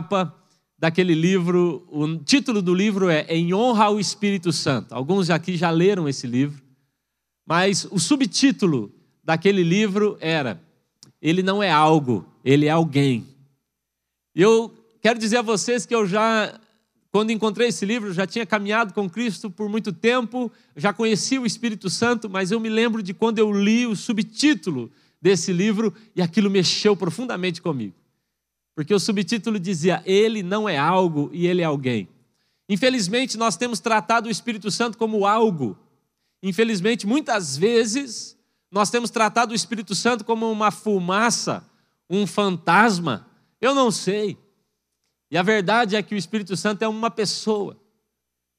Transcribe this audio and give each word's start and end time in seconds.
capa 0.00 0.34
daquele 0.78 1.14
livro, 1.14 1.86
o 1.90 2.16
título 2.16 2.62
do 2.62 2.74
livro 2.74 3.10
é 3.10 3.26
Em 3.28 3.52
Honra 3.52 3.84
ao 3.84 4.00
Espírito 4.00 4.50
Santo. 4.50 4.94
Alguns 4.94 5.28
aqui 5.28 5.58
já 5.58 5.70
leram 5.70 6.08
esse 6.08 6.26
livro, 6.26 6.62
mas 7.46 7.86
o 7.90 7.98
subtítulo 7.98 8.90
daquele 9.22 9.62
livro 9.62 10.16
era 10.18 10.58
Ele 11.20 11.42
não 11.42 11.62
é 11.62 11.70
algo, 11.70 12.24
ele 12.42 12.64
é 12.64 12.70
alguém. 12.70 13.26
Eu 14.34 14.72
quero 15.02 15.18
dizer 15.18 15.36
a 15.36 15.42
vocês 15.42 15.84
que 15.84 15.94
eu 15.94 16.06
já, 16.06 16.58
quando 17.12 17.30
encontrei 17.30 17.68
esse 17.68 17.84
livro, 17.84 18.14
já 18.14 18.26
tinha 18.26 18.46
caminhado 18.46 18.94
com 18.94 19.10
Cristo 19.10 19.50
por 19.50 19.68
muito 19.68 19.92
tempo, 19.92 20.50
já 20.74 20.94
conhecia 20.94 21.38
o 21.38 21.44
Espírito 21.44 21.90
Santo, 21.90 22.30
mas 22.30 22.50
eu 22.50 22.58
me 22.58 22.70
lembro 22.70 23.02
de 23.02 23.12
quando 23.12 23.38
eu 23.38 23.52
li 23.52 23.86
o 23.86 23.94
subtítulo 23.94 24.90
desse 25.20 25.52
livro 25.52 25.92
e 26.16 26.22
aquilo 26.22 26.48
mexeu 26.48 26.96
profundamente 26.96 27.60
comigo. 27.60 28.00
Porque 28.80 28.94
o 28.94 28.98
subtítulo 28.98 29.60
dizia: 29.60 30.02
Ele 30.06 30.42
não 30.42 30.66
é 30.66 30.78
algo 30.78 31.28
e 31.34 31.46
ele 31.46 31.60
é 31.60 31.66
alguém. 31.66 32.08
Infelizmente, 32.66 33.36
nós 33.36 33.54
temos 33.54 33.78
tratado 33.78 34.26
o 34.26 34.30
Espírito 34.30 34.70
Santo 34.70 34.96
como 34.96 35.26
algo. 35.26 35.76
Infelizmente, 36.42 37.06
muitas 37.06 37.58
vezes, 37.58 38.38
nós 38.70 38.88
temos 38.88 39.10
tratado 39.10 39.52
o 39.52 39.54
Espírito 39.54 39.94
Santo 39.94 40.24
como 40.24 40.50
uma 40.50 40.70
fumaça, 40.70 41.62
um 42.08 42.26
fantasma. 42.26 43.28
Eu 43.60 43.74
não 43.74 43.90
sei. 43.90 44.38
E 45.30 45.36
a 45.36 45.42
verdade 45.42 45.94
é 45.94 46.02
que 46.02 46.14
o 46.14 46.18
Espírito 46.18 46.56
Santo 46.56 46.82
é 46.82 46.88
uma 46.88 47.10
pessoa. 47.10 47.78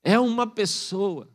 É 0.03 0.19
uma 0.19 0.45
pessoa. 0.45 1.27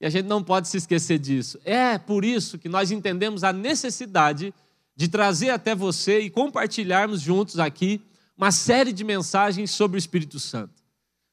E 0.00 0.06
a 0.06 0.10
gente 0.10 0.26
não 0.26 0.44
pode 0.44 0.68
se 0.68 0.76
esquecer 0.76 1.18
disso. 1.18 1.58
É 1.64 1.98
por 1.98 2.24
isso 2.24 2.56
que 2.56 2.68
nós 2.68 2.92
entendemos 2.92 3.42
a 3.42 3.52
necessidade 3.52 4.54
de 4.94 5.08
trazer 5.08 5.50
até 5.50 5.74
você 5.74 6.20
e 6.20 6.30
compartilharmos 6.30 7.20
juntos 7.20 7.58
aqui 7.58 8.00
uma 8.38 8.52
série 8.52 8.92
de 8.92 9.02
mensagens 9.02 9.72
sobre 9.72 9.96
o 9.96 9.98
Espírito 9.98 10.38
Santo. 10.38 10.80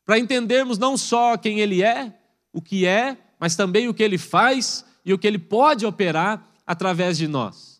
Para 0.03 0.17
entendermos 0.17 0.79
não 0.79 0.97
só 0.97 1.37
quem 1.37 1.59
ele 1.59 1.83
é, 1.83 2.11
o 2.51 2.59
que 2.59 2.87
é, 2.87 3.15
mas 3.39 3.55
também 3.55 3.87
o 3.87 3.93
que 3.93 4.01
ele 4.01 4.17
faz 4.17 4.83
e 5.05 5.13
o 5.13 5.19
que 5.19 5.27
ele 5.27 5.37
pode 5.37 5.85
operar 5.85 6.43
através 6.65 7.15
de 7.15 7.27
nós. 7.27 7.79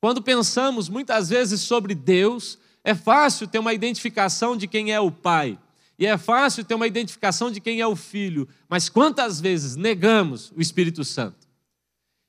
Quando 0.00 0.20
pensamos 0.20 0.88
muitas 0.88 1.28
vezes 1.28 1.60
sobre 1.60 1.94
Deus, 1.94 2.58
é 2.82 2.96
fácil 2.96 3.46
ter 3.46 3.60
uma 3.60 3.72
identificação 3.72 4.56
de 4.56 4.66
quem 4.66 4.92
é 4.92 5.00
o 5.00 5.10
Pai, 5.10 5.56
e 5.96 6.06
é 6.06 6.16
fácil 6.16 6.64
ter 6.64 6.74
uma 6.74 6.86
identificação 6.86 7.50
de 7.50 7.60
quem 7.60 7.80
é 7.80 7.86
o 7.86 7.96
Filho, 7.96 8.48
mas 8.68 8.88
quantas 8.88 9.40
vezes 9.40 9.76
negamos 9.76 10.52
o 10.56 10.60
Espírito 10.60 11.04
Santo? 11.04 11.46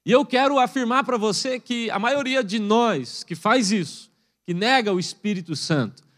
E 0.06 0.11
eu 0.11 0.26
quero 0.26 0.59
afirmar 0.59 1.04
para 1.04 1.17
você 1.17 1.59
que 1.59 1.89
a 1.92 2.00
maioria 2.00 2.44
de 2.44 2.59
nós 2.59 3.23
que 3.23 3.36
faz 3.36 3.72
isso, 3.72 4.11
que 4.44 4.54
nega 4.54 4.92
o 4.92 5.00
Espírito 5.00 5.56
Santo, 5.56 6.09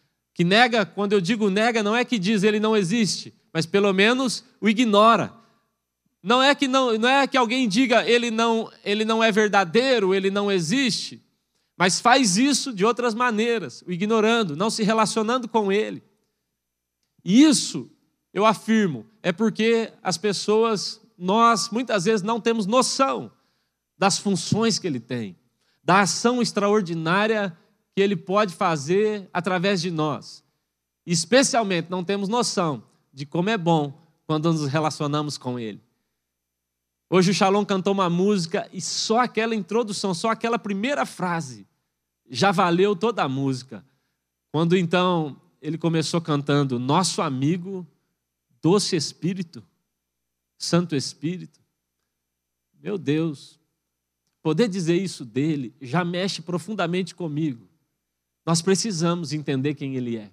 que 0.42 0.44
nega, 0.44 0.88
quando 0.88 1.14
eu 1.14 1.22
digo 1.22 1.52
nega, 1.52 1.84
não 1.84 1.96
é 1.96 2.04
que 2.04 2.18
diz 2.18 2.42
ele 2.42 2.60
não 2.60 2.76
existe, 2.76 3.32
mas 3.54 3.68
pelo 3.68 3.94
menos 3.94 4.44
o 4.60 4.68
ignora. 4.68 5.32
Não 6.24 6.42
é 6.42 6.56
que 6.56 6.68
não, 6.68 6.98
não 6.98 7.08
é 7.08 7.28
que 7.28 7.38
alguém 7.38 7.70
diga 7.70 8.04
ele 8.08 8.32
não, 8.32 8.72
ele 8.84 9.06
não 9.06 9.24
é 9.24 9.32
verdadeiro, 9.32 10.16
ele 10.16 10.32
não 10.32 10.52
existe, 10.52 11.24
mas 11.78 12.00
faz 12.00 12.38
isso 12.38 12.74
de 12.74 12.84
outras 12.84 13.14
maneiras, 13.14 13.84
o 13.86 13.92
ignorando, 13.92 14.56
não 14.56 14.72
se 14.72 14.82
relacionando 14.82 15.48
com 15.48 15.72
ele. 15.72 16.02
E 17.24 17.44
isso, 17.44 17.88
eu 18.34 18.44
afirmo, 18.44 19.06
é 19.22 19.32
porque 19.32 19.94
as 20.02 20.18
pessoas, 20.18 21.00
nós 21.16 21.70
muitas 21.70 22.06
vezes 22.06 22.24
não 22.24 22.42
temos 22.42 22.66
noção 22.66 23.32
das 23.96 24.18
funções 24.18 24.80
que 24.80 24.88
ele 24.88 25.00
tem, 25.00 25.38
da 25.84 26.00
ação 26.02 26.42
extraordinária 26.42 27.56
que 27.96 28.02
ele 28.02 28.16
pode 28.16 28.54
fazer 28.54 29.30
através 29.34 29.82
de 29.82 29.92
nós. 29.92 30.44
Especialmente 31.06 31.90
não 31.90 32.04
temos 32.04 32.30
noção 32.30 32.84
de 33.14 33.26
como 33.26 33.50
é 33.50 33.58
bom 33.58 33.94
quando 34.26 34.52
nos 34.52 34.68
relacionamos 34.68 35.38
com 35.38 35.60
ele. 35.60 35.82
Hoje 37.10 37.32
o 37.32 37.34
Shalom 37.34 37.66
cantou 37.66 37.92
uma 37.92 38.10
música 38.10 38.70
e 38.72 38.80
só 38.80 39.20
aquela 39.20 39.54
introdução, 39.54 40.14
só 40.14 40.30
aquela 40.30 40.58
primeira 40.58 41.06
frase 41.06 41.68
já 42.30 42.52
valeu 42.52 42.96
toda 42.96 43.24
a 43.24 43.28
música. 43.28 43.86
Quando 44.52 44.78
então 44.78 45.36
ele 45.62 45.78
começou 45.78 46.22
cantando 46.22 46.80
Nosso 46.80 47.22
amigo, 47.22 47.86
doce 48.62 48.96
Espírito, 48.96 49.62
Santo 50.58 50.96
Espírito. 50.96 51.60
Meu 52.82 52.98
Deus, 52.98 53.60
poder 54.42 54.70
dizer 54.70 54.96
isso 54.96 55.26
dele 55.26 55.76
já 55.82 56.06
mexe 56.06 56.42
profundamente 56.42 57.14
comigo. 57.14 57.68
Nós 58.46 58.62
precisamos 58.62 59.34
entender 59.34 59.76
quem 59.76 59.96
ele 59.96 60.18
é. 60.18 60.30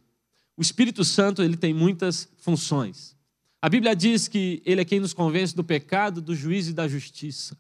O 0.57 0.63
Espírito 0.63 1.05
Santo, 1.05 1.43
ele 1.43 1.57
tem 1.57 1.73
muitas 1.73 2.29
funções. 2.39 3.17
A 3.61 3.69
Bíblia 3.69 3.95
diz 3.95 4.29
que 4.29 4.63
ele 4.65 4.81
é 4.81 4.85
quem 4.85 5.01
nos 5.01 5.13
convence 5.13 5.55
do 5.55 5.65
pecado, 5.65 6.21
do 6.21 6.35
juízo 6.35 6.71
e 6.71 6.75
da 6.75 6.89
justiça. 6.89 7.57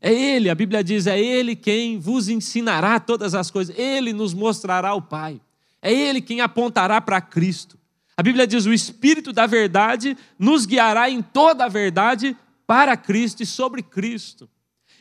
É 0.00 0.12
ele, 0.12 0.48
a 0.48 0.54
Bíblia 0.54 0.82
diz, 0.82 1.06
é 1.06 1.20
ele 1.20 1.54
quem 1.54 1.98
vos 1.98 2.28
ensinará 2.28 2.98
todas 2.98 3.34
as 3.34 3.50
coisas. 3.50 3.76
Ele 3.78 4.12
nos 4.12 4.32
mostrará 4.32 4.94
o 4.94 5.02
Pai. 5.02 5.40
É 5.82 5.92
ele 5.92 6.20
quem 6.20 6.40
apontará 6.40 7.00
para 7.00 7.20
Cristo. 7.20 7.78
A 8.16 8.22
Bíblia 8.22 8.46
diz: 8.46 8.66
o 8.66 8.72
Espírito 8.72 9.32
da 9.32 9.46
verdade 9.46 10.14
nos 10.38 10.66
guiará 10.66 11.08
em 11.08 11.22
toda 11.22 11.64
a 11.64 11.68
verdade 11.68 12.36
para 12.66 12.94
Cristo 12.94 13.42
e 13.42 13.46
sobre 13.46 13.82
Cristo. 13.82 14.46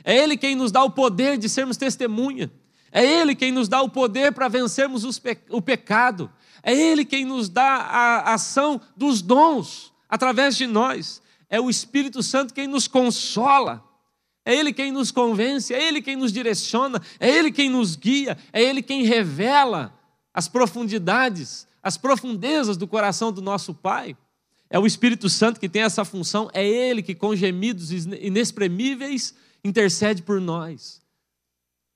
É 0.06 0.16
Ele 0.16 0.38
quem 0.38 0.56
nos 0.56 0.72
dá 0.72 0.82
o 0.84 0.90
poder 0.90 1.38
de 1.38 1.50
sermos 1.50 1.76
testemunha. 1.76 2.50
É 2.92 3.06
Ele 3.06 3.36
quem 3.36 3.52
nos 3.52 3.68
dá 3.68 3.82
o 3.82 3.90
poder 3.90 4.34
para 4.34 4.48
vencermos 4.48 5.20
pe 5.20 5.38
o 5.50 5.62
pecado. 5.62 6.32
É 6.64 6.74
Ele 6.74 7.06
quem 7.06 7.26
nos 7.26 7.50
dá 7.50 7.64
a 7.64 8.34
ação 8.34 8.82
dos 8.96 9.22
dons 9.22 9.94
através 10.08 10.56
de 10.56 10.68
nós. 10.68 11.22
É 11.50 11.60
o 11.60 11.70
Espírito 11.70 12.22
Santo 12.22 12.54
quem 12.54 12.68
nos 12.68 12.88
consola. 12.88 13.84
É 14.46 14.56
Ele 14.56 14.74
quem 14.74 14.92
nos 14.92 15.12
convence, 15.12 15.74
é 15.74 15.88
Ele 15.88 16.02
quem 16.02 16.16
nos 16.16 16.32
direciona, 16.32 17.02
é 17.20 17.30
Ele 17.30 17.52
quem 17.52 17.70
nos 17.70 17.96
guia, 17.96 18.38
é 18.52 18.64
Ele 18.64 18.82
quem 18.82 19.04
revela 19.04 19.94
as 20.34 20.48
profundidades, 20.48 21.68
as 21.84 21.98
profundezas 21.98 22.78
do 22.78 22.88
coração 22.88 23.32
do 23.32 23.42
nosso 23.42 23.74
Pai. 23.74 24.18
É 24.70 24.80
o 24.80 24.88
Espírito 24.88 25.30
Santo 25.30 25.60
que 25.60 25.70
tem 25.70 25.82
essa 25.82 26.06
função, 26.06 26.50
é 26.54 26.68
Ele 26.68 27.04
que, 27.04 27.14
com 27.14 27.36
gemidos 27.36 27.92
inexprimíveis, 27.92 29.36
intercede 29.64 30.22
por 30.22 30.40
nós. 30.40 31.02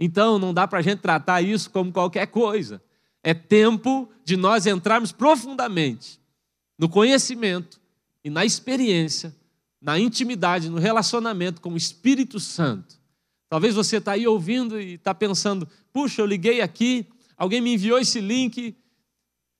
Então, 0.05 0.37
não 0.37 0.53
dá 0.53 0.67
para 0.67 0.79
a 0.79 0.81
gente 0.81 0.99
tratar 0.99 1.41
isso 1.41 1.69
como 1.69 1.89
qualquer 1.89 2.27
coisa. 2.27 2.83
É 3.23 3.33
tempo 3.33 4.11
de 4.25 4.35
nós 4.35 4.65
entrarmos 4.65 5.13
profundamente 5.13 6.19
no 6.77 6.89
conhecimento 6.89 7.79
e 8.21 8.29
na 8.29 8.43
experiência, 8.43 9.33
na 9.81 9.97
intimidade, 9.97 10.69
no 10.69 10.77
relacionamento 10.77 11.61
com 11.61 11.71
o 11.71 11.77
Espírito 11.77 12.37
Santo. 12.37 12.99
Talvez 13.47 13.75
você 13.75 13.95
está 13.95 14.11
aí 14.11 14.27
ouvindo 14.27 14.77
e 14.77 14.95
está 14.95 15.15
pensando: 15.15 15.65
puxa, 15.93 16.21
eu 16.21 16.25
liguei 16.25 16.59
aqui, 16.59 17.07
alguém 17.37 17.61
me 17.61 17.73
enviou 17.73 17.97
esse 17.97 18.19
link, 18.19 18.75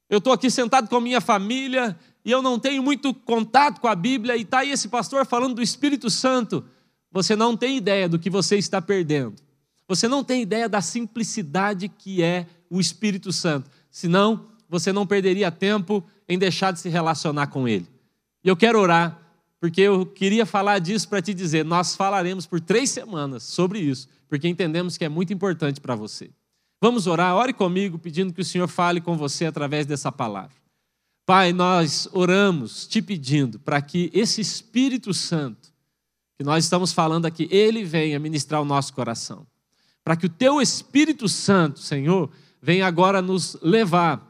eu 0.09 0.17
estou 0.17 0.33
aqui 0.33 0.51
sentado 0.51 0.89
com 0.89 0.97
a 0.97 1.01
minha 1.01 1.21
família 1.21 1.97
e 2.25 2.29
eu 2.29 2.41
não 2.41 2.59
tenho 2.59 2.83
muito 2.83 3.13
contato 3.13 3.79
com 3.79 3.87
a 3.87 3.95
Bíblia, 3.95 4.35
e 4.35 4.41
está 4.41 4.59
aí 4.59 4.71
esse 4.71 4.89
pastor 4.89 5.25
falando 5.25 5.55
do 5.55 5.61
Espírito 5.61 6.09
Santo. 6.09 6.65
Você 7.13 7.33
não 7.33 7.55
tem 7.55 7.77
ideia 7.77 8.09
do 8.09 8.19
que 8.19 8.29
você 8.29 8.57
está 8.57 8.81
perdendo. 8.81 9.41
Você 9.87 10.07
não 10.07 10.23
tem 10.23 10.41
ideia 10.41 10.69
da 10.69 10.81
simplicidade 10.81 11.87
que 11.87 12.23
é 12.23 12.47
o 12.69 12.79
Espírito 12.79 13.31
Santo. 13.31 13.69
Senão, 13.91 14.47
você 14.69 14.91
não 14.91 15.05
perderia 15.05 15.51
tempo 15.51 16.03
em 16.27 16.37
deixar 16.37 16.71
de 16.71 16.79
se 16.79 16.89
relacionar 16.89 17.47
com 17.47 17.67
Ele. 17.67 17.87
E 18.43 18.47
eu 18.47 18.55
quero 18.55 18.79
orar, 18.79 19.19
porque 19.59 19.81
eu 19.81 20.05
queria 20.05 20.45
falar 20.45 20.79
disso 20.79 21.07
para 21.07 21.21
te 21.21 21.33
dizer. 21.33 21.63
Nós 21.63 21.95
falaremos 21.95 22.45
por 22.45 22.59
três 22.59 22.89
semanas 22.89 23.43
sobre 23.43 23.79
isso, 23.79 24.07
porque 24.27 24.47
entendemos 24.47 24.97
que 24.97 25.05
é 25.05 25.09
muito 25.09 25.33
importante 25.33 25.79
para 25.79 25.95
você. 25.95 26.31
Vamos 26.81 27.07
orar, 27.07 27.35
ore 27.35 27.53
comigo, 27.53 27.99
pedindo 27.99 28.33
que 28.33 28.41
o 28.41 28.45
Senhor 28.45 28.67
fale 28.67 28.99
com 28.99 29.15
você 29.15 29.45
através 29.45 29.85
dessa 29.85 30.11
palavra. 30.11 30.51
Pai, 31.25 31.53
nós 31.53 32.09
oramos 32.11 32.85
te 32.85 33.01
pedindo 33.01 33.57
para 33.59 33.81
que 33.81 34.09
esse 34.13 34.41
Espírito 34.41 35.13
Santo, 35.13 35.71
que 36.37 36.43
nós 36.43 36.65
estamos 36.65 36.91
falando 36.91 37.25
aqui, 37.25 37.47
ele 37.49 37.85
venha 37.85 38.19
ministrar 38.19 38.61
o 38.61 38.65
nosso 38.65 38.93
coração 38.93 39.47
para 40.03 40.15
que 40.15 40.25
o 40.25 40.29
teu 40.29 40.61
Espírito 40.61 41.29
Santo, 41.29 41.79
Senhor, 41.79 42.29
venha 42.61 42.85
agora 42.85 43.21
nos 43.21 43.57
levar 43.61 44.29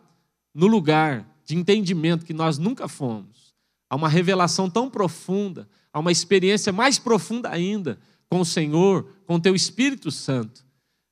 no 0.54 0.68
lugar 0.68 1.28
de 1.46 1.56
entendimento 1.56 2.26
que 2.26 2.34
nós 2.34 2.58
nunca 2.58 2.88
fomos, 2.88 3.54
a 3.90 3.96
uma 3.96 4.08
revelação 4.08 4.70
tão 4.70 4.90
profunda, 4.90 5.68
a 5.92 6.00
uma 6.00 6.12
experiência 6.12 6.72
mais 6.72 7.00
profunda 7.00 7.50
ainda 7.50 8.00
com 8.30 8.40
o 8.40 8.46
Senhor, 8.46 9.08
com 9.26 9.36
o 9.36 9.40
teu 9.40 9.56
Espírito 9.56 10.10
Santo. 10.10 10.66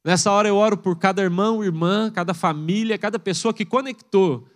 Nessa 0.04 0.32
hora 0.32 0.48
eu 0.48 0.56
oro 0.56 0.78
por 0.78 0.98
cada 0.98 1.22
irmão, 1.22 1.64
irmã, 1.64 2.10
cada 2.12 2.34
família, 2.34 2.98
cada 2.98 3.20
pessoa 3.20 3.54
que 3.54 3.66
conectou. 3.66 4.48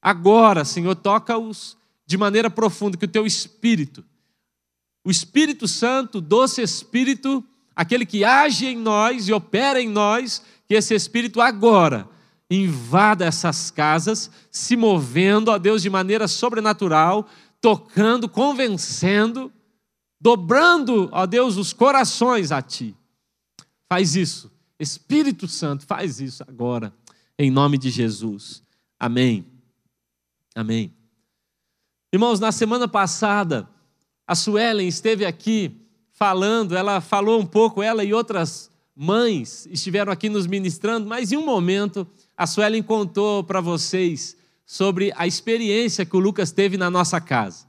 Agora, 0.00 0.64
Senhor, 0.64 0.94
toca-os 0.94 1.76
de 2.06 2.16
maneira 2.16 2.50
profunda, 2.50 2.96
que 2.96 3.04
o 3.04 3.08
teu 3.08 3.26
Espírito, 3.26 4.04
o 5.04 5.10
Espírito 5.10 5.66
Santo, 5.66 6.20
doce 6.20 6.62
Espírito, 6.62 7.44
aquele 7.74 8.06
que 8.06 8.24
age 8.24 8.66
em 8.66 8.76
nós 8.76 9.28
e 9.28 9.32
opera 9.32 9.80
em 9.80 9.88
nós, 9.88 10.42
que 10.66 10.74
esse 10.74 10.94
Espírito 10.94 11.40
agora 11.40 12.08
invada 12.54 13.24
essas 13.24 13.70
casas, 13.70 14.30
se 14.50 14.76
movendo, 14.76 15.48
ó 15.48 15.58
Deus, 15.58 15.82
de 15.82 15.88
maneira 15.88 16.28
sobrenatural, 16.28 17.26
tocando, 17.60 18.28
convencendo, 18.28 19.52
dobrando, 20.20 21.08
ó 21.12 21.24
Deus, 21.26 21.56
os 21.56 21.72
corações 21.72 22.52
a 22.52 22.60
Ti. 22.60 22.94
Faz 23.88 24.16
isso. 24.16 24.52
Espírito 24.78 25.46
Santo, 25.46 25.86
faz 25.86 26.20
isso 26.20 26.42
agora, 26.46 26.92
em 27.38 27.50
nome 27.50 27.78
de 27.78 27.88
Jesus. 27.88 28.62
Amém. 28.98 29.46
Amém. 30.54 30.92
Irmãos, 32.12 32.40
na 32.40 32.52
semana 32.52 32.86
passada, 32.86 33.68
a 34.26 34.34
Suelen 34.34 34.86
esteve 34.86 35.24
aqui 35.24 35.81
falando, 36.12 36.76
ela 36.76 37.00
falou 37.00 37.40
um 37.40 37.46
pouco, 37.46 37.82
ela 37.82 38.04
e 38.04 38.12
outras 38.14 38.70
mães 38.94 39.66
estiveram 39.70 40.12
aqui 40.12 40.28
nos 40.28 40.46
ministrando, 40.46 41.06
mas 41.06 41.32
em 41.32 41.36
um 41.36 41.44
momento 41.44 42.06
a 42.36 42.46
Suelen 42.46 42.82
contou 42.82 43.42
para 43.42 43.60
vocês 43.60 44.36
sobre 44.64 45.12
a 45.16 45.26
experiência 45.26 46.04
que 46.04 46.16
o 46.16 46.20
Lucas 46.20 46.52
teve 46.52 46.76
na 46.76 46.90
nossa 46.90 47.20
casa. 47.20 47.66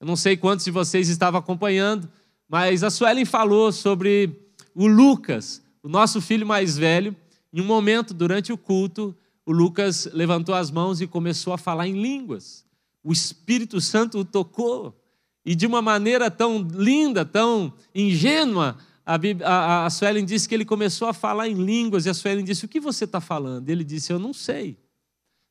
Eu 0.00 0.06
não 0.06 0.16
sei 0.16 0.36
quantos 0.36 0.64
de 0.64 0.70
vocês 0.70 1.08
estavam 1.08 1.38
acompanhando, 1.38 2.10
mas 2.48 2.82
a 2.82 2.90
Suelen 2.90 3.24
falou 3.24 3.70
sobre 3.70 4.34
o 4.74 4.86
Lucas, 4.86 5.62
o 5.82 5.88
nosso 5.88 6.20
filho 6.20 6.46
mais 6.46 6.76
velho. 6.76 7.14
Em 7.52 7.60
um 7.60 7.66
momento, 7.66 8.14
durante 8.14 8.52
o 8.52 8.58
culto, 8.58 9.14
o 9.44 9.52
Lucas 9.52 10.08
levantou 10.12 10.54
as 10.54 10.70
mãos 10.70 11.00
e 11.00 11.06
começou 11.06 11.52
a 11.52 11.58
falar 11.58 11.86
em 11.86 12.00
línguas. 12.00 12.64
O 13.02 13.12
Espírito 13.12 13.80
Santo 13.80 14.18
o 14.18 14.24
tocou. 14.24 14.99
E 15.44 15.54
de 15.54 15.66
uma 15.66 15.80
maneira 15.80 16.30
tão 16.30 16.58
linda, 16.58 17.24
tão 17.24 17.72
ingênua, 17.94 18.76
a, 19.04 19.16
a, 19.44 19.86
a 19.86 19.90
Suelen 19.90 20.24
disse 20.24 20.48
que 20.48 20.54
ele 20.54 20.64
começou 20.64 21.08
a 21.08 21.14
falar 21.14 21.48
em 21.48 21.54
línguas. 21.54 22.06
E 22.06 22.10
a 22.10 22.14
Suelen 22.14 22.44
disse: 22.44 22.64
O 22.64 22.68
que 22.68 22.80
você 22.80 23.04
está 23.04 23.20
falando? 23.20 23.68
Ele 23.68 23.82
disse: 23.82 24.12
Eu 24.12 24.18
não 24.18 24.32
sei. 24.32 24.78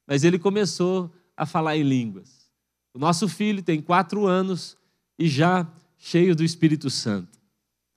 Mas 0.08 0.24
ele 0.24 0.40
começou 0.40 1.12
a 1.36 1.46
falar 1.46 1.78
em 1.78 1.84
línguas. 1.84 2.50
O 2.94 3.00
nosso 3.00 3.28
filho 3.28 3.62
tem 3.62 3.82
quatro 3.82 4.26
anos 4.26 4.78
e 5.18 5.28
já 5.28 5.68
cheio 5.98 6.36
do 6.36 6.44
Espírito 6.44 6.90
Santo. 6.90 7.40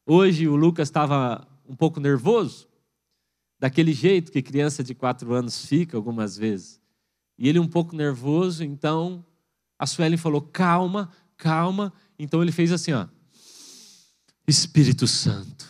Hoje 0.07 0.49
o 0.49 0.57
Lucas 0.57 0.89
estava 0.89 1.47
um 1.67 1.77
pouco 1.77 2.01
nervoso, 2.01 2.69
daquele 3.59 3.93
jeito 3.93 4.33
que 4.33 4.43
criança 4.43 4.83
de 4.83 4.95
quatro 4.95 5.33
anos 5.33 5.65
fica 5.65 5.97
algumas 5.97 6.37
vezes. 6.37 6.81
E 7.39 7.49
ele 7.49 7.59
um 7.59 7.69
pouco 7.69 7.95
nervoso, 7.95 8.65
então 8.65 9.25
a 9.79 9.87
Suelen 9.87 10.17
falou: 10.19 10.43
calma, 10.43 11.11
calma. 11.43 11.93
Então 12.17 12.41
ele 12.41 12.53
fez 12.53 12.71
assim, 12.71 12.93
ó. 12.93 13.07
Espírito 14.47 15.09
Santo. 15.09 15.67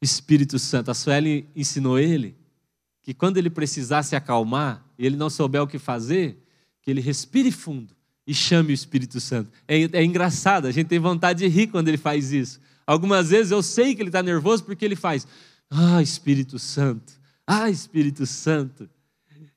Espírito 0.00 0.58
Santo. 0.58 0.90
A 0.90 0.94
Sueli 0.94 1.48
ensinou 1.56 1.98
ele 1.98 2.36
que 3.02 3.12
quando 3.12 3.38
ele 3.38 3.50
precisar 3.50 4.04
se 4.04 4.14
acalmar 4.14 4.86
e 4.96 5.04
ele 5.04 5.16
não 5.16 5.28
souber 5.28 5.60
o 5.60 5.66
que 5.66 5.78
fazer, 5.78 6.40
que 6.80 6.90
ele 6.90 7.00
respire 7.00 7.50
fundo 7.50 7.92
e 8.24 8.32
chame 8.32 8.72
o 8.72 8.74
Espírito 8.74 9.20
Santo. 9.20 9.50
É, 9.66 9.82
é 9.98 10.04
engraçado, 10.04 10.66
a 10.66 10.70
gente 10.70 10.86
tem 10.86 11.00
vontade 11.00 11.40
de 11.40 11.48
rir 11.48 11.66
quando 11.66 11.88
ele 11.88 11.96
faz 11.96 12.32
isso. 12.32 12.60
Algumas 12.86 13.30
vezes 13.30 13.50
eu 13.50 13.62
sei 13.62 13.96
que 13.96 14.02
ele 14.02 14.10
está 14.10 14.22
nervoso 14.22 14.62
porque 14.62 14.84
ele 14.84 14.94
faz, 14.94 15.26
ah, 15.68 16.00
Espírito 16.00 16.58
Santo, 16.58 17.12
ah, 17.44 17.68
Espírito 17.68 18.24
Santo. 18.26 18.88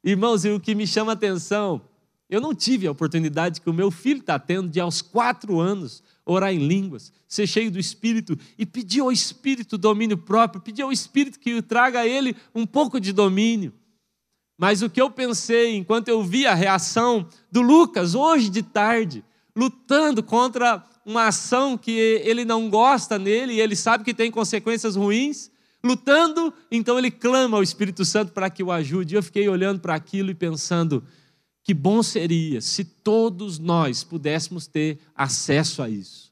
Irmãos, 0.03 0.45
e 0.45 0.49
o 0.49 0.59
que 0.59 0.73
me 0.73 0.87
chama 0.87 1.11
a 1.11 1.13
atenção, 1.13 1.81
eu 2.29 2.41
não 2.41 2.55
tive 2.55 2.87
a 2.87 2.91
oportunidade 2.91 3.61
que 3.61 3.69
o 3.69 3.73
meu 3.73 3.91
filho 3.91 4.19
está 4.19 4.39
tendo 4.39 4.69
de 4.69 4.79
aos 4.79 5.01
quatro 5.01 5.59
anos 5.59 6.03
orar 6.25 6.51
em 6.51 6.67
línguas, 6.67 7.13
ser 7.27 7.45
cheio 7.45 7.69
do 7.69 7.79
Espírito 7.79 8.37
e 8.57 8.65
pedir 8.65 9.01
ao 9.01 9.11
Espírito 9.11 9.77
domínio 9.77 10.17
próprio, 10.17 10.61
pedir 10.61 10.81
ao 10.81 10.91
Espírito 10.91 11.39
que 11.39 11.61
traga 11.61 11.99
a 11.99 12.07
ele 12.07 12.35
um 12.53 12.65
pouco 12.65 12.99
de 12.99 13.13
domínio. 13.13 13.71
Mas 14.57 14.81
o 14.81 14.89
que 14.89 15.01
eu 15.01 15.11
pensei 15.11 15.75
enquanto 15.75 16.07
eu 16.07 16.23
vi 16.23 16.47
a 16.47 16.53
reação 16.53 17.27
do 17.51 17.61
Lucas 17.61 18.15
hoje 18.15 18.49
de 18.49 18.63
tarde, 18.63 19.23
lutando 19.55 20.23
contra 20.23 20.83
uma 21.05 21.27
ação 21.27 21.77
que 21.77 21.91
ele 21.91 22.43
não 22.43 22.69
gosta 22.69 23.19
nele 23.19 23.53
e 23.53 23.61
ele 23.61 23.75
sabe 23.75 24.03
que 24.03 24.13
tem 24.13 24.31
consequências 24.31 24.95
ruins, 24.95 25.51
lutando, 25.83 26.51
então 26.71 26.97
ele 26.97 27.11
clama 27.11 27.57
ao 27.57 27.63
Espírito 27.63 28.03
Santo 28.03 28.31
para 28.31 28.49
que 28.49 28.63
o 28.63 28.71
ajude. 28.71 29.13
Eu 29.13 29.21
fiquei 29.21 29.47
olhando 29.47 29.79
para 29.79 29.93
aquilo 29.93 30.31
e 30.31 30.35
pensando: 30.35 31.03
que 31.65 31.73
bom 31.73 32.03
seria 32.03 32.61
se 32.61 32.85
todos 32.85 33.57
nós 33.57 34.03
pudéssemos 34.03 34.67
ter 34.67 34.99
acesso 35.15 35.81
a 35.81 35.89
isso. 35.89 36.31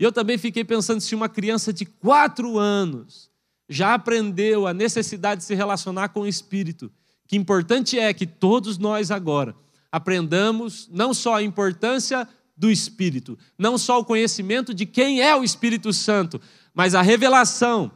E 0.00 0.02
eu 0.02 0.10
também 0.10 0.36
fiquei 0.36 0.64
pensando 0.64 1.00
se 1.00 1.14
uma 1.14 1.28
criança 1.28 1.72
de 1.72 1.86
quatro 1.86 2.58
anos 2.58 3.30
já 3.68 3.94
aprendeu 3.94 4.66
a 4.66 4.74
necessidade 4.74 5.42
de 5.42 5.46
se 5.46 5.54
relacionar 5.54 6.08
com 6.08 6.22
o 6.22 6.26
Espírito, 6.26 6.90
que 7.28 7.36
importante 7.36 8.00
é 8.00 8.12
que 8.12 8.26
todos 8.26 8.76
nós 8.76 9.12
agora 9.12 9.54
aprendamos 9.92 10.88
não 10.92 11.14
só 11.14 11.36
a 11.36 11.42
importância 11.42 12.28
do 12.56 12.68
Espírito, 12.68 13.38
não 13.56 13.78
só 13.78 14.00
o 14.00 14.04
conhecimento 14.04 14.74
de 14.74 14.84
quem 14.86 15.22
é 15.22 15.36
o 15.36 15.44
Espírito 15.44 15.92
Santo, 15.92 16.40
mas 16.74 16.96
a 16.96 17.00
revelação 17.00 17.92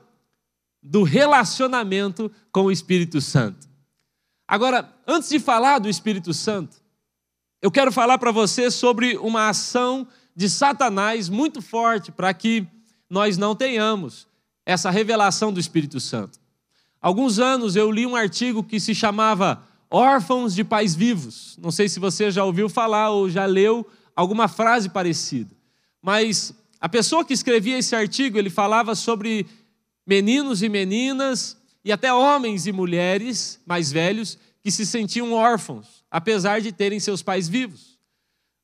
do 0.80 1.02
relacionamento 1.02 2.30
com 2.52 2.66
o 2.66 2.70
Espírito 2.70 3.20
Santo. 3.20 3.69
Agora, 4.48 4.90
antes 5.06 5.28
de 5.28 5.38
falar 5.38 5.78
do 5.78 5.90
Espírito 5.90 6.32
Santo, 6.32 6.78
eu 7.60 7.70
quero 7.70 7.92
falar 7.92 8.16
para 8.16 8.32
você 8.32 8.70
sobre 8.70 9.18
uma 9.18 9.50
ação 9.50 10.08
de 10.34 10.48
Satanás 10.48 11.28
muito 11.28 11.60
forte 11.60 12.10
para 12.10 12.32
que 12.32 12.66
nós 13.10 13.36
não 13.36 13.54
tenhamos 13.54 14.26
essa 14.64 14.88
revelação 14.88 15.52
do 15.52 15.60
Espírito 15.60 16.00
Santo. 16.00 16.40
Alguns 16.98 17.38
anos 17.38 17.76
eu 17.76 17.90
li 17.90 18.06
um 18.06 18.16
artigo 18.16 18.64
que 18.64 18.80
se 18.80 18.94
chamava 18.94 19.62
Órfãos 19.90 20.54
de 20.54 20.64
Pais 20.64 20.94
Vivos. 20.94 21.58
Não 21.60 21.70
sei 21.70 21.86
se 21.86 22.00
você 22.00 22.30
já 22.30 22.42
ouviu 22.42 22.70
falar 22.70 23.10
ou 23.10 23.28
já 23.28 23.44
leu 23.44 23.86
alguma 24.16 24.48
frase 24.48 24.88
parecida. 24.88 25.54
Mas 26.00 26.54
a 26.80 26.88
pessoa 26.88 27.22
que 27.22 27.34
escrevia 27.34 27.76
esse 27.76 27.94
artigo, 27.94 28.38
ele 28.38 28.48
falava 28.48 28.94
sobre 28.94 29.46
meninos 30.06 30.62
e 30.62 30.70
meninas 30.70 31.57
e 31.88 31.93
até 31.93 32.12
homens 32.12 32.67
e 32.67 32.73
mulheres 32.73 33.61
mais 33.64 33.90
velhos 33.90 34.38
que 34.62 34.70
se 34.70 34.85
sentiam 34.85 35.32
órfãos, 35.32 36.05
apesar 36.11 36.61
de 36.61 36.70
terem 36.70 37.00
seus 37.00 37.23
pais 37.23 37.49
vivos. 37.49 37.99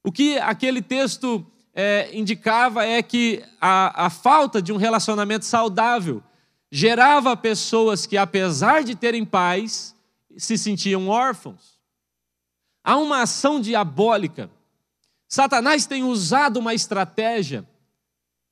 O 0.05 0.13
que 0.13 0.37
aquele 0.39 0.83
texto 0.83 1.45
é, 1.73 2.11
indicava 2.13 2.85
é 2.85 3.03
que 3.03 3.43
a, 3.61 4.07
a 4.07 4.11
falta 4.11 4.61
de 4.61 4.73
um 4.73 4.77
relacionamento 4.77 5.45
saudável 5.45 6.23
gerava 6.71 7.37
pessoas 7.37 8.07
que, 8.07 8.17
apesar 8.17 8.85
de 8.85 8.95
terem 8.95 9.25
pais, 9.25 9.97
se 10.37 10.59
sentiam 10.59 11.09
órfãos. 11.09 11.79
Há 12.85 12.97
uma 12.97 13.23
ação 13.23 13.61
diabólica 13.61 14.51
Satanás 15.35 15.85
tem 15.85 16.05
usado 16.05 16.59
uma 16.59 16.75
estratégia, 16.75 17.69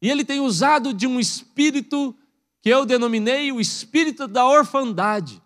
e 0.02 0.11
ele 0.11 0.25
tem 0.25 0.41
usado 0.41 0.93
de 0.93 1.07
um 1.07 1.21
espírito 1.21 2.12
que 2.62 2.71
eu 2.71 2.87
denominei 2.87 3.50
o 3.50 3.61
espírito 3.61 4.28
da 4.28 4.47
orfandade. 4.47 5.42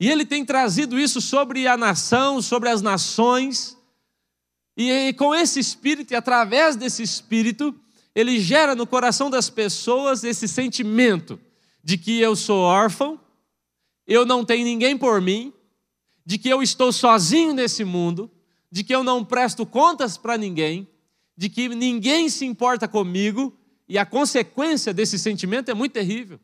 E 0.00 0.08
ele 0.08 0.24
tem 0.24 0.44
trazido 0.44 0.98
isso 0.98 1.20
sobre 1.20 1.68
a 1.68 1.76
nação, 1.76 2.40
sobre 2.40 2.70
as 2.70 2.80
nações, 2.80 3.76
e 4.74 5.12
com 5.14 5.34
esse 5.34 5.60
espírito, 5.60 6.12
e 6.12 6.16
através 6.16 6.76
desse 6.76 7.02
espírito, 7.02 7.74
ele 8.14 8.40
gera 8.40 8.74
no 8.74 8.86
coração 8.86 9.28
das 9.28 9.50
pessoas 9.50 10.24
esse 10.24 10.48
sentimento 10.48 11.38
de 11.84 11.98
que 11.98 12.20
eu 12.20 12.34
sou 12.34 12.60
órfão, 12.60 13.20
eu 14.06 14.24
não 14.24 14.44
tenho 14.44 14.64
ninguém 14.64 14.96
por 14.96 15.20
mim, 15.20 15.52
de 16.24 16.38
que 16.38 16.48
eu 16.48 16.62
estou 16.62 16.92
sozinho 16.92 17.52
nesse 17.52 17.84
mundo, 17.84 18.30
de 18.70 18.84
que 18.84 18.94
eu 18.94 19.02
não 19.02 19.24
presto 19.24 19.66
contas 19.66 20.16
para 20.16 20.38
ninguém, 20.38 20.88
de 21.36 21.48
que 21.48 21.68
ninguém 21.68 22.28
se 22.28 22.46
importa 22.46 22.86
comigo, 22.86 23.57
e 23.88 23.96
a 23.96 24.04
consequência 24.04 24.92
desse 24.92 25.18
sentimento 25.18 25.70
é 25.70 25.74
muito 25.74 25.92
terrível. 25.92 26.38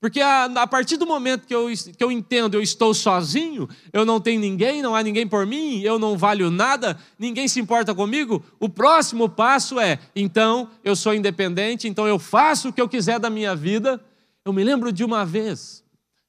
Porque 0.00 0.20
a, 0.20 0.44
a, 0.44 0.66
partir 0.66 0.96
do 0.96 1.06
momento 1.06 1.44
que 1.44 1.54
eu, 1.54 1.66
que 1.96 2.02
eu 2.02 2.12
entendo, 2.12 2.54
eu 2.54 2.62
estou 2.62 2.94
sozinho, 2.94 3.68
eu 3.92 4.04
não 4.04 4.20
tenho 4.20 4.40
ninguém, 4.40 4.80
não 4.80 4.94
há 4.94 5.02
ninguém 5.02 5.26
por 5.26 5.44
mim, 5.44 5.80
eu 5.80 5.98
não 5.98 6.16
valho 6.16 6.50
nada, 6.50 6.96
ninguém 7.18 7.48
se 7.48 7.58
importa 7.58 7.92
comigo, 7.92 8.44
o 8.60 8.68
próximo 8.68 9.28
passo 9.28 9.80
é: 9.80 9.98
então 10.14 10.70
eu 10.84 10.94
sou 10.94 11.12
independente, 11.12 11.88
então 11.88 12.06
eu 12.06 12.18
faço 12.18 12.68
o 12.68 12.72
que 12.72 12.80
eu 12.80 12.88
quiser 12.88 13.18
da 13.18 13.28
minha 13.28 13.56
vida. 13.56 14.00
Eu 14.44 14.52
me 14.52 14.62
lembro 14.62 14.92
de 14.92 15.04
uma 15.04 15.26
vez, 15.26 15.84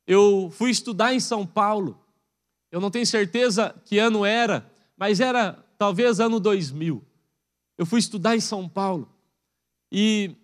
eu 0.05 0.51
fui 0.57 0.71
estudar 0.71 1.13
em 1.13 1.19
São 1.19 1.45
Paulo, 1.45 1.97
eu 2.71 2.81
não 2.81 2.89
tenho 2.89 3.05
certeza 3.05 3.75
que 3.85 3.99
ano 3.99 4.25
era, 4.25 4.69
mas 4.97 5.19
era 5.19 5.63
talvez 5.77 6.19
ano 6.19 6.39
2000. 6.39 7.03
Eu 7.77 7.85
fui 7.85 7.99
estudar 7.99 8.35
em 8.35 8.41
São 8.41 8.67
Paulo 8.67 9.07
e 9.91 10.35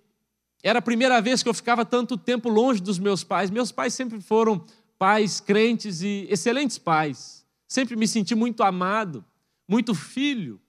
era 0.67 0.79
a 0.79 0.81
primeira 0.81 1.21
vez 1.21 1.43
que 1.43 1.47
eu 1.47 1.53
ficava 1.53 1.85
tanto 1.85 2.17
tempo 2.17 2.49
longe 2.49 2.81
dos 2.81 2.97
meus 2.97 3.23
pais. 3.23 3.51
Meus 3.51 3.71
pais 3.71 3.93
sempre 3.93 4.19
foram 4.19 4.65
pais 4.97 5.39
crentes 5.39 6.01
e 6.01 6.25
excelentes 6.27 6.79
pais. 6.79 7.45
Sempre 7.67 7.95
me 7.95 8.07
senti 8.07 8.33
muito 8.33 8.63
amado, 8.63 9.23
muito 9.67 9.93
filho. 9.93 10.59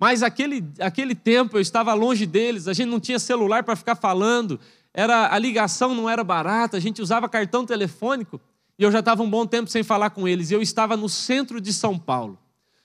Mas 0.00 0.22
aquele, 0.22 0.64
aquele 0.80 1.14
tempo 1.14 1.58
eu 1.58 1.60
estava 1.60 1.92
longe 1.92 2.24
deles, 2.24 2.66
a 2.66 2.72
gente 2.72 2.88
não 2.88 2.98
tinha 2.98 3.18
celular 3.18 3.62
para 3.62 3.76
ficar 3.76 3.94
falando, 3.94 4.58
era 4.94 5.34
a 5.34 5.38
ligação 5.38 5.94
não 5.94 6.08
era 6.08 6.24
barata, 6.24 6.78
a 6.78 6.80
gente 6.80 7.02
usava 7.02 7.28
cartão 7.28 7.66
telefônico. 7.66 8.40
E 8.78 8.84
eu 8.84 8.90
já 8.90 9.00
estava 9.00 9.22
um 9.22 9.28
bom 9.28 9.46
tempo 9.46 9.68
sem 9.68 9.82
falar 9.82 10.08
com 10.10 10.26
eles. 10.26 10.50
Eu 10.50 10.62
estava 10.62 10.96
no 10.96 11.10
centro 11.10 11.60
de 11.60 11.74
São 11.74 11.98
Paulo. 11.98 12.38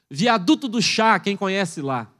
Viaduto 0.10 0.68
do 0.68 0.82
Chá, 0.82 1.18
quem 1.18 1.38
conhece 1.38 1.82
lá. 1.82 2.12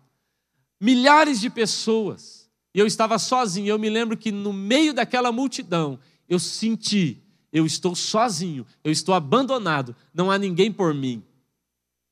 Milhares 0.80 1.42
de 1.42 1.50
pessoas. 1.50 2.43
E 2.74 2.80
eu 2.80 2.88
estava 2.88 3.20
sozinho. 3.20 3.68
Eu 3.68 3.80
me 3.80 3.90
lembro 3.90 4.18
que 4.18 4.32
no 4.32 4.52
meio 4.52 4.94
daquela 4.94 5.32
multidão, 5.32 6.00
eu 6.28 6.40
senti, 6.40 7.22
eu 7.52 7.66
estou 7.66 7.96
sozinho, 7.96 8.66
eu 8.84 8.92
estou 8.92 9.14
abandonado, 9.14 9.96
não 10.14 10.32
há 10.32 10.38
ninguém 10.38 10.72
por 10.72 10.94
mim. 10.94 11.24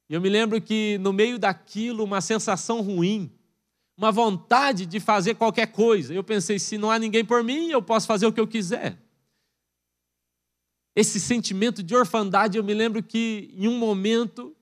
E 0.09 0.13
eu 0.13 0.21
me 0.21 0.29
lembro 0.29 0.61
que 0.61 0.97
no 0.99 1.11
meio 1.11 1.39
daquilo, 1.39 2.03
uma 2.03 2.21
sensação 2.21 2.81
ruim, 2.81 3.31
uma 3.97 4.11
vontade 4.11 4.85
de 4.85 4.99
fazer 4.99 5.35
qualquer 5.35 5.67
coisa. 5.67 6.13
Eu 6.13 6.23
pensei, 6.23 6.59
se 6.59 6.77
não 6.77 6.91
há 6.91 6.99
ninguém 6.99 7.23
por 7.23 7.43
mim, 7.43 7.69
eu 7.69 7.81
posso 7.81 8.07
fazer 8.07 8.25
o 8.25 8.33
que 8.33 8.39
eu 8.39 8.47
quiser. 8.47 8.97
Esse 10.95 11.19
sentimento 11.19 11.81
de 11.81 11.95
orfandade, 11.95 12.57
eu 12.57 12.63
me 12.63 12.73
lembro 12.73 13.01
que 13.01 13.53
em 13.55 13.67
um 13.67 13.77
momento 13.77 14.55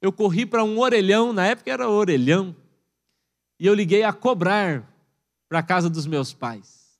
eu 0.00 0.12
corri 0.12 0.46
para 0.46 0.62
um 0.62 0.78
orelhão, 0.78 1.32
na 1.32 1.46
época 1.46 1.70
era 1.70 1.88
orelhão, 1.88 2.54
e 3.58 3.66
eu 3.66 3.74
liguei 3.74 4.02
a 4.02 4.12
cobrar 4.12 4.91
para 5.52 5.58
a 5.58 5.62
casa 5.62 5.90
dos 5.90 6.06
meus 6.06 6.32
pais. 6.32 6.98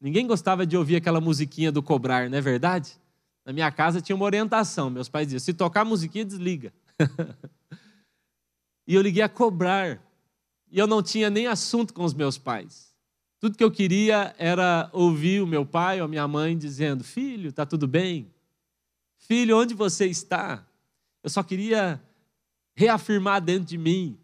Ninguém 0.00 0.26
gostava 0.26 0.66
de 0.66 0.76
ouvir 0.76 0.96
aquela 0.96 1.20
musiquinha 1.20 1.70
do 1.70 1.80
cobrar, 1.80 2.28
não 2.28 2.36
é 2.36 2.40
verdade? 2.40 3.00
Na 3.46 3.52
minha 3.52 3.70
casa 3.70 4.00
tinha 4.00 4.16
uma 4.16 4.24
orientação. 4.24 4.90
Meus 4.90 5.08
pais 5.08 5.28
diziam: 5.28 5.38
se 5.38 5.54
tocar 5.54 5.82
a 5.82 5.84
musiquinha, 5.84 6.24
desliga. 6.24 6.72
e 8.84 8.96
eu 8.96 9.00
liguei 9.00 9.22
a 9.22 9.28
cobrar 9.28 10.02
e 10.72 10.76
eu 10.76 10.88
não 10.88 11.04
tinha 11.04 11.30
nem 11.30 11.46
assunto 11.46 11.94
com 11.94 12.02
os 12.02 12.12
meus 12.12 12.36
pais. 12.36 12.92
Tudo 13.38 13.56
que 13.56 13.62
eu 13.62 13.70
queria 13.70 14.34
era 14.38 14.90
ouvir 14.92 15.40
o 15.40 15.46
meu 15.46 15.64
pai 15.64 16.00
ou 16.00 16.06
a 16.06 16.08
minha 16.08 16.26
mãe 16.26 16.58
dizendo: 16.58 17.04
Filho, 17.04 17.50
está 17.50 17.64
tudo 17.64 17.86
bem? 17.86 18.28
Filho, 19.18 19.56
onde 19.56 19.72
você 19.72 20.06
está? 20.06 20.66
Eu 21.22 21.30
só 21.30 21.44
queria 21.44 22.02
reafirmar 22.74 23.40
dentro 23.40 23.68
de 23.68 23.78
mim 23.78 24.18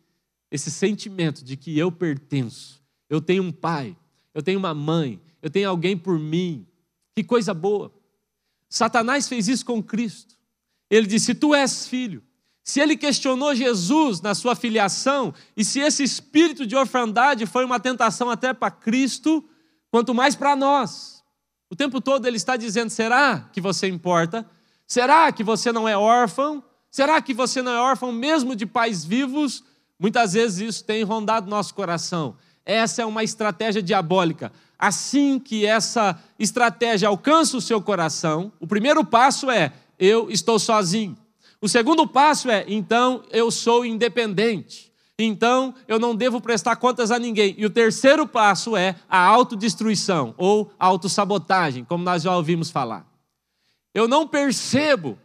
esse 0.51 0.73
sentimento 0.73 1.45
de 1.45 1.57
que 1.57 1.79
eu 1.79 1.93
pertenço. 1.93 2.80
Eu 3.11 3.21
tenho 3.21 3.43
um 3.43 3.51
pai, 3.53 3.97
eu 4.33 4.43
tenho 4.43 4.59
uma 4.59 4.73
mãe, 4.73 5.21
eu 5.43 5.51
tenho 5.51 5.69
alguém 5.69 5.99
por 5.99 6.19
mim. 6.19 6.67
Que 7.15 7.25
coisa 7.25 7.53
boa. 7.53 7.93
Satanás 8.69 9.29
fez 9.29 9.49
isso 9.49 9.67
com 9.67 9.83
Cristo. 9.83 10.37
Ele 10.89 11.07
disse: 11.07 11.35
Tu 11.35 11.55
és 11.55 11.89
filho. 11.89 12.23
Se 12.63 12.79
ele 12.79 12.97
questionou 12.97 13.55
Jesus 13.55 14.21
na 14.21 14.35
sua 14.35 14.55
filiação, 14.55 15.35
e 15.57 15.65
se 15.65 15.81
esse 15.81 16.05
espírito 16.05 16.65
de 16.65 16.77
orfandade 16.77 17.47
foi 17.47 17.65
uma 17.65 17.81
tentação 17.81 18.31
até 18.31 18.55
para 18.55 18.71
Cristo, 18.71 19.45
quanto 19.91 20.15
mais 20.15 20.37
para 20.37 20.55
nós. 20.55 21.25
O 21.69 21.75
tempo 21.75 22.01
todo 22.01 22.27
ele 22.27 22.37
está 22.37 22.57
dizendo: 22.57 22.91
será 22.91 23.49
que 23.53 23.61
você 23.61 23.89
importa? 23.89 24.49
Será 24.87 25.33
que 25.33 25.43
você 25.43 25.73
não 25.73 25.89
é 25.89 25.97
órfão? 25.97 26.63
Será 26.91 27.21
que 27.23 27.33
você 27.33 27.63
não 27.63 27.73
é 27.73 27.81
órfão 27.81 28.13
mesmo 28.13 28.55
de 28.55 28.67
pais 28.67 29.05
vivos? 29.05 29.65
Muitas 29.99 30.33
vezes 30.33 30.59
isso 30.59 30.85
tem 30.85 31.03
rondado 31.03 31.51
nosso 31.51 31.75
coração. 31.75 32.37
Essa 32.71 33.03
é 33.03 33.05
uma 33.05 33.25
estratégia 33.25 33.83
diabólica. 33.83 34.53
Assim 34.79 35.41
que 35.41 35.67
essa 35.67 36.17
estratégia 36.39 37.09
alcança 37.09 37.57
o 37.57 37.61
seu 37.61 37.83
coração, 37.83 38.53
o 38.61 38.67
primeiro 38.67 39.05
passo 39.05 39.51
é: 39.51 39.73
eu 39.99 40.31
estou 40.31 40.57
sozinho. 40.57 41.19
O 41.61 41.69
segundo 41.69 42.07
passo 42.07 42.49
é: 42.49 42.65
então 42.69 43.25
eu 43.33 43.51
sou 43.51 43.85
independente. 43.85 44.93
Então 45.19 45.75
eu 45.89 45.99
não 45.99 46.15
devo 46.15 46.41
prestar 46.41 46.77
contas 46.77 47.11
a 47.11 47.19
ninguém. 47.19 47.57
E 47.59 47.67
o 47.67 47.71
terceiro 47.71 48.25
passo 48.25 48.77
é 48.77 48.95
a 49.09 49.19
autodestruição 49.19 50.33
ou 50.39 50.73
autossabotagem, 50.79 51.85
como 51.85 52.05
nós 52.05 52.23
já 52.23 52.37
ouvimos 52.37 52.71
falar. 52.71 53.05
Eu 53.93 54.07
não 54.07 54.29
percebo, 54.29 55.19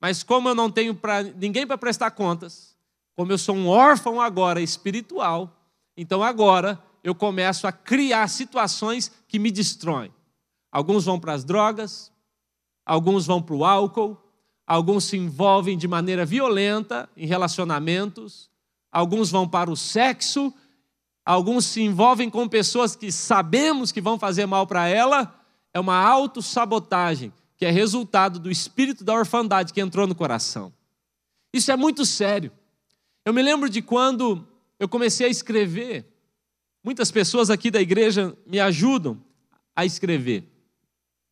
mas 0.00 0.22
como 0.22 0.48
eu 0.48 0.54
não 0.54 0.70
tenho 0.70 0.94
pra, 0.94 1.22
ninguém 1.22 1.66
para 1.66 1.76
prestar 1.76 2.12
contas, 2.12 2.74
como 3.14 3.30
eu 3.30 3.36
sou 3.36 3.54
um 3.54 3.68
órfão 3.68 4.22
agora 4.22 4.62
espiritual, 4.62 5.57
então 6.00 6.22
agora 6.22 6.80
eu 7.02 7.12
começo 7.12 7.66
a 7.66 7.72
criar 7.72 8.28
situações 8.28 9.10
que 9.26 9.36
me 9.36 9.50
destroem. 9.50 10.14
Alguns 10.70 11.04
vão 11.04 11.18
para 11.18 11.32
as 11.32 11.42
drogas, 11.42 12.12
alguns 12.86 13.26
vão 13.26 13.42
para 13.42 13.56
o 13.56 13.64
álcool, 13.64 14.16
alguns 14.64 15.04
se 15.04 15.16
envolvem 15.16 15.76
de 15.76 15.88
maneira 15.88 16.24
violenta 16.24 17.08
em 17.16 17.26
relacionamentos, 17.26 18.48
alguns 18.92 19.28
vão 19.28 19.48
para 19.48 19.68
o 19.68 19.76
sexo, 19.76 20.54
alguns 21.24 21.66
se 21.66 21.82
envolvem 21.82 22.30
com 22.30 22.48
pessoas 22.48 22.94
que 22.94 23.10
sabemos 23.10 23.90
que 23.90 24.00
vão 24.00 24.18
fazer 24.20 24.46
mal 24.46 24.68
para 24.68 24.86
ela, 24.86 25.34
é 25.74 25.80
uma 25.80 25.96
autossabotagem, 25.96 27.32
que 27.56 27.66
é 27.66 27.70
resultado 27.70 28.38
do 28.38 28.52
espírito 28.52 29.02
da 29.02 29.14
orfandade 29.14 29.72
que 29.72 29.80
entrou 29.80 30.06
no 30.06 30.14
coração. 30.14 30.72
Isso 31.52 31.72
é 31.72 31.76
muito 31.76 32.06
sério. 32.06 32.52
Eu 33.24 33.34
me 33.34 33.42
lembro 33.42 33.68
de 33.68 33.82
quando 33.82 34.47
eu 34.78 34.88
comecei 34.88 35.26
a 35.26 35.30
escrever, 35.30 36.06
muitas 36.82 37.10
pessoas 37.10 37.50
aqui 37.50 37.70
da 37.70 37.80
igreja 37.80 38.36
me 38.46 38.60
ajudam 38.60 39.20
a 39.74 39.84
escrever. 39.84 40.44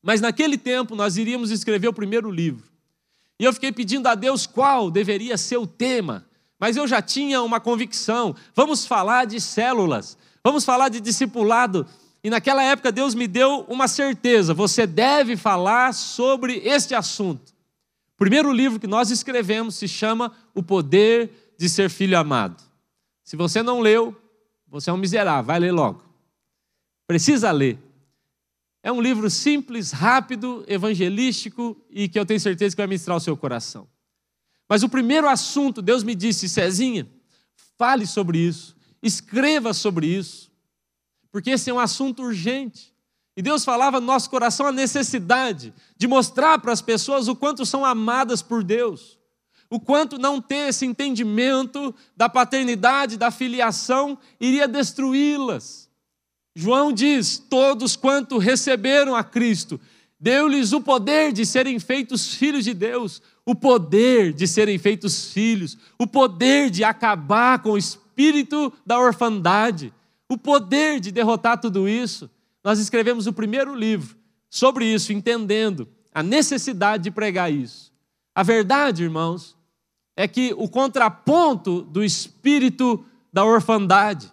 Mas 0.02 0.20
naquele 0.20 0.56
tempo 0.56 0.94
nós 0.94 1.16
iríamos 1.16 1.50
escrever 1.50 1.88
o 1.88 1.92
primeiro 1.92 2.30
livro. 2.30 2.64
E 3.38 3.44
eu 3.44 3.52
fiquei 3.52 3.72
pedindo 3.72 4.06
a 4.06 4.14
Deus 4.14 4.46
qual 4.46 4.90
deveria 4.90 5.36
ser 5.36 5.58
o 5.58 5.66
tema, 5.66 6.26
mas 6.58 6.76
eu 6.76 6.86
já 6.86 7.02
tinha 7.02 7.42
uma 7.42 7.60
convicção. 7.60 8.34
Vamos 8.54 8.86
falar 8.86 9.26
de 9.26 9.40
células, 9.40 10.16
vamos 10.42 10.64
falar 10.64 10.88
de 10.88 11.00
discipulado. 11.00 11.86
E 12.24 12.30
naquela 12.30 12.62
época 12.62 12.90
Deus 12.90 13.14
me 13.14 13.26
deu 13.26 13.66
uma 13.68 13.86
certeza: 13.86 14.54
você 14.54 14.86
deve 14.86 15.36
falar 15.36 15.92
sobre 15.92 16.56
este 16.64 16.94
assunto. 16.94 17.54
O 18.14 18.18
primeiro 18.18 18.50
livro 18.50 18.80
que 18.80 18.86
nós 18.86 19.10
escrevemos 19.10 19.74
se 19.74 19.86
chama 19.86 20.32
O 20.54 20.62
Poder 20.62 21.54
de 21.58 21.68
Ser 21.68 21.90
Filho 21.90 22.18
Amado. 22.18 22.62
Se 23.26 23.34
você 23.34 23.60
não 23.60 23.80
leu, 23.80 24.14
você 24.68 24.88
é 24.88 24.92
um 24.92 24.96
miserável, 24.96 25.44
vai 25.44 25.58
ler 25.58 25.72
logo. 25.72 26.00
Precisa 27.08 27.50
ler. 27.50 27.76
É 28.84 28.92
um 28.92 29.00
livro 29.00 29.28
simples, 29.28 29.90
rápido, 29.90 30.64
evangelístico 30.68 31.76
e 31.90 32.08
que 32.08 32.16
eu 32.16 32.24
tenho 32.24 32.38
certeza 32.38 32.76
que 32.76 32.80
vai 32.80 32.86
ministrar 32.86 33.16
o 33.16 33.20
seu 33.20 33.36
coração. 33.36 33.88
Mas 34.68 34.84
o 34.84 34.88
primeiro 34.88 35.28
assunto, 35.28 35.82
Deus 35.82 36.04
me 36.04 36.14
disse, 36.14 36.48
Cezinha, 36.48 37.10
fale 37.76 38.06
sobre 38.06 38.38
isso, 38.38 38.76
escreva 39.02 39.74
sobre 39.74 40.06
isso, 40.06 40.52
porque 41.32 41.50
esse 41.50 41.68
é 41.68 41.74
um 41.74 41.80
assunto 41.80 42.22
urgente. 42.22 42.94
E 43.36 43.42
Deus 43.42 43.64
falava 43.64 43.98
no 43.98 44.06
nosso 44.06 44.30
coração 44.30 44.66
a 44.66 44.72
necessidade 44.72 45.74
de 45.96 46.06
mostrar 46.06 46.60
para 46.60 46.72
as 46.72 46.80
pessoas 46.80 47.26
o 47.26 47.34
quanto 47.34 47.66
são 47.66 47.84
amadas 47.84 48.40
por 48.40 48.62
Deus, 48.62 49.15
o 49.70 49.80
quanto 49.80 50.18
não 50.18 50.40
ter 50.40 50.68
esse 50.68 50.86
entendimento 50.86 51.94
da 52.16 52.28
paternidade, 52.28 53.16
da 53.16 53.30
filiação, 53.30 54.18
iria 54.40 54.68
destruí-las 54.68 55.86
João 56.56 56.90
diz: 56.90 57.36
Todos 57.38 57.96
quanto 57.96 58.38
receberam 58.38 59.14
a 59.14 59.22
Cristo, 59.22 59.78
deu-lhes 60.18 60.72
o 60.72 60.80
poder 60.80 61.30
de 61.30 61.44
serem 61.44 61.78
feitos 61.78 62.34
filhos 62.34 62.64
de 62.64 62.72
Deus, 62.72 63.20
o 63.44 63.54
poder 63.54 64.32
de 64.32 64.48
serem 64.48 64.78
feitos 64.78 65.30
filhos, 65.32 65.76
o 65.98 66.06
poder 66.06 66.70
de 66.70 66.82
acabar 66.82 67.58
com 67.58 67.72
o 67.72 67.78
espírito 67.78 68.72
da 68.86 68.98
orfandade, 68.98 69.92
o 70.30 70.38
poder 70.38 70.98
de 70.98 71.12
derrotar 71.12 71.60
tudo 71.60 71.86
isso. 71.86 72.30
Nós 72.64 72.78
escrevemos 72.78 73.26
o 73.26 73.34
primeiro 73.34 73.74
livro 73.74 74.16
sobre 74.48 74.86
isso, 74.86 75.12
entendendo 75.12 75.86
a 76.14 76.22
necessidade 76.22 77.04
de 77.04 77.10
pregar 77.10 77.52
isso. 77.52 77.92
A 78.34 78.42
verdade, 78.42 79.02
irmãos, 79.02 79.54
é 80.16 80.26
que 80.26 80.54
o 80.56 80.68
contraponto 80.68 81.82
do 81.82 82.02
espírito 82.02 83.04
da 83.32 83.44
orfandade 83.44 84.32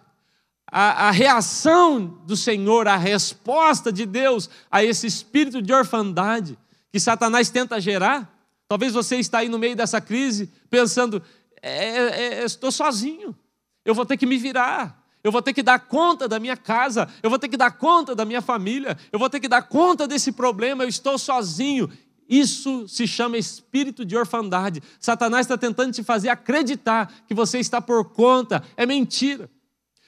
a, 0.76 1.06
a, 1.06 1.10
reação 1.12 2.18
do 2.26 2.36
Senhor, 2.36 2.88
a 2.88 2.96
resposta 2.96 3.92
de 3.92 4.04
Deus 4.04 4.50
a 4.68 4.82
esse 4.82 5.06
espírito 5.06 5.62
de 5.62 5.72
orfandade 5.72 6.58
que 6.90 6.98
Satanás 6.98 7.48
tenta 7.48 7.80
gerar. 7.80 8.28
Talvez 8.66 8.92
você 8.92 9.14
está 9.18 9.38
aí 9.38 9.48
no 9.48 9.56
meio 9.56 9.76
dessa 9.76 10.00
crise 10.00 10.50
pensando: 10.68 11.22
é, 11.62 11.88
é, 11.88 12.34
é, 12.40 12.44
estou 12.44 12.72
sozinho, 12.72 13.36
eu 13.84 13.94
vou 13.94 14.04
ter 14.04 14.16
que 14.16 14.26
me 14.26 14.36
virar. 14.36 15.00
Eu 15.22 15.32
vou 15.32 15.40
ter 15.40 15.54
que 15.54 15.62
dar 15.62 15.78
conta 15.78 16.28
da 16.28 16.38
minha 16.38 16.56
casa, 16.56 17.08
eu 17.22 17.30
vou 17.30 17.38
ter 17.38 17.48
que 17.48 17.56
dar 17.56 17.70
conta 17.70 18.14
da 18.14 18.26
minha 18.26 18.42
família, 18.42 18.98
eu 19.10 19.18
vou 19.18 19.30
ter 19.30 19.40
que 19.40 19.48
dar 19.48 19.62
conta 19.62 20.06
desse 20.06 20.32
problema, 20.32 20.84
eu 20.84 20.88
estou 20.88 21.16
sozinho. 21.18 21.90
Isso 22.28 22.88
se 22.88 23.06
chama 23.06 23.36
espírito 23.36 24.04
de 24.04 24.16
orfandade. 24.16 24.82
Satanás 24.98 25.46
está 25.46 25.58
tentando 25.58 25.92
te 25.92 26.02
fazer 26.02 26.28
acreditar 26.28 27.12
que 27.26 27.34
você 27.34 27.58
está 27.58 27.80
por 27.80 28.10
conta. 28.10 28.62
É 28.76 28.86
mentira. 28.86 29.50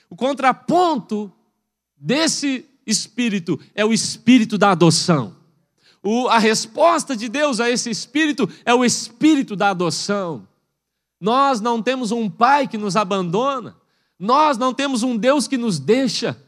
O 0.09 0.17
contraponto 0.17 1.33
desse 1.97 2.65
espírito 2.87 3.61
é 3.75 3.85
o 3.85 3.93
espírito 3.93 4.57
da 4.57 4.71
adoção. 4.71 5.35
O, 6.03 6.29
a 6.29 6.39
resposta 6.39 7.17
de 7.17 7.29
Deus 7.29 7.59
a 7.59 7.69
esse 7.69 7.91
espírito 7.91 8.49
é 8.65 8.73
o 8.73 8.85
espírito 8.85 9.57
da 9.57 9.71
adoção. 9.71 10.47
Nós 11.21 11.61
não 11.61 11.83
temos 11.83 12.13
um 12.13 12.31
pai 12.31 12.69
que 12.69 12.79
nos 12.79 12.95
abandona, 12.95 13.77
nós 14.19 14.57
não 14.57 14.73
temos 14.73 15.03
um 15.03 15.17
Deus 15.17 15.49
que 15.49 15.57
nos 15.57 15.79
deixa. 15.79 16.41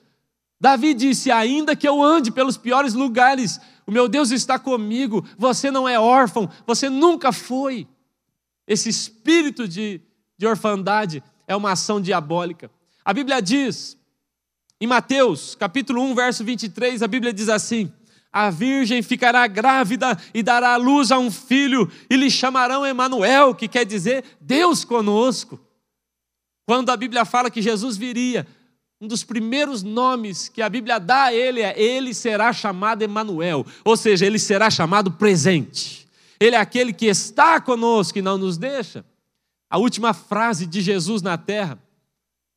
Davi 0.61 0.95
disse: 0.95 1.31
Ainda 1.31 1.75
que 1.75 1.89
eu 1.89 2.03
ande 2.03 2.31
pelos 2.31 2.57
piores 2.57 2.95
lugares, 2.95 3.61
o 3.88 3.90
meu 3.90 4.07
Deus 4.07 4.30
está 4.30 4.59
comigo, 4.59 5.26
você 5.38 5.71
não 5.71 5.88
é 5.88 5.99
órfão, 5.99 6.47
você 6.66 6.90
nunca 6.90 7.33
foi. 7.33 7.88
Esse 8.66 8.90
espírito 8.90 9.66
de, 9.66 10.02
de 10.37 10.47
orfandade 10.47 11.25
é 11.47 11.57
uma 11.57 11.73
ação 11.73 11.99
diabólica. 11.99 12.71
A 13.02 13.14
Bíblia 13.14 13.40
diz, 13.40 13.97
em 14.78 14.87
Mateus, 14.87 15.54
capítulo 15.54 16.02
1, 16.02 16.14
verso 16.14 16.45
23, 16.45 17.02
a 17.02 17.09
Bíblia 17.09 17.33
diz 17.33 17.49
assim: 17.49 17.90
A 18.30 18.50
virgem 18.50 19.00
ficará 19.00 19.47
grávida 19.47 20.18
e 20.35 20.42
dará 20.42 20.75
à 20.75 20.76
luz 20.76 21.11
a 21.11 21.18
um 21.18 21.30
filho, 21.30 21.90
e 22.11 22.16
lhe 22.16 22.30
chamarão 22.30 22.85
Emanuel, 22.85 23.54
que 23.54 23.66
quer 23.66 23.87
dizer 23.87 24.23
Deus 24.38 24.85
conosco. 24.85 25.59
Quando 26.66 26.90
a 26.90 26.97
Bíblia 26.99 27.25
fala 27.25 27.50
que 27.50 27.62
Jesus 27.62 27.97
viria, 27.97 28.47
um 29.00 29.07
dos 29.07 29.23
primeiros 29.23 29.83
nomes 29.83 30.49
que 30.49 30.61
a 30.61 30.69
Bíblia 30.69 30.99
dá 30.99 31.25
a 31.25 31.35
ele 31.35 31.61
é: 31.61 31.81
ele 31.81 32.12
será 32.12 32.52
chamado 32.52 33.02
Emanuel, 33.02 33.64
ou 33.85 33.97
seja, 33.97 34.26
ele 34.26 34.38
será 34.38 34.71
chamado 34.71 35.12
presente. 35.12 36.09
Ele 36.40 36.57
é 36.57 36.59
aquele 36.59 36.93
que 36.93 37.07
está 37.07 37.61
conosco 37.61 38.19
e 38.19 38.23
não 38.23 38.38
nos 38.38 38.57
deixa. 38.57 39.05
A 39.71 39.78
última 39.78 40.14
frase 40.14 40.67
de 40.67 40.81
Jesus 40.81 41.21
na 41.21 41.37
terra, 41.37 41.78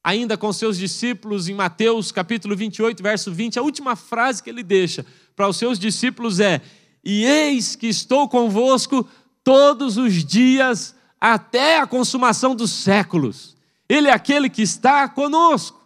ainda 0.03 0.37
com 0.37 0.51
seus 0.53 0.77
discípulos 0.77 1.47
em 1.47 1.53
Mateus 1.53 2.11
capítulo 2.11 2.55
28, 2.55 3.03
verso 3.03 3.31
20, 3.31 3.59
a 3.59 3.61
última 3.61 3.95
frase 3.95 4.41
que 4.41 4.49
ele 4.49 4.63
deixa 4.63 5.05
para 5.35 5.47
os 5.47 5.57
seus 5.57 5.77
discípulos 5.77 6.39
é: 6.39 6.61
E 7.03 7.23
eis 7.23 7.75
que 7.75 7.87
estou 7.87 8.27
convosco 8.27 9.07
todos 9.43 9.97
os 9.97 10.25
dias 10.25 10.95
até 11.19 11.79
a 11.79 11.85
consumação 11.85 12.55
dos 12.55 12.71
séculos. 12.71 13.55
Ele 13.87 14.07
é 14.07 14.11
aquele 14.13 14.49
que 14.49 14.63
está 14.63 15.07
conosco. 15.07 15.80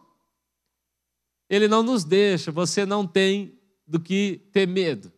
Ele 1.55 1.67
não 1.67 1.81
nos 1.81 2.03
deixa, 2.03 2.51
você 2.51 2.85
não 2.85 3.07
tem 3.07 3.57
do 3.88 4.00
que 4.00 4.41
ter 4.51 4.67
medo. 4.67 5.12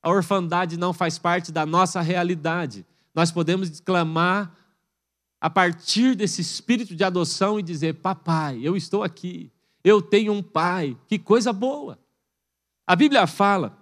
A 0.00 0.10
orfandade 0.10 0.76
não 0.76 0.92
faz 0.92 1.18
parte 1.18 1.50
da 1.50 1.66
nossa 1.66 2.00
realidade. 2.00 2.86
Nós 3.14 3.32
podemos 3.32 3.68
exclamar 3.68 4.54
a 5.40 5.50
partir 5.50 6.14
desse 6.14 6.40
espírito 6.40 6.94
de 6.94 7.02
adoção 7.02 7.58
e 7.58 7.62
dizer: 7.62 7.94
Papai, 7.94 8.60
eu 8.62 8.76
estou 8.76 9.02
aqui, 9.02 9.50
eu 9.82 10.00
tenho 10.00 10.32
um 10.32 10.42
pai, 10.42 10.96
que 11.08 11.18
coisa 11.18 11.52
boa. 11.52 11.98
A 12.86 12.94
Bíblia 12.94 13.26
fala, 13.26 13.76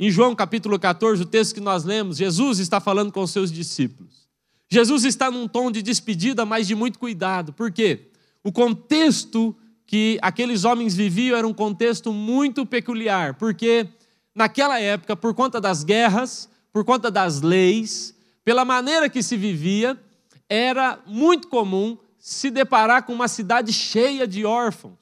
em 0.00 0.10
João 0.10 0.34
capítulo 0.34 0.78
14, 0.78 1.22
o 1.22 1.26
texto 1.26 1.54
que 1.54 1.60
nós 1.60 1.84
lemos, 1.84 2.16
Jesus 2.16 2.60
está 2.60 2.80
falando 2.80 3.12
com 3.12 3.20
os 3.20 3.30
seus 3.30 3.52
discípulos. 3.52 4.28
Jesus 4.70 5.04
está 5.04 5.30
num 5.30 5.48
tom 5.48 5.70
de 5.70 5.82
despedida, 5.82 6.46
mas 6.46 6.66
de 6.66 6.74
muito 6.74 6.98
cuidado, 6.98 7.52
por 7.52 7.72
quê? 7.72 8.10
O 8.44 8.52
contexto 8.52 9.56
que 9.88 10.18
aqueles 10.20 10.66
homens 10.66 10.94
viviam 10.94 11.34
era 11.34 11.48
um 11.48 11.54
contexto 11.54 12.12
muito 12.12 12.66
peculiar, 12.66 13.32
porque 13.34 13.88
naquela 14.34 14.78
época, 14.78 15.16
por 15.16 15.32
conta 15.32 15.58
das 15.58 15.82
guerras, 15.82 16.46
por 16.70 16.84
conta 16.84 17.10
das 17.10 17.40
leis, 17.40 18.14
pela 18.44 18.66
maneira 18.66 19.08
que 19.08 19.22
se 19.22 19.34
vivia, 19.34 19.98
era 20.46 20.98
muito 21.06 21.48
comum 21.48 21.96
se 22.18 22.50
deparar 22.50 23.04
com 23.04 23.14
uma 23.14 23.28
cidade 23.28 23.72
cheia 23.72 24.28
de 24.28 24.44
órfãos. 24.44 24.98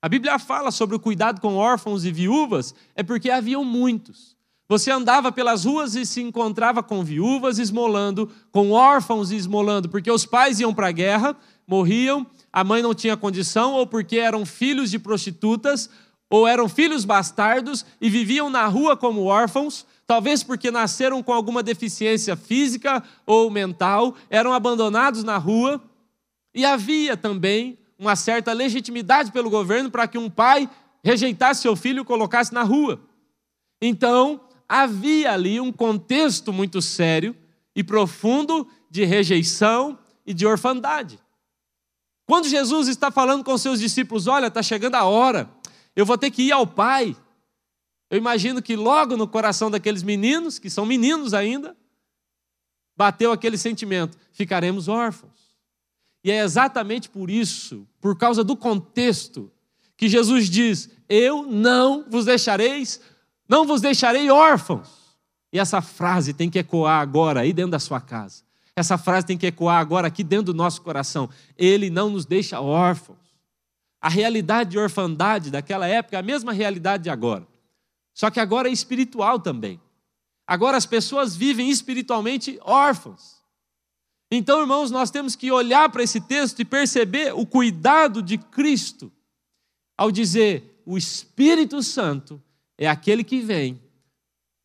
A 0.00 0.08
Bíblia 0.08 0.38
fala 0.38 0.70
sobre 0.70 0.94
o 0.94 1.00
cuidado 1.00 1.40
com 1.40 1.56
órfãos 1.56 2.04
e 2.04 2.12
viúvas, 2.12 2.72
é 2.94 3.02
porque 3.02 3.30
haviam 3.30 3.64
muitos. 3.64 4.36
Você 4.68 4.92
andava 4.92 5.32
pelas 5.32 5.64
ruas 5.64 5.96
e 5.96 6.06
se 6.06 6.22
encontrava 6.22 6.84
com 6.84 7.02
viúvas 7.02 7.58
esmolando, 7.58 8.30
com 8.52 8.70
órfãos 8.70 9.32
esmolando, 9.32 9.88
porque 9.88 10.08
os 10.08 10.24
pais 10.24 10.60
iam 10.60 10.72
para 10.72 10.86
a 10.86 10.92
guerra, 10.92 11.36
morriam, 11.66 12.24
a 12.52 12.64
mãe 12.64 12.82
não 12.82 12.94
tinha 12.94 13.16
condição, 13.16 13.74
ou 13.74 13.86
porque 13.86 14.18
eram 14.18 14.44
filhos 14.44 14.90
de 14.90 14.98
prostitutas, 14.98 15.88
ou 16.28 16.46
eram 16.46 16.68
filhos 16.68 17.04
bastardos 17.04 17.84
e 18.00 18.08
viviam 18.08 18.48
na 18.48 18.66
rua 18.66 18.96
como 18.96 19.24
órfãos, 19.24 19.86
talvez 20.06 20.42
porque 20.42 20.70
nasceram 20.70 21.22
com 21.22 21.32
alguma 21.32 21.62
deficiência 21.62 22.36
física 22.36 23.02
ou 23.26 23.50
mental, 23.50 24.14
eram 24.28 24.52
abandonados 24.52 25.24
na 25.24 25.38
rua, 25.38 25.82
e 26.54 26.64
havia 26.64 27.16
também 27.16 27.78
uma 27.98 28.16
certa 28.16 28.52
legitimidade 28.52 29.30
pelo 29.30 29.50
governo 29.50 29.90
para 29.90 30.08
que 30.08 30.18
um 30.18 30.30
pai 30.30 30.68
rejeitasse 31.04 31.62
seu 31.62 31.76
filho 31.76 32.02
e 32.02 32.04
colocasse 32.04 32.52
na 32.52 32.62
rua. 32.62 33.00
Então, 33.80 34.40
havia 34.68 35.32
ali 35.32 35.60
um 35.60 35.72
contexto 35.72 36.52
muito 36.52 36.80
sério 36.80 37.36
e 37.74 37.82
profundo 37.82 38.68
de 38.90 39.04
rejeição 39.04 39.98
e 40.26 40.34
de 40.34 40.46
orfandade. 40.46 41.18
Quando 42.30 42.46
Jesus 42.46 42.86
está 42.86 43.10
falando 43.10 43.42
com 43.42 43.58
seus 43.58 43.80
discípulos, 43.80 44.28
olha, 44.28 44.46
está 44.46 44.62
chegando 44.62 44.94
a 44.94 45.02
hora, 45.02 45.50
eu 45.96 46.06
vou 46.06 46.16
ter 46.16 46.30
que 46.30 46.42
ir 46.42 46.52
ao 46.52 46.64
Pai. 46.64 47.16
Eu 48.08 48.16
imagino 48.16 48.62
que 48.62 48.76
logo 48.76 49.16
no 49.16 49.26
coração 49.26 49.68
daqueles 49.68 50.04
meninos, 50.04 50.56
que 50.56 50.70
são 50.70 50.86
meninos 50.86 51.34
ainda, 51.34 51.76
bateu 52.96 53.32
aquele 53.32 53.58
sentimento: 53.58 54.16
ficaremos 54.30 54.86
órfãos. 54.86 55.56
E 56.22 56.30
é 56.30 56.38
exatamente 56.38 57.08
por 57.08 57.28
isso, 57.28 57.84
por 58.00 58.16
causa 58.16 58.44
do 58.44 58.56
contexto, 58.56 59.50
que 59.96 60.08
Jesus 60.08 60.48
diz: 60.48 60.88
Eu 61.08 61.42
não 61.42 62.08
vos 62.08 62.26
deixareis, 62.26 63.00
não 63.48 63.66
vos 63.66 63.80
deixarei 63.80 64.30
órfãos. 64.30 65.18
E 65.52 65.58
essa 65.58 65.82
frase 65.82 66.32
tem 66.32 66.48
que 66.48 66.60
ecoar 66.60 67.00
agora 67.00 67.40
aí 67.40 67.52
dentro 67.52 67.72
da 67.72 67.80
sua 67.80 68.00
casa. 68.00 68.44
Essa 68.80 68.96
frase 68.96 69.26
tem 69.26 69.36
que 69.36 69.46
ecoar 69.46 69.78
agora 69.78 70.06
aqui 70.06 70.24
dentro 70.24 70.46
do 70.46 70.54
nosso 70.54 70.80
coração. 70.80 71.28
Ele 71.54 71.90
não 71.90 72.08
nos 72.08 72.24
deixa 72.24 72.62
órfãos. 72.62 73.18
A 74.00 74.08
realidade 74.08 74.70
de 74.70 74.78
orfandade 74.78 75.50
daquela 75.50 75.86
época 75.86 76.16
é 76.16 76.18
a 76.18 76.22
mesma 76.22 76.50
realidade 76.50 77.02
de 77.02 77.10
agora. 77.10 77.46
Só 78.14 78.30
que 78.30 78.40
agora 78.40 78.70
é 78.70 78.72
espiritual 78.72 79.38
também. 79.38 79.78
Agora 80.46 80.78
as 80.78 80.86
pessoas 80.86 81.36
vivem 81.36 81.68
espiritualmente 81.68 82.58
órfãos. 82.62 83.42
Então, 84.30 84.60
irmãos, 84.62 84.90
nós 84.90 85.10
temos 85.10 85.36
que 85.36 85.52
olhar 85.52 85.90
para 85.90 86.02
esse 86.02 86.18
texto 86.18 86.60
e 86.60 86.64
perceber 86.64 87.34
o 87.34 87.44
cuidado 87.44 88.22
de 88.22 88.38
Cristo 88.38 89.12
ao 89.94 90.10
dizer: 90.10 90.82
o 90.86 90.96
Espírito 90.96 91.82
Santo 91.82 92.42
é 92.78 92.88
aquele 92.88 93.22
que 93.22 93.42
vem 93.42 93.78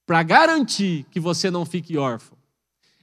para 0.06 0.24
garantir 0.24 1.06
que 1.12 1.20
você 1.20 1.52
não 1.52 1.66
fique 1.66 1.98
órfão. 1.98 2.35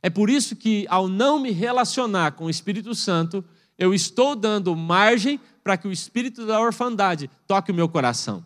É 0.03 0.11
por 0.11 0.29
isso 0.29 0.57
que, 0.57 0.85
ao 0.91 1.07
não 1.09 1.39
me 1.39 1.53
relacionar 1.53 2.33
com 2.33 2.47
o 2.47 2.51
Espírito 2.51 2.95
Santo, 2.95 3.45
eu 3.79 3.95
estou 3.95 4.35
dando 4.35 4.75
margem 4.75 5.41
para 5.63 5.77
que 5.77 5.87
o 5.87 5.93
espírito 5.93 6.45
da 6.45 6.61
orfandade 6.61 7.31
toque 7.47 7.71
o 7.71 7.75
meu 7.75 7.89
coração. 7.89 8.45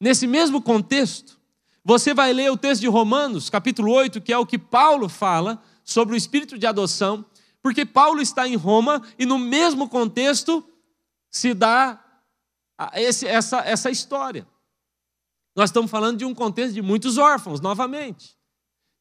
Nesse 0.00 0.26
mesmo 0.26 0.62
contexto, 0.62 1.38
você 1.84 2.14
vai 2.14 2.32
ler 2.32 2.50
o 2.50 2.56
texto 2.56 2.80
de 2.80 2.88
Romanos, 2.88 3.50
capítulo 3.50 3.92
8, 3.92 4.20
que 4.20 4.32
é 4.32 4.38
o 4.38 4.46
que 4.46 4.58
Paulo 4.58 5.08
fala 5.08 5.62
sobre 5.84 6.14
o 6.14 6.16
espírito 6.16 6.58
de 6.58 6.66
adoção, 6.66 7.24
porque 7.60 7.84
Paulo 7.84 8.20
está 8.20 8.48
em 8.48 8.56
Roma 8.56 9.02
e 9.18 9.26
no 9.26 9.38
mesmo 9.38 9.88
contexto 9.88 10.64
se 11.30 11.54
dá 11.54 12.02
esse, 12.94 13.26
essa, 13.26 13.58
essa 13.60 13.90
história. 13.90 14.46
Nós 15.54 15.70
estamos 15.70 15.90
falando 15.90 16.18
de 16.18 16.24
um 16.24 16.34
contexto 16.34 16.74
de 16.74 16.82
muitos 16.82 17.18
órfãos, 17.18 17.60
novamente. 17.60 18.36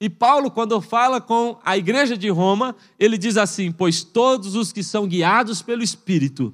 E 0.02 0.10
Paulo, 0.10 0.50
quando 0.50 0.82
fala 0.82 1.22
com 1.22 1.60
a 1.64 1.78
igreja 1.78 2.18
de 2.18 2.28
Roma, 2.28 2.76
ele 2.98 3.20
diz 3.20 3.38
assim: 3.38 3.72
Pois 3.72 4.04
todos 4.04 4.56
os 4.56 4.72
que 4.72 4.82
são 4.82 5.08
guiados 5.08 5.62
pelo 5.62 5.84
Espírito 5.84 6.52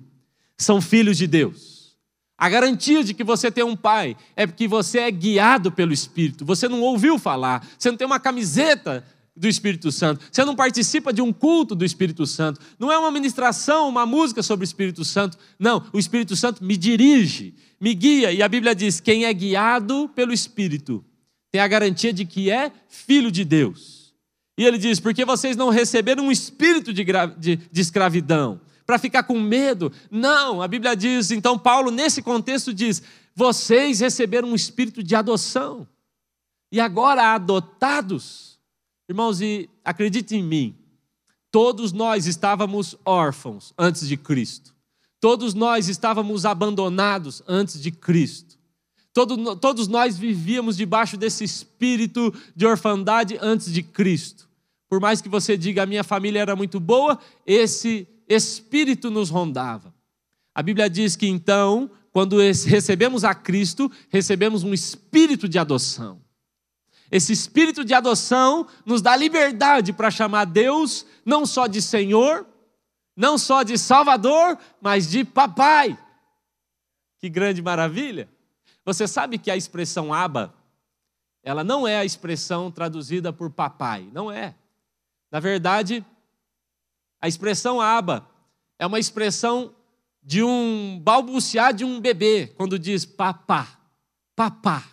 são 0.58 0.82
filhos 0.82 1.18
de 1.18 1.28
Deus. 1.28 1.96
A 2.38 2.50
garantia 2.50 3.06
de 3.06 3.14
que 3.14 3.24
você 3.24 3.50
tem 3.50 3.64
um 3.64 3.76
pai 3.76 4.18
é 4.36 4.46
porque 4.46 4.68
você 4.68 5.00
é 5.00 5.10
guiado 5.10 5.72
pelo 5.72 5.94
Espírito. 5.94 6.44
Você 6.44 6.68
não 6.68 6.82
ouviu 6.82 7.18
falar, 7.18 7.66
você 7.80 7.90
não 7.90 7.98
tem 7.98 8.06
uma 8.06 8.20
camiseta 8.20 9.06
do 9.34 9.48
Espírito 9.48 9.94
Santo, 9.94 10.26
você 10.30 10.44
não 10.44 10.56
participa 10.56 11.14
de 11.14 11.22
um 11.22 11.32
culto 11.32 11.74
do 11.74 11.86
Espírito 11.86 12.26
Santo, 12.26 12.60
não 12.78 12.92
é 12.92 12.98
uma 12.98 13.12
ministração, 13.12 13.88
uma 13.88 14.06
música 14.06 14.44
sobre 14.44 14.64
o 14.64 14.68
Espírito 14.68 15.06
Santo. 15.06 15.38
Não, 15.58 15.86
o 15.94 16.00
Espírito 16.00 16.36
Santo 16.36 16.66
me 16.66 16.76
dirige, 16.76 17.56
me 17.80 17.94
guia, 17.94 18.34
e 18.34 18.44
a 18.44 18.50
Bíblia 18.50 18.76
diz: 18.76 19.00
quem 19.00 19.24
é 19.24 19.34
guiado 19.34 20.12
pelo 20.14 20.34
Espírito 20.34 21.06
tem 21.52 21.62
a 21.62 21.68
garantia 21.68 22.14
de 22.14 22.26
que 22.26 22.50
é 22.52 22.72
filho 22.90 23.32
de 23.32 23.44
Deus. 23.44 24.14
E 24.58 24.66
ele 24.66 24.78
diz: 24.78 25.00
porque 25.00 25.24
vocês 25.24 25.56
não 25.56 25.70
receberam 25.70 26.26
um 26.26 26.32
espírito 26.32 26.94
de, 26.94 27.06
de, 27.38 27.56
de 27.56 27.82
escravidão, 27.82 28.60
para 28.86 28.98
ficar 28.98 29.24
com 29.24 29.40
medo. 29.40 29.92
Não, 30.10 30.62
a 30.62 30.68
Bíblia 30.68 30.96
diz, 30.96 31.30
então, 31.30 31.60
Paulo, 31.60 31.92
nesse 31.92 32.22
contexto, 32.22 32.74
diz: 32.74 33.04
vocês 33.36 34.00
receberam 34.00 34.50
um 34.50 34.56
espírito 34.56 35.04
de 35.04 35.16
adoção. 35.16 35.88
E 36.72 36.80
agora, 36.80 37.34
adotados, 37.34 38.60
irmãos, 39.08 39.42
e 39.42 39.70
acredite 39.86 40.36
em 40.36 40.44
mim, 40.44 40.76
todos 41.52 41.94
nós 41.94 42.26
estávamos 42.26 42.96
órfãos 43.06 43.74
antes 43.78 44.08
de 44.08 44.18
Cristo. 44.18 44.76
Todos 45.20 45.54
nós 45.54 45.88
estávamos 45.88 46.46
abandonados 46.46 47.42
antes 47.48 47.82
de 47.82 47.92
Cristo. 47.92 48.57
Todo, 49.18 49.56
todos 49.56 49.88
nós 49.88 50.16
vivíamos 50.16 50.78
debaixo 50.78 51.18
desse 51.18 51.44
espírito 51.44 52.32
de 52.56 52.68
orfandade 52.68 53.36
antes 53.42 53.74
de 53.74 53.82
Cristo. 53.82 54.48
Por 54.88 55.00
mais 55.02 55.24
que 55.24 55.28
você 55.28 55.58
diga 55.58 55.82
a 55.82 55.88
minha 55.88 56.04
família 56.04 56.40
era 56.40 56.56
muito 56.56 56.80
boa, 56.80 57.18
esse 57.44 58.08
espírito 58.30 59.10
nos 59.10 59.32
rondava. 59.32 59.92
A 60.54 60.62
Bíblia 60.62 60.88
diz 60.88 61.16
que 61.16 61.26
então, 61.26 61.90
quando 62.12 62.38
recebemos 62.38 63.24
a 63.24 63.34
Cristo, 63.34 63.92
recebemos 64.08 64.64
um 64.64 64.72
espírito 64.72 65.50
de 65.50 65.58
adoção. 65.58 66.22
Esse 67.10 67.34
espírito 67.34 67.84
de 67.84 67.96
adoção 67.96 68.68
nos 68.86 69.02
dá 69.02 69.16
liberdade 69.16 69.94
para 69.94 70.12
chamar 70.12 70.46
Deus 70.46 71.08
não 71.26 71.44
só 71.44 71.66
de 71.66 71.82
Senhor, 71.82 72.46
não 73.16 73.36
só 73.40 73.64
de 73.64 73.80
Salvador, 73.80 74.60
mas 74.80 75.10
de 75.10 75.24
Papai. 75.24 75.98
Que 77.18 77.28
grande 77.28 77.64
maravilha! 77.64 78.37
Você 78.88 79.06
sabe 79.06 79.38
que 79.38 79.52
a 79.52 79.58
expressão 79.58 80.14
aba, 80.14 80.54
ela 81.44 81.62
não 81.62 81.86
é 81.86 81.98
a 81.98 82.06
expressão 82.06 82.72
traduzida 82.72 83.34
por 83.34 83.52
papai, 83.52 84.08
não 84.14 84.32
é. 84.32 84.56
Na 85.30 85.42
verdade, 85.42 86.06
a 87.20 87.28
expressão 87.28 87.82
aba 87.82 88.26
é 88.80 88.88
uma 88.88 88.98
expressão 88.98 89.76
de 90.24 90.42
um 90.42 90.98
balbuciar 91.04 91.74
de 91.74 91.84
um 91.84 92.00
bebê, 92.00 92.48
quando 92.56 92.80
diz 92.80 93.04
papá, 93.04 93.78
papá. 94.34 94.86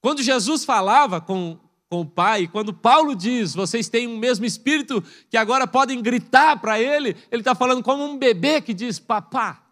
Quando 0.00 0.22
Jesus 0.22 0.64
falava 0.64 1.20
com, 1.20 1.58
com 1.90 2.00
o 2.00 2.06
Pai, 2.06 2.48
quando 2.48 2.72
Paulo 2.72 3.14
diz, 3.14 3.54
vocês 3.54 3.90
têm 3.90 4.08
um 4.08 4.16
mesmo 4.16 4.46
espírito 4.46 5.04
que 5.28 5.36
agora 5.36 5.66
podem 5.66 6.00
gritar 6.00 6.58
para 6.60 6.80
ele, 6.80 7.14
ele 7.30 7.42
está 7.42 7.54
falando 7.54 7.82
como 7.82 8.02
um 8.02 8.16
bebê 8.16 8.62
que 8.62 8.72
diz 8.72 8.98
papá. 8.98 9.67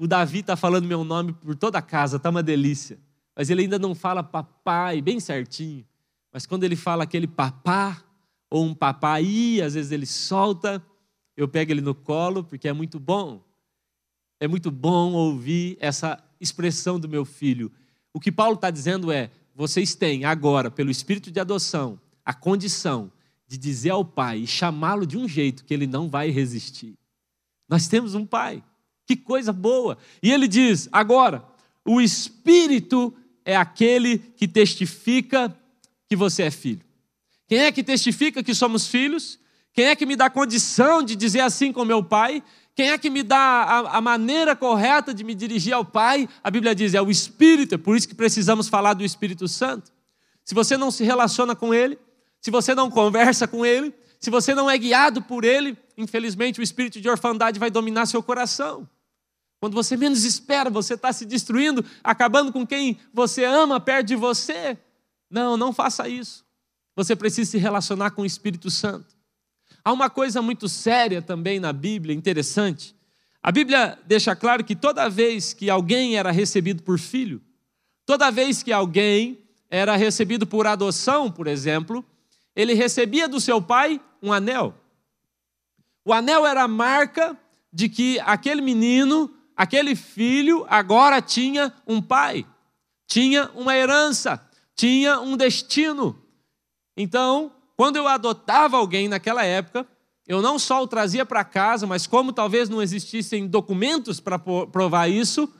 O 0.00 0.06
Davi 0.06 0.38
está 0.38 0.56
falando 0.56 0.86
meu 0.86 1.04
nome 1.04 1.34
por 1.34 1.54
toda 1.54 1.76
a 1.76 1.82
casa, 1.82 2.16
está 2.16 2.30
uma 2.30 2.42
delícia. 2.42 2.98
Mas 3.36 3.50
ele 3.50 3.60
ainda 3.60 3.78
não 3.78 3.94
fala 3.94 4.22
papai 4.22 5.02
bem 5.02 5.20
certinho. 5.20 5.84
Mas 6.32 6.46
quando 6.46 6.64
ele 6.64 6.74
fala 6.74 7.04
aquele 7.04 7.26
papá, 7.26 8.02
ou 8.48 8.64
um 8.64 8.72
papai, 8.74 9.60
às 9.62 9.74
vezes 9.74 9.92
ele 9.92 10.06
solta, 10.06 10.82
eu 11.36 11.46
pego 11.46 11.70
ele 11.70 11.82
no 11.82 11.94
colo, 11.94 12.42
porque 12.42 12.66
é 12.66 12.72
muito 12.72 12.98
bom. 12.98 13.44
É 14.40 14.48
muito 14.48 14.70
bom 14.70 15.12
ouvir 15.12 15.76
essa 15.78 16.18
expressão 16.40 16.98
do 16.98 17.06
meu 17.06 17.26
filho. 17.26 17.70
O 18.10 18.18
que 18.18 18.32
Paulo 18.32 18.54
está 18.54 18.70
dizendo 18.70 19.12
é: 19.12 19.30
vocês 19.54 19.94
têm 19.94 20.24
agora, 20.24 20.70
pelo 20.70 20.90
espírito 20.90 21.30
de 21.30 21.38
adoção, 21.38 22.00
a 22.24 22.32
condição 22.32 23.12
de 23.46 23.58
dizer 23.58 23.90
ao 23.90 24.02
pai 24.02 24.38
e 24.38 24.46
chamá-lo 24.46 25.06
de 25.06 25.18
um 25.18 25.28
jeito 25.28 25.62
que 25.62 25.74
ele 25.74 25.86
não 25.86 26.08
vai 26.08 26.30
resistir. 26.30 26.96
Nós 27.68 27.86
temos 27.86 28.14
um 28.14 28.24
pai. 28.24 28.64
Que 29.06 29.16
coisa 29.16 29.52
boa! 29.52 29.98
E 30.22 30.30
ele 30.32 30.46
diz: 30.46 30.88
agora, 30.92 31.44
o 31.84 32.00
espírito 32.00 33.14
é 33.44 33.56
aquele 33.56 34.18
que 34.18 34.46
testifica 34.46 35.56
que 36.08 36.16
você 36.16 36.44
é 36.44 36.50
filho. 36.50 36.82
Quem 37.48 37.58
é 37.58 37.72
que 37.72 37.82
testifica 37.82 38.42
que 38.42 38.54
somos 38.54 38.86
filhos? 38.86 39.38
Quem 39.72 39.86
é 39.86 39.96
que 39.96 40.06
me 40.06 40.16
dá 40.16 40.28
condição 40.28 41.02
de 41.02 41.16
dizer 41.16 41.40
assim 41.40 41.72
com 41.72 41.84
meu 41.84 42.02
pai? 42.02 42.42
Quem 42.74 42.90
é 42.90 42.98
que 42.98 43.10
me 43.10 43.22
dá 43.22 43.36
a, 43.36 43.98
a, 43.98 44.00
maneira 44.00 44.56
correta 44.56 45.12
de 45.12 45.22
me 45.24 45.34
dirigir 45.34 45.72
ao 45.72 45.84
Pai? 45.84 46.28
A 46.42 46.50
Bíblia 46.50 46.74
diz, 46.74 46.94
é 46.94 47.02
o 47.02 47.10
Espírito, 47.10 47.74
é 47.74 47.78
por 47.78 47.96
isso 47.96 48.08
que 48.08 48.14
precisamos 48.14 48.68
falar 48.68 48.94
do 48.94 49.04
Espírito 49.04 49.46
Santo. 49.48 49.92
Se 50.44 50.54
você 50.54 50.76
não 50.76 50.90
se 50.90 51.04
relaciona 51.04 51.54
com 51.54 51.74
Ele, 51.74 51.98
se 52.40 52.50
você 52.50 52.74
não 52.74 52.90
conversa 52.90 53.46
com 53.46 53.66
Ele, 53.66 53.92
se 54.18 54.30
você 54.30 54.54
não 54.54 54.70
é 54.70 54.78
guiado 54.78 55.20
por 55.20 55.44
Ele, 55.44 55.76
infelizmente 56.00 56.60
o 56.60 56.62
espírito 56.62 57.00
de 57.00 57.08
orfandade 57.08 57.58
vai 57.58 57.70
dominar 57.70 58.06
seu 58.06 58.22
coração. 58.22 58.88
Quando 59.60 59.74
você 59.74 59.96
menos 59.96 60.24
espera, 60.24 60.70
você 60.70 60.94
está 60.94 61.12
se 61.12 61.26
destruindo, 61.26 61.84
acabando 62.02 62.52
com 62.52 62.66
quem 62.66 62.98
você 63.12 63.44
ama 63.44 63.78
perto 63.78 64.06
de 64.06 64.16
você. 64.16 64.78
Não, 65.30 65.56
não 65.56 65.72
faça 65.72 66.08
isso. 66.08 66.44
Você 66.96 67.14
precisa 67.14 67.50
se 67.50 67.58
relacionar 67.58 68.12
com 68.12 68.22
o 68.22 68.26
Espírito 68.26 68.70
Santo. 68.70 69.14
Há 69.84 69.92
uma 69.92 70.10
coisa 70.10 70.42
muito 70.42 70.68
séria 70.68 71.22
também 71.22 71.60
na 71.60 71.72
Bíblia, 71.72 72.14
interessante. 72.14 72.94
A 73.42 73.52
Bíblia 73.52 73.98
deixa 74.06 74.34
claro 74.34 74.64
que 74.64 74.76
toda 74.76 75.08
vez 75.08 75.52
que 75.52 75.70
alguém 75.70 76.16
era 76.16 76.30
recebido 76.30 76.82
por 76.82 76.98
filho, 76.98 77.40
toda 78.04 78.30
vez 78.30 78.62
que 78.62 78.72
alguém 78.72 79.38
era 79.70 79.94
recebido 79.96 80.46
por 80.46 80.66
adoção, 80.66 81.30
por 81.30 81.46
exemplo, 81.46 82.04
ele 82.56 82.74
recebia 82.74 83.28
do 83.28 83.40
seu 83.40 83.62
pai 83.62 84.00
um 84.22 84.32
anel. 84.32 84.74
O 86.04 86.12
anel 86.12 86.46
era 86.46 86.62
a 86.62 86.68
marca 86.68 87.36
de 87.72 87.88
que 87.88 88.18
aquele 88.20 88.60
menino, 88.60 89.32
aquele 89.56 89.94
filho, 89.94 90.66
agora 90.68 91.20
tinha 91.20 91.72
um 91.86 92.00
pai, 92.00 92.46
tinha 93.06 93.50
uma 93.54 93.76
herança, 93.76 94.40
tinha 94.74 95.20
um 95.20 95.36
destino. 95.36 96.20
Então, 96.96 97.52
quando 97.76 97.96
eu 97.96 98.08
adotava 98.08 98.76
alguém 98.76 99.08
naquela 99.08 99.44
época, 99.44 99.86
eu 100.26 100.40
não 100.40 100.58
só 100.58 100.82
o 100.82 100.86
trazia 100.86 101.26
para 101.26 101.44
casa, 101.44 101.86
mas 101.86 102.06
como 102.06 102.32
talvez 102.32 102.68
não 102.68 102.80
existissem 102.80 103.46
documentos 103.46 104.20
para 104.20 104.38
provar 104.38 105.08
isso, 105.08 105.52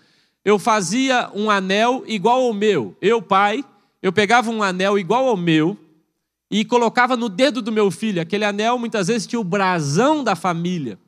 eu 0.45 0.59
fazia 0.59 1.31
um 1.35 1.51
anel 1.51 2.05
igual 2.07 2.43
ao 2.43 2.55
meu. 2.55 2.97
Eu, 3.01 3.21
pai, 3.21 3.65
eu 4.03 4.13
pegava 4.13 4.51
um 4.51 4.63
anel 4.63 4.99
igual 4.99 5.29
ao 5.29 5.37
meu 5.37 5.77
e 6.51 6.65
colocava 6.65 7.17
no 7.17 7.29
dedo 7.29 7.63
do 7.63 7.71
meu 7.71 7.91
filho. 7.91 8.21
Aquele 8.21 8.45
anel 8.45 8.79
muitas 8.79 9.07
vezes 9.07 9.27
tinha 9.27 9.41
o 9.41 9.45
brasão 9.45 10.25
da 10.25 10.35
família. 10.35 10.99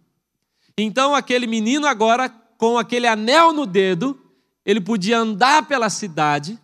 Então 0.79 1.15
aquele 1.15 1.47
menino 1.47 1.87
agora 1.87 2.29
com 2.57 2.79
aquele 2.79 3.09
anel 3.09 3.53
no 3.53 3.67
dedo, 3.67 4.19
ele 4.65 4.81
podia 4.81 5.19
andar 5.19 5.67
pela 5.67 5.91
cidade, 5.91 6.59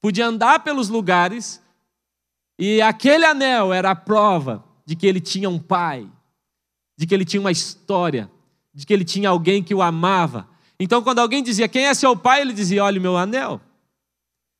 podia 0.00 0.26
andar 0.26 0.60
pelos 0.60 0.88
lugares 0.88 1.60
e 2.56 2.82
aquele 2.82 3.24
anel 3.24 3.72
era 3.72 3.90
a 3.90 3.96
prova 3.96 4.62
de 4.84 4.94
que 4.94 5.06
ele 5.06 5.18
tinha 5.18 5.48
um 5.48 5.58
pai, 5.58 6.06
de 6.94 7.06
que 7.06 7.14
ele 7.14 7.24
tinha 7.24 7.40
uma 7.40 7.50
história, 7.50 8.30
de 8.74 8.84
que 8.84 8.92
ele 8.92 9.04
tinha 9.04 9.30
alguém 9.30 9.62
que 9.62 9.74
o 9.74 9.80
amava. 9.80 10.46
Então, 10.78 11.02
quando 11.02 11.20
alguém 11.20 11.42
dizia 11.42 11.68
quem 11.68 11.86
é 11.86 11.94
seu 11.94 12.14
pai, 12.14 12.42
ele 12.42 12.52
dizia: 12.52 12.84
olha 12.84 12.98
o 12.98 13.02
meu 13.02 13.16
anel, 13.16 13.60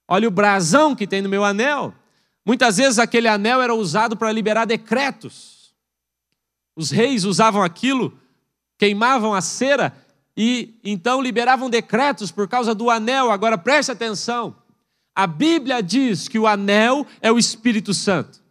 olha 0.09 0.27
o 0.27 0.31
brasão 0.31 0.97
que 0.97 1.07
tem 1.07 1.21
no 1.21 1.29
meu 1.29 1.45
anel. 1.45 1.95
Muitas 2.51 2.79
vezes 2.79 2.99
aquele 2.99 3.29
anel 3.29 3.63
era 3.63 3.73
usado 3.73 4.17
para 4.17 4.33
liberar 4.33 4.65
decretos. 4.65 5.73
Os 6.75 6.91
reis 6.91 7.23
usavam 7.23 7.63
aquilo, 7.63 8.19
queimavam 8.77 9.33
a 9.33 9.41
cera 9.41 9.97
e 10.37 10.75
então 10.83 11.23
liberavam 11.23 11.71
decretos 11.71 12.33
por 12.33 12.49
causa 12.49 12.75
do 12.75 12.91
anel. 12.91 13.31
Agora 13.31 13.57
preste 13.57 13.93
atenção. 13.93 14.57
A 15.15 15.29
Bíblia 15.29 15.81
diz 15.81 16.27
que 16.27 16.41
o 16.41 16.47
anel 16.49 17.07
é 17.23 17.31
o 17.31 17.39
Espírito 17.39 17.95
Santo. 17.95 18.43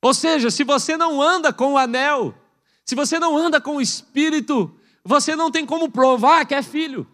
Ou 0.00 0.14
seja, 0.14 0.48
se 0.48 0.62
você 0.62 0.96
não 0.96 1.20
anda 1.20 1.52
com 1.52 1.72
o 1.72 1.78
anel, 1.78 2.32
se 2.84 2.94
você 2.94 3.18
não 3.18 3.36
anda 3.36 3.60
com 3.60 3.78
o 3.78 3.82
Espírito, 3.82 4.72
você 5.04 5.34
não 5.34 5.50
tem 5.50 5.66
como 5.66 5.90
provar 5.90 6.46
que 6.46 6.54
é 6.54 6.62
filho. 6.62 7.04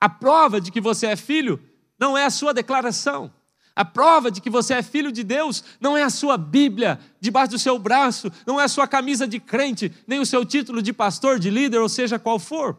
A 0.00 0.08
prova 0.08 0.62
de 0.62 0.72
que 0.72 0.80
você 0.80 1.08
é 1.08 1.14
filho 1.14 1.62
não 2.00 2.16
é 2.16 2.24
a 2.24 2.30
sua 2.30 2.54
declaração. 2.54 3.30
A 3.76 3.84
prova 3.84 4.30
de 4.30 4.40
que 4.40 4.48
você 4.48 4.74
é 4.74 4.82
filho 4.82 5.10
de 5.10 5.24
Deus 5.24 5.64
não 5.80 5.96
é 5.96 6.02
a 6.02 6.10
sua 6.10 6.38
Bíblia 6.38 7.00
debaixo 7.20 7.52
do 7.52 7.58
seu 7.58 7.78
braço, 7.78 8.30
não 8.46 8.60
é 8.60 8.64
a 8.64 8.68
sua 8.68 8.86
camisa 8.86 9.26
de 9.26 9.40
crente, 9.40 9.92
nem 10.06 10.20
o 10.20 10.26
seu 10.26 10.44
título 10.44 10.80
de 10.80 10.92
pastor, 10.92 11.40
de 11.40 11.50
líder, 11.50 11.78
ou 11.78 11.88
seja 11.88 12.18
qual 12.18 12.38
for. 12.38 12.78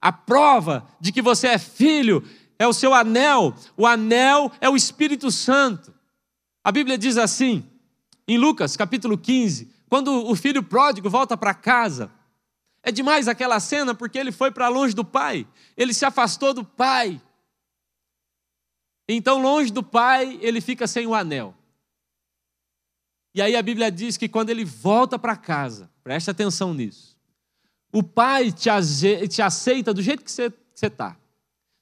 A 0.00 0.10
prova 0.10 0.84
de 1.00 1.12
que 1.12 1.22
você 1.22 1.46
é 1.46 1.58
filho 1.58 2.24
é 2.58 2.66
o 2.66 2.72
seu 2.72 2.92
anel, 2.92 3.54
o 3.76 3.86
anel 3.86 4.50
é 4.60 4.68
o 4.68 4.76
Espírito 4.76 5.30
Santo. 5.30 5.94
A 6.64 6.72
Bíblia 6.72 6.98
diz 6.98 7.16
assim, 7.16 7.64
em 8.26 8.36
Lucas 8.36 8.76
capítulo 8.76 9.16
15, 9.16 9.70
quando 9.88 10.28
o 10.28 10.34
filho 10.34 10.62
pródigo 10.62 11.08
volta 11.08 11.36
para 11.36 11.54
casa, 11.54 12.10
é 12.82 12.90
demais 12.90 13.28
aquela 13.28 13.60
cena 13.60 13.94
porque 13.94 14.18
ele 14.18 14.32
foi 14.32 14.50
para 14.50 14.68
longe 14.68 14.94
do 14.94 15.04
pai, 15.04 15.46
ele 15.76 15.94
se 15.94 16.04
afastou 16.04 16.52
do 16.52 16.64
pai. 16.64 17.20
Então, 19.08 19.40
longe 19.40 19.72
do 19.72 19.82
pai, 19.82 20.38
ele 20.40 20.60
fica 20.60 20.86
sem 20.86 21.06
o 21.06 21.14
anel. 21.14 21.54
E 23.34 23.40
aí 23.40 23.56
a 23.56 23.62
Bíblia 23.62 23.90
diz 23.90 24.16
que 24.16 24.28
quando 24.28 24.50
ele 24.50 24.64
volta 24.64 25.18
para 25.18 25.36
casa, 25.36 25.90
preste 26.04 26.30
atenção 26.30 26.74
nisso, 26.74 27.16
o 27.92 28.02
pai 28.02 28.52
te 28.52 29.42
aceita 29.42 29.92
do 29.92 30.02
jeito 30.02 30.24
que 30.24 30.30
você 30.30 30.52
está. 30.80 31.16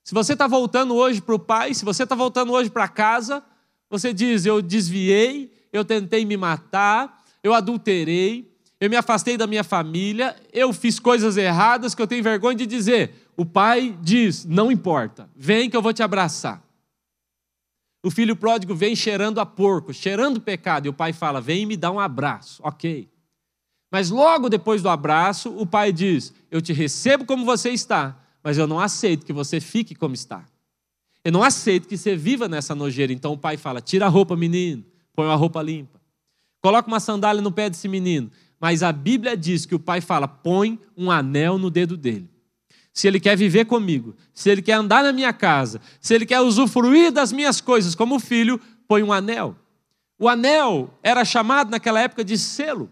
Se 0.05 0.15
você 0.15 0.33
está 0.33 0.47
voltando 0.47 0.95
hoje 0.95 1.21
para 1.21 1.35
o 1.35 1.39
pai, 1.39 1.75
se 1.75 1.85
você 1.85 2.03
está 2.05 2.15
voltando 2.15 2.53
hoje 2.53 2.71
para 2.71 2.89
casa, 2.89 3.45
você 3.89 4.13
diz: 4.13 4.45
Eu 4.45 4.63
desviei, 4.63 5.53
eu 5.73 5.85
tentei 5.85 6.25
me 6.25 6.37
matar, 6.37 7.23
eu 7.43 7.55
adulterei, 7.55 8.51
eu 8.81 8.89
me 8.89 8.97
afastei 8.97 9.37
da 9.37 9.47
minha 9.47 9.63
família, 9.63 10.35
eu 10.53 10.73
fiz 10.73 10.99
coisas 10.99 11.37
erradas 11.37 11.95
que 11.95 12.03
eu 12.03 12.07
tenho 12.07 12.23
vergonha 12.23 12.57
de 12.57 12.67
dizer. 12.67 13.29
O 13.37 13.45
pai 13.45 13.97
diz: 14.03 14.45
Não 14.45 14.73
importa, 14.73 15.29
vem 15.37 15.69
que 15.69 15.77
eu 15.77 15.83
vou 15.83 15.93
te 15.93 16.03
abraçar. 16.03 16.63
O 18.03 18.11
filho 18.11 18.35
pródigo 18.35 18.75
vem 18.75 18.97
cheirando 18.97 19.41
a 19.41 19.47
porco, 19.47 19.93
cheirando 19.93 20.41
pecado, 20.41 20.87
e 20.87 20.89
o 20.89 20.93
pai 20.93 21.13
fala: 21.13 21.41
Vem 21.41 21.63
e 21.63 21.67
me 21.67 21.77
dá 21.77 21.91
um 21.91 22.01
abraço. 22.01 22.63
Ok. 22.65 23.09
Mas 23.91 24.09
logo 24.09 24.49
depois 24.49 24.83
do 24.83 24.89
abraço, 24.89 25.51
o 25.51 25.67
pai 25.67 25.93
diz: 25.93 26.33
Eu 26.51 26.63
te 26.63 26.73
recebo 26.73 27.25
como 27.25 27.45
você 27.45 27.71
está, 27.71 28.17
mas 28.43 28.57
eu 28.57 28.67
não 28.67 28.81
aceito 28.81 29.27
que 29.27 29.33
você 29.33 29.61
fique 29.61 29.95
como 29.95 30.15
está. 30.15 30.45
Eu 31.23 31.33
não 31.33 31.43
aceito 31.43 31.87
que 31.87 31.97
você 31.97 32.17
viva 32.17 32.49
nessa 32.49 32.75
nojeira. 32.75 33.13
Então 33.13 33.33
o 33.33 33.39
pai 33.39 33.57
fala: 33.57 33.81
tira 33.81 34.07
a 34.07 34.09
roupa, 34.09 34.35
menino, 34.35 34.85
põe 35.15 35.27
uma 35.27 35.37
roupa 35.37 35.61
limpa. 35.61 36.01
Coloca 36.63 36.89
uma 36.89 37.01
sandália 37.01 37.43
no 37.43 37.53
pé 37.53 37.69
desse 37.69 37.89
menino. 37.89 38.31
Mas 38.59 38.83
a 38.83 38.93
Bíblia 38.93 39.37
diz 39.37 39.67
que 39.67 39.75
o 39.75 39.79
pai 39.81 40.01
fala: 40.01 40.27
põe 40.27 40.79
um 40.97 41.11
anel 41.11 41.59
no 41.59 41.71
dedo 41.71 41.97
dele. 41.97 42.31
Se 42.93 43.07
ele 43.07 43.21
quer 43.21 43.37
viver 43.37 43.67
comigo, 43.67 44.15
se 44.35 44.51
ele 44.51 44.63
quer 44.63 44.73
andar 44.73 45.03
na 45.03 45.13
minha 45.13 45.33
casa, 45.33 45.81
se 46.01 46.15
ele 46.15 46.27
quer 46.27 46.41
usufruir 46.41 47.13
das 47.13 47.33
minhas 47.33 47.61
coisas 47.61 47.95
como 47.95 48.19
filho, 48.19 48.61
põe 48.89 49.03
um 49.03 49.13
anel. 49.13 49.57
O 50.19 50.29
anel 50.29 50.93
era 51.03 51.25
chamado 51.25 51.71
naquela 51.71 52.01
época 52.01 52.25
de 52.25 52.37
selo. 52.37 52.91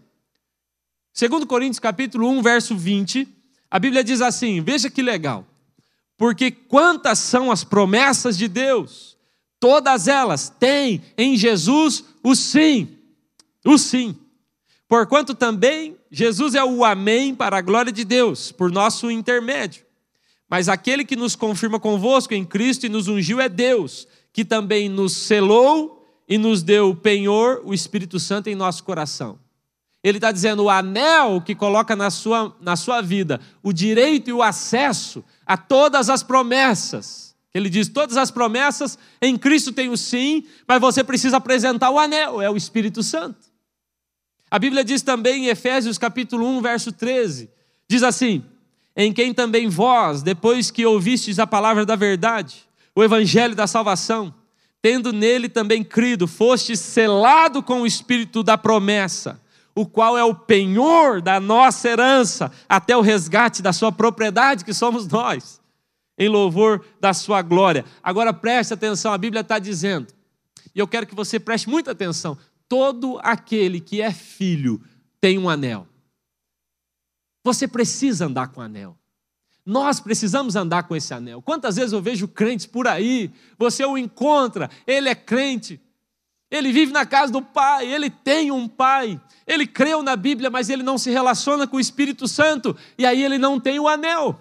Segundo 1.13 1.45
Coríntios 1.45 1.79
capítulo 1.79 2.29
1, 2.29 2.41
verso 2.41 2.75
20, 2.75 3.27
a 3.69 3.77
Bíblia 3.77 4.03
diz 4.03 4.21
assim: 4.21 4.61
Veja 4.61 4.89
que 4.89 5.01
legal. 5.01 5.45
Porque 6.17 6.51
quantas 6.51 7.19
são 7.19 7.51
as 7.51 7.63
promessas 7.63 8.37
de 8.37 8.47
Deus? 8.47 9.17
Todas 9.59 10.07
elas 10.07 10.49
têm 10.49 11.01
em 11.17 11.37
Jesus 11.37 12.03
o 12.23 12.35
sim. 12.35 12.97
O 13.65 13.77
sim. 13.77 14.17
Porquanto 14.87 15.35
também 15.35 15.97
Jesus 16.09 16.55
é 16.55 16.63
o 16.63 16.83
amém 16.83 17.35
para 17.35 17.57
a 17.57 17.61
glória 17.61 17.91
de 17.91 18.03
Deus, 18.03 18.51
por 18.51 18.71
nosso 18.71 19.11
intermédio. 19.11 19.88
Mas 20.49 20.67
aquele 20.67 21.05
que 21.05 21.15
nos 21.15 21.35
confirma 21.35 21.79
convosco 21.79 22.33
em 22.33 22.43
Cristo 22.43 22.85
e 22.85 22.89
nos 22.89 23.07
ungiu 23.07 23.39
é 23.39 23.47
Deus, 23.47 24.07
que 24.33 24.43
também 24.43 24.89
nos 24.89 25.13
selou 25.13 26.03
e 26.27 26.37
nos 26.37 26.63
deu 26.63 26.95
penhor, 26.95 27.61
o 27.63 27.73
Espírito 27.73 28.19
Santo 28.19 28.47
em 28.47 28.55
nosso 28.55 28.83
coração. 28.83 29.37
Ele 30.03 30.17
está 30.17 30.31
dizendo 30.31 30.63
o 30.63 30.69
anel 30.69 31.41
que 31.41 31.53
coloca 31.53 31.95
na 31.95 32.09
sua, 32.09 32.55
na 32.61 32.75
sua 32.75 33.01
vida 33.01 33.39
o 33.61 33.73
direito 33.73 34.29
e 34.29 34.33
o 34.33 34.41
acesso 34.41 35.23
a 35.45 35.57
todas 35.57 36.09
as 36.09 36.23
promessas. 36.23 37.35
Ele 37.53 37.69
diz: 37.69 37.89
todas 37.89 38.15
as 38.15 38.31
promessas 38.31 38.97
em 39.21 39.37
Cristo 39.37 39.73
tem 39.73 39.89
o 39.89 39.97
sim, 39.97 40.45
mas 40.67 40.79
você 40.79 41.03
precisa 41.03 41.37
apresentar 41.37 41.89
o 41.89 41.99
anel, 41.99 42.41
é 42.41 42.49
o 42.49 42.55
Espírito 42.55 43.03
Santo. 43.03 43.49
A 44.49 44.57
Bíblia 44.57 44.83
diz 44.83 45.01
também 45.01 45.45
em 45.45 45.47
Efésios 45.47 45.97
capítulo 45.97 46.47
1, 46.47 46.61
verso 46.61 46.91
13: 46.91 47.49
diz 47.87 48.01
assim: 48.01 48.45
Em 49.01 49.13
quem 49.13 49.33
também 49.33 49.69
vós, 49.69 50.21
depois 50.21 50.69
que 50.69 50.85
ouvistes 50.85 51.39
a 51.39 51.47
palavra 51.47 51.85
da 51.85 51.95
verdade, 51.95 52.67
o 52.93 53.01
evangelho 53.01 53.55
da 53.55 53.65
salvação, 53.65 54.35
tendo 54.81 55.13
nele 55.13 55.47
também 55.47 55.85
crido, 55.85 56.27
fostes 56.27 56.81
selado 56.81 57.63
com 57.63 57.83
o 57.83 57.87
Espírito 57.87 58.43
da 58.43 58.57
promessa 58.57 59.39
o 59.79 59.85
qual 59.85 60.17
é 60.17 60.23
o 60.25 60.35
penhor 60.35 61.21
da 61.21 61.39
nossa 61.39 61.87
herança, 61.87 62.51
até 62.67 62.97
o 62.97 63.01
resgate 63.01 63.61
da 63.61 63.71
sua 63.71 63.93
propriedade, 63.93 64.65
que 64.65 64.73
somos 64.73 65.07
nós, 65.07 65.61
em 66.17 66.27
louvor 66.27 66.83
da 66.99 67.13
sua 67.13 67.41
glória. 67.41 67.85
Agora 68.03 68.33
preste 68.33 68.73
atenção, 68.73 69.13
a 69.13 69.17
Bíblia 69.17 69.39
está 69.39 69.57
dizendo, 69.57 70.07
e 70.75 70.79
eu 70.79 70.87
quero 70.87 71.07
que 71.07 71.15
você 71.15 71.39
preste 71.39 71.69
muita 71.69 71.91
atenção: 71.91 72.37
todo 72.67 73.19
aquele 73.23 73.79
que 73.79 74.01
é 74.01 74.11
filho 74.11 74.81
tem 75.21 75.37
um 75.37 75.49
anel. 75.49 75.87
Você 77.43 77.67
precisa 77.67 78.25
andar 78.25 78.49
com 78.49 78.61
anel. 78.61 78.97
Nós 79.65 79.99
precisamos 79.99 80.55
andar 80.55 80.83
com 80.83 80.95
esse 80.95 81.13
anel. 81.13 81.41
Quantas 81.41 81.75
vezes 81.75 81.93
eu 81.93 82.01
vejo 82.01 82.27
crentes 82.27 82.65
por 82.65 82.87
aí, 82.87 83.31
você 83.57 83.85
o 83.85 83.97
encontra, 83.97 84.69
ele 84.87 85.09
é 85.09 85.15
crente, 85.15 85.79
ele 86.49 86.71
vive 86.71 86.91
na 86.91 87.05
casa 87.05 87.31
do 87.31 87.41
pai, 87.41 87.91
ele 87.91 88.09
tem 88.09 88.51
um 88.51 88.67
pai, 88.67 89.21
ele 89.45 89.67
creu 89.67 90.01
na 90.01 90.15
Bíblia, 90.15 90.49
mas 90.49 90.69
ele 90.69 90.81
não 90.81 90.97
se 90.97 91.11
relaciona 91.11 91.67
com 91.67 91.77
o 91.77 91.79
Espírito 91.79 92.27
Santo, 92.27 92.75
e 92.97 93.05
aí 93.05 93.23
ele 93.23 93.37
não 93.37 93.59
tem 93.59 93.79
o 93.79 93.87
anel. 93.87 94.39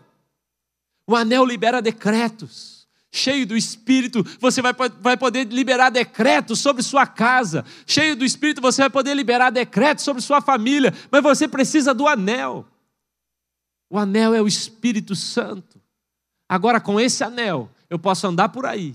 O 1.06 1.14
anel 1.14 1.44
libera 1.44 1.82
decretos. 1.82 2.78
Cheio 3.10 3.46
do 3.46 3.56
Espírito, 3.56 4.24
você 4.38 4.60
vai, 4.60 4.74
vai 5.00 5.16
poder 5.16 5.48
liberar 5.48 5.90
decretos 5.90 6.58
sobre 6.60 6.82
sua 6.82 7.06
casa. 7.06 7.64
Cheio 7.86 8.14
do 8.14 8.24
Espírito, 8.24 8.60
você 8.60 8.82
vai 8.82 8.90
poder 8.90 9.14
liberar 9.14 9.50
decretos 9.50 10.04
sobre 10.04 10.22
sua 10.22 10.42
família. 10.42 10.92
Mas 11.10 11.22
você 11.22 11.48
precisa 11.48 11.94
do 11.94 12.06
anel. 12.06 12.66
O 13.90 13.98
anel 13.98 14.34
é 14.34 14.42
o 14.42 14.46
Espírito 14.46 15.16
Santo. 15.16 15.80
Agora, 16.48 16.80
com 16.80 16.98
esse 17.00 17.24
anel, 17.24 17.70
eu 17.88 17.98
posso 17.98 18.26
andar 18.26 18.50
por 18.50 18.66
aí 18.66 18.94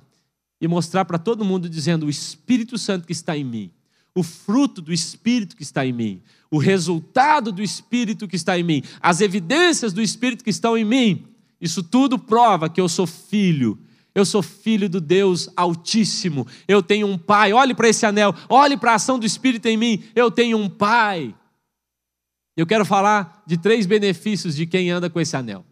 e 0.60 0.68
mostrar 0.68 1.06
para 1.06 1.18
todo 1.18 1.46
mundo 1.46 1.70
dizendo: 1.70 2.06
o 2.06 2.10
Espírito 2.10 2.78
Santo 2.78 3.06
que 3.06 3.12
está 3.12 3.36
em 3.38 3.44
mim, 3.44 3.72
o 4.16 4.24
fruto 4.24 4.82
do 4.82 4.94
Espírito 4.94 5.56
que 5.56 5.64
está 5.64 5.86
em 5.86 5.94
mim, 5.94 6.22
o 6.50 6.58
resultado 6.58 7.52
do 7.52 7.62
Espírito 7.62 8.28
que 8.28 8.36
está 8.36 8.58
em 8.58 8.64
mim, 8.64 8.84
as 9.02 9.22
evidências 9.22 9.94
do 9.94 10.02
Espírito 10.02 10.44
que 10.44 10.50
estão 10.50 10.78
em 10.78 10.86
mim, 10.86 11.28
isso 11.60 11.82
tudo 11.84 12.20
prova 12.20 12.70
que 12.70 12.82
eu 12.82 12.90
sou 12.90 13.08
filho. 13.08 13.80
Eu 14.16 14.26
sou 14.26 14.44
filho 14.44 14.88
do 14.88 15.02
Deus 15.02 15.50
Altíssimo. 15.56 16.46
Eu 16.68 16.84
tenho 16.84 17.08
um 17.08 17.18
pai. 17.18 17.52
Olhe 17.52 17.74
para 17.74 17.90
esse 17.90 18.06
anel. 18.06 18.36
Olhe 18.48 18.78
para 18.78 18.92
a 18.92 18.96
ação 18.96 19.18
do 19.18 19.26
Espírito 19.26 19.68
em 19.68 19.76
mim. 19.76 20.04
Eu 20.14 20.30
tenho 20.30 20.56
um 20.56 20.70
pai. 20.70 21.34
Eu 22.56 22.68
quero 22.68 22.86
falar 22.86 23.44
de 23.46 23.58
três 23.58 23.86
benefícios 23.86 24.56
de 24.56 24.66
quem 24.66 24.92
anda 24.92 25.10
com 25.10 25.20
esse 25.20 25.36
anel. 25.36 25.66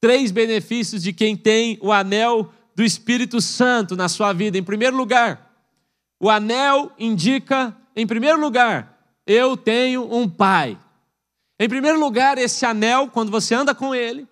Três 0.00 0.30
benefícios 0.30 1.02
de 1.02 1.12
quem 1.12 1.36
tem 1.36 1.78
o 1.80 1.90
anel 1.90 2.52
do 2.76 2.82
Espírito 2.82 3.40
Santo 3.40 3.96
na 3.96 4.08
sua 4.08 4.32
vida. 4.32 4.58
Em 4.58 4.62
primeiro 4.62 4.96
lugar, 4.96 5.50
o 6.20 6.28
anel 6.28 6.92
indica, 6.98 7.74
em 7.96 8.06
primeiro 8.06 8.38
lugar, 8.38 9.16
eu 9.26 9.56
tenho 9.56 10.14
um 10.14 10.28
pai. 10.28 10.78
Em 11.58 11.68
primeiro 11.68 11.98
lugar, 11.98 12.36
esse 12.36 12.66
anel, 12.66 13.08
quando 13.08 13.30
você 13.30 13.54
anda 13.54 13.74
com 13.74 13.94
ele, 13.94 14.28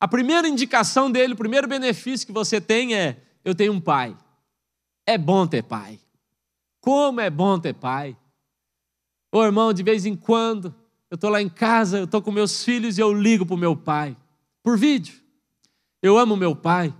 a 0.00 0.08
primeira 0.08 0.48
indicação 0.48 1.10
dele, 1.10 1.34
o 1.34 1.36
primeiro 1.36 1.68
benefício 1.68 2.26
que 2.26 2.32
você 2.32 2.60
tem 2.60 2.94
é: 2.94 3.22
eu 3.44 3.54
tenho 3.54 3.72
um 3.72 3.80
pai. 3.80 4.16
É 5.06 5.16
bom 5.16 5.46
ter 5.46 5.62
pai. 5.62 6.00
Como 6.80 7.20
é 7.20 7.30
bom 7.30 7.58
ter 7.58 7.74
pai. 7.74 8.16
Ô 9.32 9.42
irmão, 9.44 9.72
de 9.72 9.82
vez 9.82 10.06
em 10.06 10.14
quando, 10.14 10.74
eu 11.10 11.16
estou 11.16 11.30
lá 11.30 11.40
em 11.40 11.48
casa, 11.48 11.98
eu 11.98 12.04
estou 12.04 12.22
com 12.22 12.30
meus 12.30 12.64
filhos 12.64 12.98
e 12.98 13.00
eu 13.00 13.12
ligo 13.12 13.44
para 13.44 13.54
o 13.54 13.58
meu 13.58 13.76
pai, 13.76 14.16
por 14.62 14.78
vídeo. 14.78 15.14
Eu 16.02 16.18
amo 16.18 16.36
meu 16.36 16.54
pai. 16.54 16.94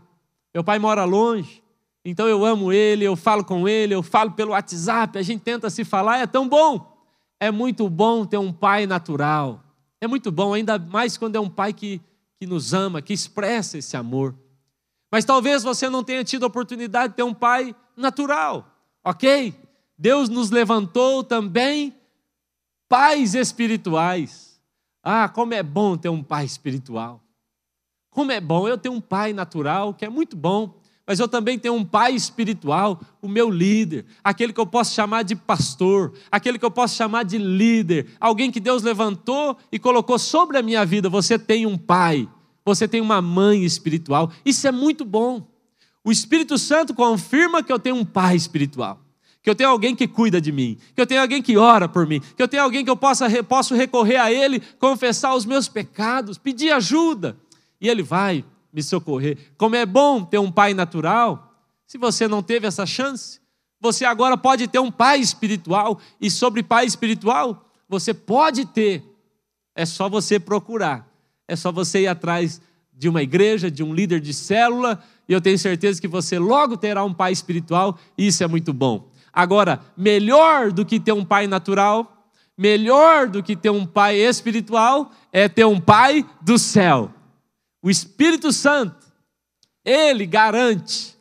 Meu 0.55 0.65
pai 0.65 0.79
mora 0.79 1.05
longe, 1.05 1.63
então 2.03 2.27
eu 2.27 2.43
amo 2.43 2.73
ele, 2.73 3.05
eu 3.05 3.15
falo 3.15 3.45
com 3.45 3.69
ele, 3.69 3.95
eu 3.95 4.03
falo 4.03 4.31
pelo 4.31 4.53
WhatsApp, 4.53 5.19
a 5.19 5.23
gente 5.23 5.43
tenta 5.43 5.69
se 5.69 5.85
falar, 5.85 6.19
é 6.19 6.27
tão 6.27 6.49
bom. 6.49 6.97
É 7.39 7.51
muito 7.51 7.91
bom 7.91 8.25
ter 8.25 8.39
um 8.39 8.53
pai 8.53 8.87
natural. 8.87 9.63
É 10.01 10.07
muito 10.07 10.31
bom, 10.31 10.55
ainda 10.55 10.79
mais 10.79 11.19
quando 11.19 11.37
é 11.37 11.41
um 11.41 11.51
pai 11.51 11.73
que, 11.73 12.01
que 12.39 12.47
nos 12.47 12.73
ama, 12.73 13.03
que 13.03 13.13
expressa 13.13 13.77
esse 13.77 13.97
amor. 13.97 14.35
Mas 15.11 15.25
talvez 15.25 15.63
você 15.63 15.91
não 15.91 16.03
tenha 16.03 16.25
tido 16.25 16.45
a 16.45 16.47
oportunidade 16.47 17.11
de 17.11 17.17
ter 17.17 17.23
um 17.23 17.35
pai 17.35 17.75
natural, 17.97 18.67
ok? 19.05 19.55
Deus 19.99 20.29
nos 20.29 20.51
levantou 20.51 21.25
também 21.25 21.95
pais 22.89 23.35
espirituais. 23.35 24.61
Ah, 25.03 25.29
como 25.29 25.55
é 25.55 25.63
bom 25.63 25.97
ter 25.97 26.09
um 26.09 26.23
pai 26.23 26.45
espiritual. 26.45 27.23
Como 28.11 28.33
é 28.33 28.41
bom, 28.41 28.67
eu 28.67 28.79
tenho 28.79 28.95
um 28.95 29.01
pai 29.01 29.33
natural, 29.33 29.93
que 29.93 30.05
é 30.05 30.09
muito 30.09 30.37
bom, 30.37 30.81
mas 31.07 31.21
eu 31.21 31.29
também 31.29 31.59
tenho 31.59 31.75
um 31.75 31.85
pai 31.85 32.15
espiritual, 32.15 33.01
o 33.21 33.29
meu 33.29 33.51
líder, 33.51 34.07
aquele 34.25 34.53
que 34.53 34.59
eu 34.59 34.67
posso 34.67 34.95
chamar 34.95 35.23
de 35.23 35.37
pastor, 35.37 36.15
aquele 36.31 36.59
que 36.59 36.65
eu 36.65 36.71
posso 36.71 36.97
chamar 36.97 37.25
de 37.25 37.39
líder, 37.39 38.09
alguém 38.19 38.51
que 38.51 38.59
Deus 38.59 38.83
levantou 38.83 39.57
e 39.71 39.79
colocou 39.79 40.19
sobre 40.19 40.59
a 40.59 40.63
minha 40.63 40.85
vida. 40.85 41.09
Você 41.09 41.39
tem 41.39 41.67
um 41.67 41.77
pai, 41.79 42.29
você 42.65 42.89
tem 42.89 43.01
uma 43.01 43.21
mãe 43.21 43.65
espiritual, 43.65 44.33
isso 44.45 44.67
é 44.67 44.73
muito 44.73 45.05
bom. 45.05 45.47
O 46.03 46.11
Espírito 46.11 46.57
Santo 46.57 46.95
confirma 46.95 47.63
que 47.63 47.73
eu 47.73 47.79
tenho 47.79 47.97
um 47.97 48.05
pai 48.05 48.35
espiritual 48.35 49.06
que 49.47 49.51
eu 49.51 49.55
tenho 49.55 49.71
alguém 49.71 49.95
que 49.95 50.09
cuida 50.09 50.41
de 50.41 50.51
mim, 50.51 50.77
que 50.93 51.01
eu 51.01 51.07
tenho 51.07 51.21
alguém 51.21 51.41
que 51.41 51.57
ora 51.57 51.89
por 51.89 52.05
mim, 52.05 52.19
que 52.19 52.43
eu 52.43 52.49
tenho 52.49 52.65
alguém 52.65 52.85
que 52.85 52.91
eu 52.91 52.97
possa, 52.97 53.29
posso 53.45 53.77
recorrer 53.77 54.17
a 54.17 54.33
Ele, 54.33 54.59
confessar 54.59 55.37
os 55.37 55.47
meus 55.47 55.69
pecados, 55.69 56.37
pedir 56.37 56.73
ajuda. 56.73 57.37
E 57.81 57.89
Ele 57.89 58.03
vai 58.03 58.45
me 58.73 58.83
socorrer. 58.83 59.39
Como 59.57 59.77
é 59.77 59.87
bom 59.87 60.25
ter 60.25 60.41
um 60.41 60.51
pai 60.51 60.75
natural, 60.75 61.55
se 61.87 61.97
você 61.97 62.27
não 62.27 62.43
teve 62.43 62.67
essa 62.67 62.85
chance, 62.85 63.39
você 63.81 64.05
agora 64.05 64.37
pode 64.37 64.67
ter 64.67 64.81
um 64.81 64.91
pai 64.91 65.21
espiritual, 65.21 66.01
e 66.21 66.29
sobre 66.29 66.61
pai 66.65 66.85
espiritual, 66.85 67.71
você 67.89 68.13
pode 68.13 68.65
ter, 68.65 69.05
é 69.77 69.87
só 69.87 70.09
você 70.09 70.41
procurar, 70.41 71.09
é 71.47 71.55
só 71.55 71.71
você 71.71 72.01
ir 72.01 72.09
atrás 72.09 72.61
de 72.93 73.09
uma 73.09 73.23
igreja, 73.23 73.71
de 73.71 73.85
um 73.85 73.95
líder 73.95 74.19
de 74.19 74.35
célula, 74.35 75.01
e 75.29 75.33
eu 75.33 75.41
tenho 75.41 75.57
certeza 75.57 76.01
que 76.01 76.09
você 76.09 76.37
logo 76.37 76.77
terá 76.77 77.05
um 77.05 77.15
pai 77.15 77.31
espiritual, 77.31 77.97
e 78.19 78.27
isso 78.27 78.43
é 78.43 78.49
muito 78.49 78.73
bom. 78.73 79.15
Agora, 79.37 79.83
melhor 79.95 80.73
do 80.73 80.83
que 80.83 80.99
ter 80.99 81.13
um 81.13 81.23
pai 81.23 81.47
natural, 81.47 82.27
melhor 82.57 83.29
do 83.29 83.43
que 83.43 83.55
ter 83.55 83.69
um 83.69 83.85
pai 83.85 84.17
espiritual, 84.17 85.11
é 85.31 85.47
ter 85.47 85.67
um 85.67 85.79
pai 85.79 86.25
do 86.41 86.59
céu. 86.59 87.13
O 87.83 87.91
Espírito 87.91 88.51
Santo, 88.51 89.07
ele 89.85 90.25
garante, 90.25 91.19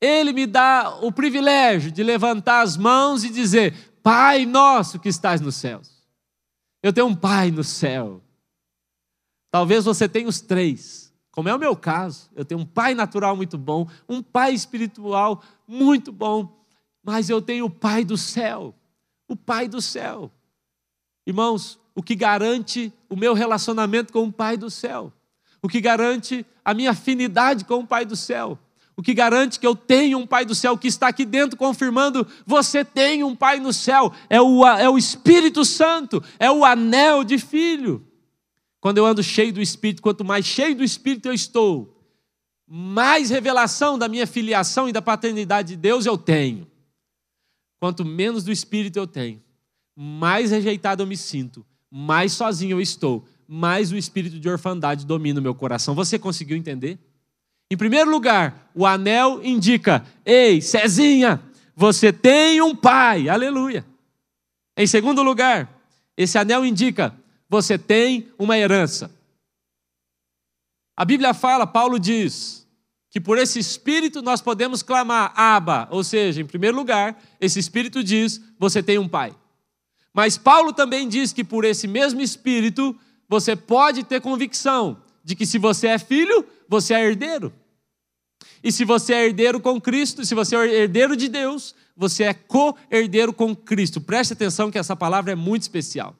ele 0.00 0.32
me 0.32 0.46
dá 0.46 0.96
o 1.02 1.10
privilégio 1.10 1.90
de 1.90 2.04
levantar 2.04 2.60
as 2.60 2.76
mãos 2.76 3.24
e 3.24 3.30
dizer: 3.30 3.74
Pai 4.00 4.46
nosso 4.46 5.00
que 5.00 5.08
estás 5.08 5.40
nos 5.40 5.56
céus. 5.56 5.90
Eu 6.80 6.92
tenho 6.92 7.08
um 7.08 7.16
pai 7.16 7.50
no 7.50 7.64
céu. 7.64 8.22
Talvez 9.50 9.84
você 9.84 10.08
tenha 10.08 10.28
os 10.28 10.40
três, 10.40 11.12
como 11.32 11.48
é 11.48 11.54
o 11.54 11.58
meu 11.58 11.74
caso. 11.74 12.30
Eu 12.36 12.44
tenho 12.44 12.60
um 12.60 12.64
pai 12.64 12.94
natural 12.94 13.34
muito 13.34 13.58
bom, 13.58 13.88
um 14.08 14.22
pai 14.22 14.54
espiritual 14.54 15.42
muito 15.66 16.12
bom, 16.12 16.55
mas 17.06 17.30
eu 17.30 17.40
tenho 17.40 17.66
o 17.66 17.70
pai 17.70 18.04
do 18.04 18.18
céu. 18.18 18.74
O 19.28 19.36
pai 19.36 19.68
do 19.68 19.80
céu. 19.80 20.30
Irmãos, 21.26 21.78
o 21.94 22.02
que 22.02 22.14
garante 22.14 22.92
o 23.08 23.16
meu 23.16 23.32
relacionamento 23.32 24.12
com 24.12 24.24
o 24.24 24.32
pai 24.32 24.56
do 24.56 24.68
céu 24.68 25.12
o 25.66 25.68
que 25.68 25.80
garante 25.80 26.46
a 26.64 26.72
minha 26.72 26.92
afinidade 26.92 27.64
com 27.64 27.80
o 27.80 27.86
Pai 27.86 28.04
do 28.04 28.14
céu, 28.14 28.58
O 28.98 29.02
que 29.02 29.12
garante 29.12 29.60
que 29.60 29.66
eu 29.66 29.76
tenho 29.76 30.16
um 30.16 30.26
Pai 30.26 30.46
do 30.46 30.54
céu 30.54 30.78
que 30.78 30.88
está 30.88 31.08
aqui 31.08 31.26
dentro, 31.26 31.56
confirmando: 31.56 32.26
você 32.46 32.84
tem 32.84 33.22
um 33.24 33.36
Pai 33.36 33.60
no 33.60 33.72
céu. 33.72 34.12
É 34.30 34.40
o, 34.40 34.64
é 34.64 34.88
o 34.88 34.96
Espírito 34.96 35.64
Santo, 35.64 36.22
é 36.38 36.50
o 36.50 36.64
anel 36.64 37.24
de 37.24 37.36
filho. 37.36 38.06
Quando 38.80 38.98
eu 38.98 39.04
ando 39.04 39.22
cheio 39.22 39.52
do 39.52 39.60
Espírito, 39.60 40.00
quanto 40.00 40.24
mais 40.24 40.46
cheio 40.46 40.74
do 40.76 40.84
Espírito 40.84 41.26
eu 41.26 41.34
estou, 41.34 42.00
mais 42.66 43.28
revelação 43.28 43.98
da 43.98 44.08
minha 44.08 44.26
filiação 44.26 44.88
e 44.88 44.92
da 44.92 45.02
paternidade 45.02 45.70
de 45.70 45.76
Deus 45.76 46.06
eu 46.06 46.16
tenho. 46.16 46.66
Quanto 47.78 48.04
menos 48.04 48.44
do 48.44 48.52
Espírito 48.52 48.98
eu 48.98 49.06
tenho, 49.06 49.42
mais 49.94 50.50
rejeitado 50.50 51.02
eu 51.02 51.06
me 51.06 51.16
sinto, 51.16 51.64
mais 51.90 52.32
sozinho 52.32 52.76
eu 52.76 52.80
estou, 52.80 53.26
mais 53.48 53.92
o 53.92 53.96
espírito 53.96 54.40
de 54.40 54.48
orfandade 54.48 55.06
domina 55.06 55.40
o 55.40 55.42
meu 55.42 55.54
coração. 55.54 55.94
Você 55.94 56.18
conseguiu 56.18 56.56
entender? 56.56 56.98
Em 57.70 57.76
primeiro 57.76 58.10
lugar, 58.10 58.70
o 58.74 58.84
anel 58.86 59.40
indica: 59.42 60.04
ei, 60.24 60.60
Cezinha, 60.60 61.42
você 61.74 62.12
tem 62.12 62.60
um 62.60 62.74
pai, 62.74 63.28
aleluia. 63.28 63.86
Em 64.76 64.86
segundo 64.86 65.22
lugar, 65.22 65.80
esse 66.16 66.36
anel 66.38 66.64
indica: 66.64 67.14
você 67.48 67.78
tem 67.78 68.28
uma 68.38 68.58
herança. 68.58 69.10
A 70.96 71.04
Bíblia 71.04 71.34
fala, 71.34 71.66
Paulo 71.66 71.98
diz, 71.98 72.65
que 73.16 73.20
por 73.20 73.38
esse 73.38 73.58
espírito 73.58 74.20
nós 74.20 74.42
podemos 74.42 74.82
clamar 74.82 75.32
Abba, 75.34 75.88
ou 75.90 76.04
seja, 76.04 76.42
em 76.42 76.44
primeiro 76.44 76.76
lugar, 76.76 77.18
esse 77.40 77.58
espírito 77.58 78.04
diz: 78.04 78.42
você 78.58 78.82
tem 78.82 78.98
um 78.98 79.08
pai. 79.08 79.34
Mas 80.12 80.36
Paulo 80.36 80.70
também 80.70 81.08
diz 81.08 81.32
que 81.32 81.42
por 81.42 81.64
esse 81.64 81.88
mesmo 81.88 82.20
espírito 82.20 82.94
você 83.26 83.56
pode 83.56 84.04
ter 84.04 84.20
convicção 84.20 85.02
de 85.24 85.34
que 85.34 85.46
se 85.46 85.56
você 85.56 85.86
é 85.86 85.98
filho, 85.98 86.44
você 86.68 86.92
é 86.92 87.06
herdeiro. 87.06 87.50
E 88.62 88.70
se 88.70 88.84
você 88.84 89.14
é 89.14 89.24
herdeiro 89.24 89.60
com 89.60 89.80
Cristo, 89.80 90.22
se 90.22 90.34
você 90.34 90.54
é 90.54 90.82
herdeiro 90.82 91.16
de 91.16 91.30
Deus, 91.30 91.74
você 91.96 92.24
é 92.24 92.34
co-herdeiro 92.34 93.32
com 93.32 93.56
Cristo. 93.56 93.98
Preste 93.98 94.34
atenção 94.34 94.70
que 94.70 94.76
essa 94.76 94.94
palavra 94.94 95.32
é 95.32 95.34
muito 95.34 95.62
especial. 95.62 96.10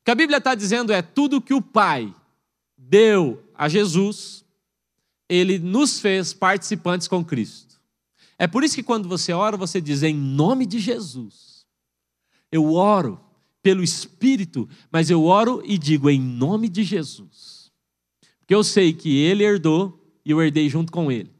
O 0.00 0.04
que 0.06 0.10
a 0.10 0.14
Bíblia 0.14 0.38
está 0.38 0.54
dizendo 0.54 0.94
é 0.94 1.02
tudo 1.02 1.42
que 1.42 1.52
o 1.52 1.60
Pai 1.60 2.10
deu 2.78 3.44
a 3.54 3.68
Jesus, 3.68 4.41
ele 5.28 5.58
nos 5.58 6.00
fez 6.00 6.32
participantes 6.32 7.08
com 7.08 7.24
Cristo. 7.24 7.80
É 8.38 8.46
por 8.46 8.64
isso 8.64 8.74
que 8.74 8.82
quando 8.82 9.08
você 9.08 9.32
ora, 9.32 9.56
você 9.56 9.80
diz 9.80 10.02
em 10.02 10.14
nome 10.14 10.66
de 10.66 10.78
Jesus. 10.78 11.64
Eu 12.50 12.74
oro 12.74 13.20
pelo 13.62 13.82
Espírito, 13.82 14.68
mas 14.90 15.10
eu 15.10 15.24
oro 15.24 15.62
e 15.64 15.78
digo 15.78 16.10
em 16.10 16.20
nome 16.20 16.68
de 16.68 16.82
Jesus. 16.82 17.70
Porque 18.40 18.54
eu 18.54 18.64
sei 18.64 18.92
que 18.92 19.16
ele 19.16 19.44
herdou 19.44 19.98
e 20.24 20.32
eu 20.32 20.42
herdei 20.42 20.68
junto 20.68 20.90
com 20.90 21.10
ele. 21.10 21.32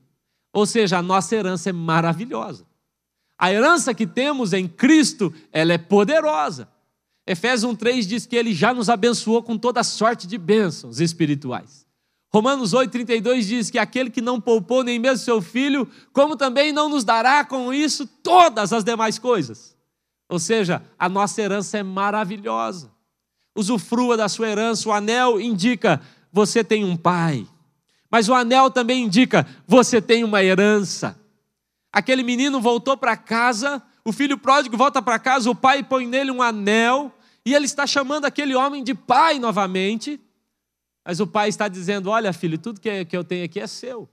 Ou 0.52 0.66
seja, 0.66 0.98
a 0.98 1.02
nossa 1.02 1.34
herança 1.34 1.70
é 1.70 1.72
maravilhosa. 1.72 2.66
A 3.38 3.52
herança 3.52 3.92
que 3.92 4.06
temos 4.06 4.52
em 4.52 4.68
Cristo, 4.68 5.34
ela 5.50 5.72
é 5.72 5.78
poderosa. 5.78 6.68
Efésios 7.26 7.72
1:3 7.74 8.06
diz 8.06 8.26
que 8.26 8.36
ele 8.36 8.54
já 8.54 8.72
nos 8.72 8.88
abençoou 8.88 9.42
com 9.42 9.58
toda 9.58 9.82
sorte 9.82 10.26
de 10.26 10.38
bênçãos 10.38 11.00
espirituais. 11.00 11.86
Romanos 12.34 12.72
8:32 12.72 13.46
diz 13.46 13.70
que 13.70 13.78
aquele 13.78 14.08
que 14.08 14.22
não 14.22 14.40
poupou 14.40 14.82
nem 14.82 14.98
mesmo 14.98 15.24
seu 15.24 15.42
filho, 15.42 15.88
como 16.12 16.36
também 16.36 16.72
não 16.72 16.88
nos 16.88 17.04
dará 17.04 17.44
com 17.44 17.72
isso 17.72 18.06
todas 18.06 18.72
as 18.72 18.82
demais 18.82 19.18
coisas. 19.18 19.76
Ou 20.30 20.38
seja, 20.38 20.82
a 20.98 21.10
nossa 21.10 21.42
herança 21.42 21.76
é 21.76 21.82
maravilhosa. 21.82 22.90
Usufrua 23.54 24.16
da 24.16 24.30
sua 24.30 24.48
herança, 24.48 24.88
o 24.88 24.92
anel 24.92 25.38
indica 25.38 26.00
você 26.32 26.64
tem 26.64 26.84
um 26.84 26.96
pai. 26.96 27.46
Mas 28.10 28.30
o 28.30 28.34
anel 28.34 28.70
também 28.70 29.04
indica 29.04 29.46
você 29.66 30.00
tem 30.00 30.24
uma 30.24 30.42
herança. 30.42 31.20
Aquele 31.92 32.22
menino 32.22 32.62
voltou 32.62 32.96
para 32.96 33.14
casa, 33.14 33.82
o 34.02 34.10
filho 34.10 34.38
pródigo 34.38 34.74
volta 34.74 35.02
para 35.02 35.18
casa, 35.18 35.50
o 35.50 35.54
pai 35.54 35.82
põe 35.82 36.06
nele 36.06 36.30
um 36.30 36.40
anel, 36.40 37.12
e 37.44 37.54
ele 37.54 37.66
está 37.66 37.86
chamando 37.86 38.24
aquele 38.24 38.54
homem 38.54 38.82
de 38.82 38.94
pai 38.94 39.38
novamente. 39.38 40.18
Mas 41.04 41.20
o 41.20 41.26
pai 41.26 41.48
está 41.48 41.68
dizendo: 41.68 42.10
Olha, 42.10 42.32
filho, 42.32 42.58
tudo 42.58 42.80
que 42.80 43.06
eu 43.12 43.24
tenho 43.24 43.44
aqui 43.44 43.60
é 43.60 43.66
seu. 43.66 44.08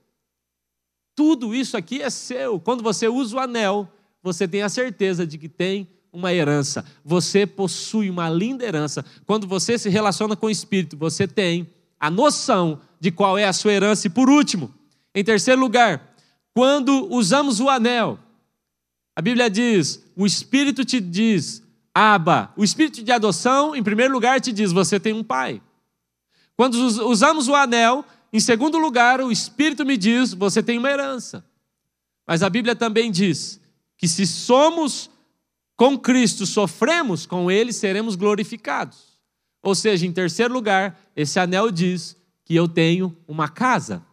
Tudo 1.14 1.54
isso 1.54 1.76
aqui 1.76 2.00
é 2.02 2.10
seu. 2.10 2.58
Quando 2.58 2.82
você 2.82 3.08
usa 3.08 3.36
o 3.36 3.40
anel, 3.40 3.88
você 4.22 4.46
tem 4.48 4.62
a 4.62 4.68
certeza 4.68 5.26
de 5.26 5.38
que 5.38 5.48
tem 5.48 5.88
uma 6.12 6.32
herança. 6.32 6.84
Você 7.04 7.46
possui 7.46 8.10
uma 8.10 8.28
linda 8.28 8.64
herança. 8.64 9.04
Quando 9.26 9.46
você 9.46 9.78
se 9.78 9.88
relaciona 9.88 10.34
com 10.36 10.46
o 10.46 10.50
Espírito, 10.50 10.96
você 10.96 11.26
tem 11.26 11.68
a 11.98 12.10
noção 12.10 12.80
de 12.98 13.10
qual 13.10 13.38
é 13.38 13.44
a 13.46 13.52
sua 13.52 13.72
herança. 13.72 14.06
E 14.06 14.10
por 14.10 14.28
último, 14.28 14.74
em 15.14 15.22
terceiro 15.22 15.60
lugar, 15.60 16.14
quando 16.54 17.12
usamos 17.12 17.60
o 17.60 17.68
anel, 17.68 18.18
a 19.14 19.22
Bíblia 19.22 19.50
diz: 19.50 20.04
o 20.16 20.26
Espírito 20.26 20.84
te 20.84 21.00
diz, 21.00 21.62
Aba. 21.94 22.52
O 22.56 22.64
Espírito 22.64 23.02
de 23.02 23.12
adoção, 23.12 23.74
em 23.74 23.82
primeiro 23.82 24.12
lugar, 24.12 24.40
te 24.40 24.52
diz: 24.52 24.72
você 24.72 24.98
tem 24.98 25.12
um 25.12 25.22
pai. 25.24 25.60
Quando 26.60 26.74
usamos 27.08 27.48
o 27.48 27.54
anel, 27.54 28.04
em 28.30 28.38
segundo 28.38 28.76
lugar, 28.76 29.18
o 29.22 29.32
Espírito 29.32 29.82
me 29.82 29.96
diz: 29.96 30.34
você 30.34 30.62
tem 30.62 30.76
uma 30.76 30.90
herança. 30.90 31.42
Mas 32.26 32.42
a 32.42 32.50
Bíblia 32.50 32.76
também 32.76 33.10
diz 33.10 33.58
que 33.96 34.06
se 34.06 34.26
somos 34.26 35.10
com 35.74 35.98
Cristo 35.98 36.44
sofremos, 36.44 37.24
com 37.24 37.50
Ele 37.50 37.72
seremos 37.72 38.14
glorificados. 38.14 39.18
Ou 39.62 39.74
seja, 39.74 40.04
em 40.04 40.12
terceiro 40.12 40.52
lugar, 40.52 41.00
esse 41.16 41.40
anel 41.40 41.70
diz 41.70 42.14
que 42.44 42.54
eu 42.54 42.68
tenho 42.68 43.16
uma 43.26 43.48
casa. 43.48 44.04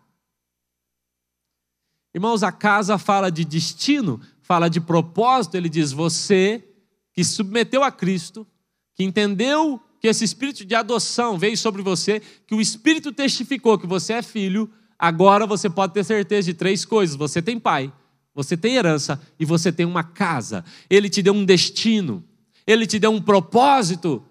Irmãos, 2.15 2.43
a 2.43 2.51
casa 2.53 2.97
fala 2.97 3.29
de 3.29 3.43
destino, 3.43 4.21
fala 4.41 4.69
de 4.69 4.79
propósito. 4.79 5.55
Ele 5.55 5.67
diz: 5.67 5.91
você 5.91 6.65
que 7.11 7.25
submeteu 7.25 7.83
a 7.83 7.91
Cristo, 7.91 8.47
que 8.95 9.03
entendeu 9.03 9.83
que 9.99 10.07
esse 10.07 10.23
espírito 10.23 10.65
de 10.65 10.75
adoção 10.75 11.37
veio 11.37 11.57
sobre 11.57 11.81
você, 11.81 12.21
que 12.45 12.55
o 12.55 12.61
Espírito 12.61 13.11
testificou 13.11 13.77
que 13.77 13.87
você 13.87 14.13
é 14.13 14.21
filho, 14.21 14.69
agora 14.97 15.45
você 15.45 15.69
pode 15.69 15.93
ter 15.93 16.03
certeza 16.03 16.47
de 16.47 16.53
três 16.53 16.85
coisas: 16.85 17.15
você 17.15 17.41
tem 17.41 17.59
pai, 17.59 17.91
você 18.33 18.55
tem 18.55 18.75
herança 18.75 19.19
e 19.39 19.45
você 19.45 19.71
tem 19.71 19.85
uma 19.85 20.03
casa. 20.03 20.63
Ele 20.89 21.09
te 21.09 21.21
deu 21.21 21.33
um 21.33 21.45
destino, 21.45 22.23
ele 22.65 22.85
te 22.85 22.99
deu 22.99 23.11
um 23.11 23.21
propósito. 23.21 24.23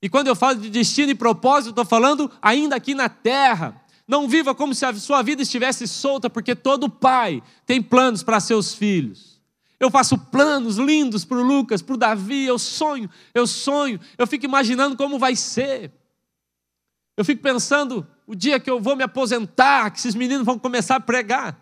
E 0.00 0.08
quando 0.08 0.28
eu 0.28 0.36
falo 0.36 0.60
de 0.60 0.70
destino 0.70 1.10
e 1.10 1.14
propósito, 1.14 1.70
estou 1.70 1.84
falando 1.84 2.30
ainda 2.40 2.76
aqui 2.76 2.94
na 2.94 3.08
terra. 3.08 3.82
Não 4.06 4.28
viva 4.28 4.54
como 4.54 4.72
se 4.72 4.86
a 4.86 4.94
sua 4.94 5.20
vida 5.20 5.42
estivesse 5.42 5.88
solta, 5.88 6.30
porque 6.30 6.54
todo 6.54 6.88
pai 6.88 7.42
tem 7.66 7.82
planos 7.82 8.22
para 8.22 8.38
seus 8.38 8.72
filhos. 8.72 9.35
Eu 9.78 9.90
faço 9.90 10.16
planos 10.16 10.76
lindos 10.76 11.24
para 11.24 11.36
o 11.36 11.42
Lucas, 11.42 11.82
para 11.82 11.94
o 11.94 11.98
Davi, 11.98 12.44
eu 12.46 12.58
sonho, 12.58 13.10
eu 13.34 13.46
sonho, 13.46 14.00
eu 14.16 14.26
fico 14.26 14.44
imaginando 14.44 14.96
como 14.96 15.18
vai 15.18 15.36
ser. 15.36 15.92
Eu 17.16 17.24
fico 17.24 17.42
pensando 17.42 18.06
o 18.26 18.34
dia 18.34 18.58
que 18.58 18.70
eu 18.70 18.80
vou 18.80 18.96
me 18.96 19.02
aposentar, 19.02 19.90
que 19.90 19.98
esses 19.98 20.14
meninos 20.14 20.44
vão 20.44 20.58
começar 20.58 20.96
a 20.96 21.00
pregar. 21.00 21.58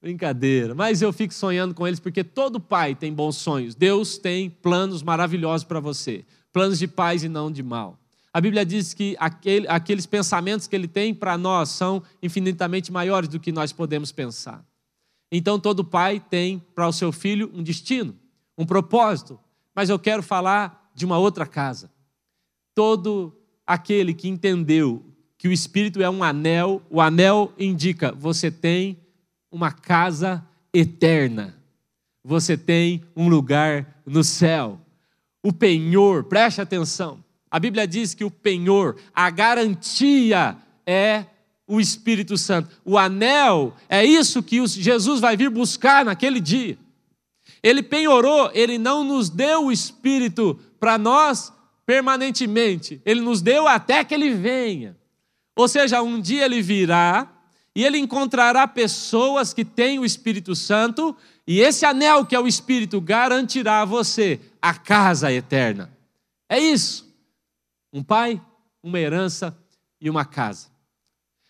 Brincadeira, 0.00 0.74
mas 0.74 1.00
eu 1.00 1.12
fico 1.12 1.32
sonhando 1.32 1.74
com 1.74 1.86
eles 1.86 1.98
porque 1.98 2.22
todo 2.22 2.60
pai 2.60 2.94
tem 2.94 3.12
bons 3.12 3.36
sonhos. 3.36 3.74
Deus 3.74 4.18
tem 4.18 4.50
planos 4.50 5.02
maravilhosos 5.02 5.64
para 5.64 5.80
você, 5.80 6.24
planos 6.52 6.78
de 6.78 6.86
paz 6.86 7.24
e 7.24 7.28
não 7.28 7.50
de 7.50 7.62
mal. 7.62 7.98
A 8.32 8.40
Bíblia 8.40 8.66
diz 8.66 8.92
que 8.92 9.16
aquele, 9.18 9.66
aqueles 9.68 10.04
pensamentos 10.06 10.66
que 10.66 10.74
ele 10.74 10.88
tem 10.88 11.14
para 11.14 11.38
nós 11.38 11.68
são 11.68 12.02
infinitamente 12.22 12.92
maiores 12.92 13.28
do 13.28 13.40
que 13.40 13.52
nós 13.52 13.72
podemos 13.72 14.12
pensar. 14.12 14.62
Então 15.36 15.58
todo 15.58 15.84
pai 15.84 16.20
tem 16.20 16.62
para 16.76 16.86
o 16.86 16.92
seu 16.92 17.10
filho 17.10 17.50
um 17.52 17.60
destino, 17.60 18.16
um 18.56 18.64
propósito. 18.64 19.36
Mas 19.74 19.90
eu 19.90 19.98
quero 19.98 20.22
falar 20.22 20.92
de 20.94 21.04
uma 21.04 21.18
outra 21.18 21.44
casa. 21.44 21.90
Todo 22.72 23.36
aquele 23.66 24.14
que 24.14 24.28
entendeu 24.28 25.04
que 25.36 25.48
o 25.48 25.52
Espírito 25.52 26.00
é 26.00 26.08
um 26.08 26.22
anel, 26.22 26.80
o 26.88 27.00
anel 27.00 27.52
indica 27.58 28.12
você 28.12 28.48
tem 28.48 28.96
uma 29.50 29.72
casa 29.72 30.46
eterna. 30.72 31.60
Você 32.22 32.56
tem 32.56 33.02
um 33.16 33.28
lugar 33.28 34.02
no 34.06 34.22
céu. 34.22 34.80
O 35.42 35.52
penhor, 35.52 36.22
preste 36.24 36.60
atenção. 36.60 37.24
A 37.50 37.58
Bíblia 37.58 37.88
diz 37.88 38.14
que 38.14 38.24
o 38.24 38.30
penhor, 38.30 38.96
a 39.12 39.28
garantia 39.30 40.56
é 40.86 41.26
o 41.66 41.80
Espírito 41.80 42.36
Santo. 42.36 42.70
O 42.84 42.98
anel 42.98 43.74
é 43.88 44.04
isso 44.04 44.42
que 44.42 44.64
Jesus 44.66 45.20
vai 45.20 45.36
vir 45.36 45.50
buscar 45.50 46.04
naquele 46.04 46.40
dia. 46.40 46.78
Ele 47.62 47.82
penhorou, 47.82 48.50
ele 48.52 48.78
não 48.78 49.04
nos 49.04 49.30
deu 49.30 49.66
o 49.66 49.72
Espírito 49.72 50.58
para 50.78 50.98
nós 50.98 51.52
permanentemente, 51.86 53.00
ele 53.04 53.20
nos 53.20 53.42
deu 53.42 53.68
até 53.68 54.02
que 54.04 54.14
ele 54.14 54.30
venha. 54.30 54.96
Ou 55.54 55.68
seja, 55.68 56.02
um 56.02 56.20
dia 56.20 56.44
ele 56.44 56.62
virá 56.62 57.30
e 57.74 57.84
ele 57.84 57.98
encontrará 57.98 58.66
pessoas 58.66 59.52
que 59.52 59.64
têm 59.64 59.98
o 59.98 60.04
Espírito 60.04 60.54
Santo, 60.54 61.16
e 61.46 61.60
esse 61.60 61.84
anel 61.84 62.24
que 62.24 62.34
é 62.34 62.40
o 62.40 62.46
Espírito 62.46 63.00
garantirá 63.00 63.82
a 63.82 63.84
você 63.84 64.40
a 64.62 64.72
casa 64.74 65.32
eterna. 65.32 65.92
É 66.48 66.58
isso. 66.58 67.12
Um 67.92 68.02
pai, 68.02 68.40
uma 68.82 68.98
herança 68.98 69.56
e 70.00 70.08
uma 70.08 70.24
casa. 70.24 70.68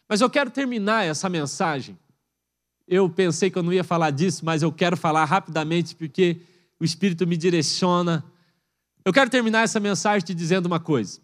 Mas 0.08 0.20
eu 0.20 0.30
quero 0.30 0.50
terminar 0.50 1.04
essa 1.04 1.28
mensagem 1.28 1.98
Eu 2.86 3.08
pensei 3.08 3.50
que 3.50 3.56
eu 3.56 3.62
não 3.62 3.72
ia 3.72 3.82
falar 3.82 4.10
disso, 4.10 4.44
mas 4.44 4.62
eu 4.62 4.70
quero 4.70 4.96
falar 4.96 5.24
rapidamente 5.24 5.94
porque 5.94 6.40
o 6.78 6.84
Espírito 6.84 7.26
me 7.26 7.36
direciona. 7.36 8.22
Eu 9.04 9.12
quero 9.12 9.30
terminar 9.30 9.62
essa 9.62 9.80
mensagem 9.80 10.26
te 10.26 10.34
dizendo 10.34 10.66
uma 10.66 10.78
coisa. 10.78 11.20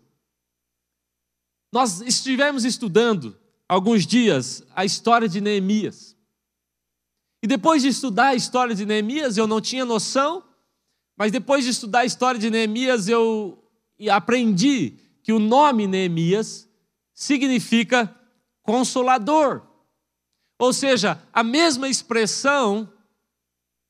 Nós 1.73 2.01
estivemos 2.01 2.65
estudando 2.65 3.37
alguns 3.69 4.07
dias 4.07 4.63
a 4.75 4.85
história 4.85 5.29
de 5.29 5.41
Neemias. 5.41 6.17
E 7.43 7.47
depois 7.47 7.83
de 7.83 7.89
estudar 7.89 8.29
a 8.29 8.35
história 8.35 8.75
de 8.75 8.85
Neemias, 8.85 9.37
eu 9.37 9.47
não 9.47 9.61
tinha 9.61 9.85
noção, 9.85 10.43
mas 11.17 11.31
depois 11.31 11.65
de 11.65 11.71
estudar 11.71 12.01
a 12.01 12.05
história 12.05 12.41
de 12.41 12.51
Neemias, 12.51 13.09
eu 13.09 13.63
aprendi 14.11 14.99
que 15.23 15.33
o 15.33 15.39
nome 15.39 15.87
Neemias 15.87 16.69
significa 17.15 18.15
consolador. 18.71 19.63
Ou 20.57 20.73
seja, 20.73 21.21
a 21.33 21.43
mesma 21.43 21.89
expressão 21.89 22.89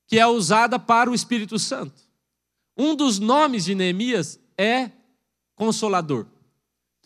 que 0.07 0.17
é 0.17 0.25
usada 0.25 0.79
para 0.79 1.07
o 1.07 1.13
Espírito 1.13 1.59
Santo. 1.59 2.01
Um 2.75 2.95
dos 2.95 3.19
nomes 3.19 3.65
de 3.65 3.75
Neemias 3.75 4.39
é 4.57 4.89
consolador. 5.55 6.25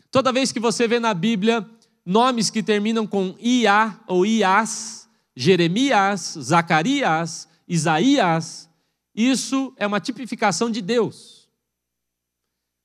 Toda 0.10 0.32
vez 0.32 0.54
que 0.54 0.60
você 0.60 0.88
vê 0.88 1.02
na 1.02 1.14
Bíblia 1.14 1.70
nomes 2.06 2.50
que 2.50 2.64
terminam 2.64 3.06
com 3.06 3.36
Ia 3.40 4.00
ou 4.08 4.26
Ias, 4.26 5.10
Jeremias, 5.36 6.38
Zacarias, 6.40 7.50
Isaías, 7.68 8.70
isso 9.14 9.74
é 9.76 9.86
uma 9.86 10.00
tipificação 10.00 10.72
de 10.72 10.82
Deus. 10.82 11.35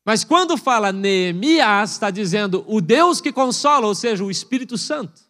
Mas 0.05 0.25
quando 0.25 0.57
fala 0.57 0.93
Neemias, 0.93 1.93
está 1.93 2.11
dizendo 2.11 2.65
o 2.67 2.81
Deus 2.81 3.21
que 3.21 3.33
consola, 3.33 3.87
ou 3.87 3.95
seja, 3.95 4.25
o 4.25 4.31
Espírito 4.31 4.79
Santo. 4.79 5.21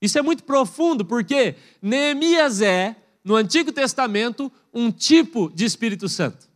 Isso 0.00 0.18
é 0.18 0.22
muito 0.22 0.44
profundo, 0.44 1.04
porque 1.04 1.56
Neemias 1.80 2.60
é, 2.60 2.96
no 3.24 3.36
Antigo 3.36 3.72
Testamento, 3.72 4.50
um 4.72 4.90
tipo 4.90 5.50
de 5.54 5.64
Espírito 5.64 6.08
Santo. 6.08 6.48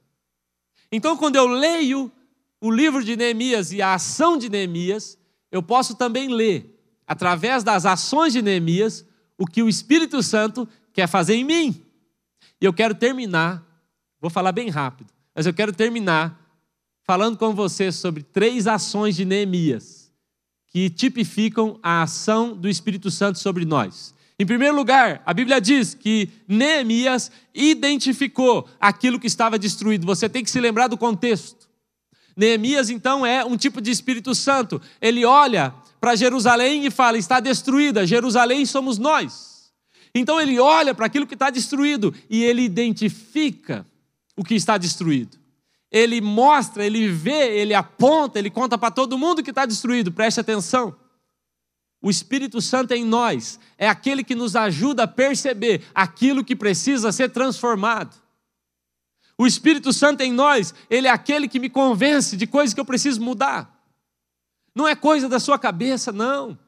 Então, 0.90 1.16
quando 1.16 1.36
eu 1.36 1.46
leio 1.46 2.10
o 2.60 2.70
livro 2.70 3.04
de 3.04 3.16
Neemias 3.16 3.72
e 3.72 3.82
a 3.82 3.94
ação 3.94 4.36
de 4.36 4.48
Neemias, 4.48 5.18
eu 5.50 5.62
posso 5.62 5.94
também 5.94 6.28
ler, 6.28 6.80
através 7.06 7.62
das 7.62 7.84
ações 7.84 8.32
de 8.32 8.42
Neemias, 8.42 9.04
o 9.38 9.46
que 9.46 9.62
o 9.62 9.68
Espírito 9.68 10.22
Santo 10.22 10.68
quer 10.92 11.06
fazer 11.06 11.34
em 11.34 11.44
mim. 11.44 11.82
E 12.60 12.64
eu 12.64 12.72
quero 12.72 12.94
terminar, 12.94 13.64
vou 14.20 14.30
falar 14.30 14.52
bem 14.52 14.70
rápido, 14.70 15.12
mas 15.34 15.46
eu 15.46 15.52
quero 15.52 15.72
terminar 15.72 16.45
falando 17.06 17.38
com 17.38 17.54
você 17.54 17.92
sobre 17.92 18.22
três 18.22 18.66
ações 18.66 19.14
de 19.14 19.24
Neemias 19.24 20.10
que 20.66 20.90
tipificam 20.90 21.78
a 21.82 22.02
ação 22.02 22.54
do 22.54 22.68
Espírito 22.68 23.10
Santo 23.10 23.38
sobre 23.38 23.64
nós. 23.64 24.14
Em 24.38 24.44
primeiro 24.44 24.76
lugar, 24.76 25.22
a 25.24 25.32
Bíblia 25.32 25.60
diz 25.60 25.94
que 25.94 26.28
Neemias 26.46 27.30
identificou 27.54 28.68
aquilo 28.78 29.18
que 29.18 29.26
estava 29.26 29.58
destruído. 29.58 30.04
Você 30.04 30.28
tem 30.28 30.44
que 30.44 30.50
se 30.50 30.60
lembrar 30.60 30.88
do 30.88 30.98
contexto. 30.98 31.66
Neemias, 32.36 32.90
então, 32.90 33.24
é 33.24 33.42
um 33.42 33.56
tipo 33.56 33.80
de 33.80 33.90
Espírito 33.90 34.34
Santo. 34.34 34.82
Ele 35.00 35.24
olha 35.24 35.72
para 35.98 36.14
Jerusalém 36.14 36.84
e 36.84 36.90
fala: 36.90 37.16
está 37.16 37.40
destruída, 37.40 38.06
Jerusalém 38.06 38.66
somos 38.66 38.98
nós. 38.98 39.72
Então 40.14 40.40
ele 40.40 40.58
olha 40.58 40.94
para 40.94 41.06
aquilo 41.06 41.26
que 41.26 41.34
está 41.34 41.48
destruído 41.50 42.12
e 42.28 42.42
ele 42.42 42.62
identifica 42.62 43.86
o 44.36 44.44
que 44.44 44.54
está 44.54 44.76
destruído. 44.76 45.38
Ele 45.96 46.20
mostra, 46.20 46.84
ele 46.84 47.08
vê, 47.08 47.56
ele 47.56 47.72
aponta, 47.72 48.38
ele 48.38 48.50
conta 48.50 48.76
para 48.76 48.90
todo 48.90 49.16
mundo 49.16 49.42
que 49.42 49.48
está 49.48 49.64
destruído. 49.64 50.12
Preste 50.12 50.38
atenção. 50.38 50.94
O 52.02 52.10
Espírito 52.10 52.60
Santo 52.60 52.92
em 52.92 53.02
nós 53.02 53.58
é 53.78 53.88
aquele 53.88 54.22
que 54.22 54.34
nos 54.34 54.54
ajuda 54.54 55.04
a 55.04 55.08
perceber 55.08 55.82
aquilo 55.94 56.44
que 56.44 56.54
precisa 56.54 57.10
ser 57.12 57.30
transformado. 57.30 58.14
O 59.38 59.46
Espírito 59.46 59.90
Santo 59.90 60.20
em 60.20 60.30
nós, 60.30 60.74
ele 60.90 61.08
é 61.08 61.10
aquele 61.10 61.48
que 61.48 61.58
me 61.58 61.70
convence 61.70 62.36
de 62.36 62.46
coisas 62.46 62.74
que 62.74 62.80
eu 62.80 62.84
preciso 62.84 63.22
mudar. 63.22 63.74
Não 64.74 64.86
é 64.86 64.94
coisa 64.94 65.30
da 65.30 65.40
sua 65.40 65.58
cabeça, 65.58 66.12
não. 66.12 66.58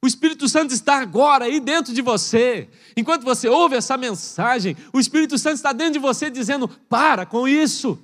O 0.00 0.06
Espírito 0.06 0.48
Santo 0.48 0.72
está 0.72 1.02
agora 1.02 1.44
aí 1.44 1.60
dentro 1.60 1.92
de 1.92 2.00
você. 2.00 2.70
Enquanto 2.96 3.24
você 3.24 3.46
ouve 3.46 3.76
essa 3.76 3.98
mensagem, 3.98 4.74
o 4.90 4.98
Espírito 4.98 5.36
Santo 5.36 5.56
está 5.56 5.74
dentro 5.74 5.92
de 5.92 5.98
você 5.98 6.30
dizendo: 6.30 6.66
para 6.66 7.26
com 7.26 7.46
isso. 7.46 7.98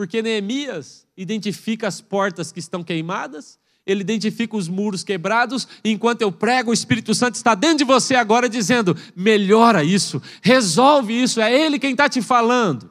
Porque 0.00 0.22
Neemias 0.22 1.06
identifica 1.14 1.86
as 1.86 2.00
portas 2.00 2.50
que 2.50 2.58
estão 2.58 2.82
queimadas 2.82 3.58
ele 3.86 4.00
identifica 4.00 4.56
os 4.56 4.66
muros 4.66 5.04
quebrados, 5.04 5.68
enquanto 5.84 6.22
eu 6.22 6.32
prego, 6.32 6.70
o 6.70 6.74
Espírito 6.74 7.14
Santo 7.14 7.34
está 7.34 7.54
dentro 7.54 7.78
de 7.78 7.84
você 7.84 8.14
agora 8.14 8.48
dizendo: 8.48 8.96
melhora 9.14 9.84
isso, 9.84 10.22
resolve 10.40 11.22
isso, 11.22 11.38
é 11.38 11.52
Ele 11.52 11.78
quem 11.78 11.90
está 11.90 12.08
te 12.08 12.22
falando. 12.22 12.90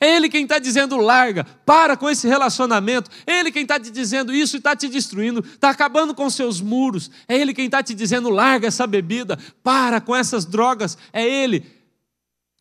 É 0.00 0.14
Ele 0.14 0.28
quem 0.28 0.44
está 0.44 0.60
dizendo 0.60 0.96
larga, 0.96 1.44
para 1.66 1.96
com 1.96 2.08
esse 2.08 2.28
relacionamento. 2.28 3.10
É 3.26 3.40
Ele 3.40 3.50
quem 3.50 3.62
está 3.62 3.80
te 3.80 3.90
dizendo 3.90 4.32
isso 4.32 4.56
e 4.56 4.58
está 4.58 4.76
te 4.76 4.88
destruindo, 4.88 5.40
está 5.40 5.70
acabando 5.70 6.14
com 6.14 6.30
seus 6.30 6.60
muros. 6.60 7.10
É 7.26 7.36
Ele 7.36 7.52
quem 7.52 7.66
está 7.66 7.82
te 7.82 7.94
dizendo 7.94 8.28
larga 8.28 8.68
essa 8.68 8.86
bebida, 8.86 9.36
para 9.62 10.00
com 10.00 10.14
essas 10.14 10.44
drogas. 10.44 10.96
É 11.12 11.26
Ele. 11.26 11.83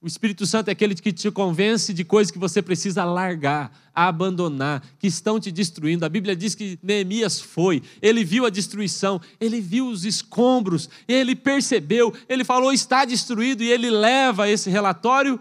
O 0.04 0.08
Espírito 0.08 0.45
Santo 0.45 0.68
é 0.68 0.72
aquele 0.74 0.95
que 0.95 1.14
te 1.14 1.32
convence 1.32 1.93
de 1.93 2.04
coisas 2.04 2.30
que 2.30 2.38
você 2.38 2.62
precisa 2.62 3.06
largar, 3.06 3.72
abandonar, 3.95 4.84
que 4.99 5.08
estão 5.08 5.39
te 5.39 5.49
destruindo. 5.49 6.04
A 6.04 6.10
Bíblia 6.10 6.36
diz 6.36 6.54
que 6.54 6.78
Neemias 6.84 7.39
foi, 7.39 7.82
ele 8.01 8.22
viu 8.22 8.45
a 8.45 8.49
destruição, 8.49 9.22
ele 9.39 9.62
viu 9.62 9.88
os 9.88 10.04
escombros, 10.04 10.89
ele 11.08 11.38
percebeu, 11.38 12.14
ele 12.28 12.43
falou 12.43 12.74
está 12.74 13.06
destruído 13.06 13.64
e 13.64 13.72
ele 13.72 13.89
leva 13.89 14.49
esse 14.49 14.70
relatório 14.70 15.39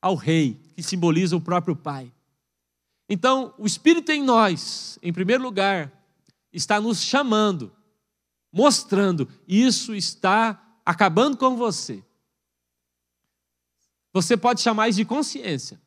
ao 0.00 0.14
rei, 0.14 0.60
que 0.76 0.82
simboliza 0.84 1.36
o 1.36 1.40
próprio 1.40 1.74
pai. 1.74 2.12
Então, 3.08 3.52
o 3.58 3.66
Espírito 3.66 4.12
em 4.12 4.22
nós, 4.22 4.96
em 5.02 5.12
primeiro 5.12 5.42
lugar, 5.42 5.90
está 6.52 6.80
nos 6.80 7.02
chamando, 7.02 7.72
mostrando, 8.52 9.28
isso 9.48 9.92
está 9.92 10.78
acabando 10.86 11.36
com 11.36 11.56
você 11.56 12.03
você 14.14 14.36
pode 14.36 14.60
chamar 14.60 14.88
isso 14.88 14.98
de 14.98 15.04
consciência. 15.04 15.80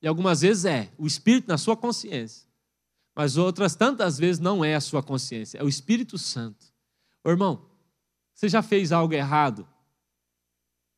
E 0.00 0.08
algumas 0.08 0.40
vezes 0.40 0.64
é, 0.64 0.90
o 0.96 1.06
Espírito 1.06 1.48
na 1.48 1.58
sua 1.58 1.76
consciência. 1.76 2.48
Mas 3.14 3.36
outras 3.36 3.76
tantas 3.76 4.16
vezes 4.16 4.40
não 4.40 4.64
é 4.64 4.74
a 4.74 4.80
sua 4.80 5.02
consciência, 5.02 5.58
é 5.58 5.62
o 5.62 5.68
Espírito 5.68 6.16
Santo. 6.16 6.66
Ô, 7.22 7.30
irmão, 7.30 7.68
você 8.32 8.48
já 8.48 8.62
fez 8.62 8.90
algo 8.90 9.12
errado 9.12 9.68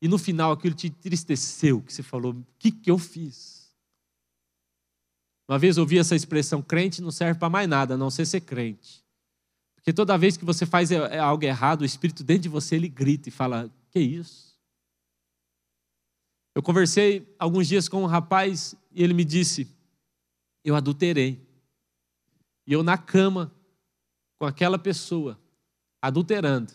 e 0.01 0.07
no 0.07 0.17
final 0.17 0.51
aquilo 0.51 0.73
te 0.73 0.87
entristeceu, 0.87 1.81
que 1.81 1.91
você 1.91 2.01
falou, 2.01 2.33
o 2.33 2.45
que, 2.57 2.71
que 2.71 2.89
eu 2.89 2.97
fiz? 2.97 3.71
Uma 5.47 5.59
vez 5.59 5.77
ouvi 5.77 5.99
essa 5.99 6.15
expressão, 6.15 6.61
crente 6.61 7.01
não 7.01 7.11
serve 7.11 7.37
para 7.37 7.49
mais 7.49 7.67
nada, 7.67 7.95
a 7.95 7.97
não 7.97 8.09
ser 8.09 8.25
ser 8.25 8.41
crente. 8.41 9.03
Porque 9.75 9.91
toda 9.91 10.17
vez 10.17 10.37
que 10.37 10.45
você 10.45 10.65
faz 10.65 10.91
é, 10.91 10.95
é 10.95 11.19
algo 11.19 11.43
errado, 11.43 11.81
o 11.81 11.85
Espírito 11.85 12.23
dentro 12.23 12.43
de 12.43 12.49
você, 12.49 12.75
ele 12.75 12.87
grita 12.87 13.27
e 13.27 13.31
fala, 13.31 13.69
que 13.89 13.99
isso? 13.99 14.50
Eu 16.53 16.61
conversei 16.61 17.33
alguns 17.39 17.67
dias 17.67 17.87
com 17.87 18.03
um 18.03 18.07
rapaz 18.07 18.75
e 18.91 19.03
ele 19.03 19.13
me 19.13 19.23
disse: 19.23 19.67
Eu 20.63 20.75
adulterei. 20.75 21.47
E 22.67 22.73
eu 22.73 22.83
na 22.83 22.97
cama 22.97 23.53
com 24.37 24.45
aquela 24.45 24.77
pessoa, 24.77 25.39
adulterando, 26.01 26.73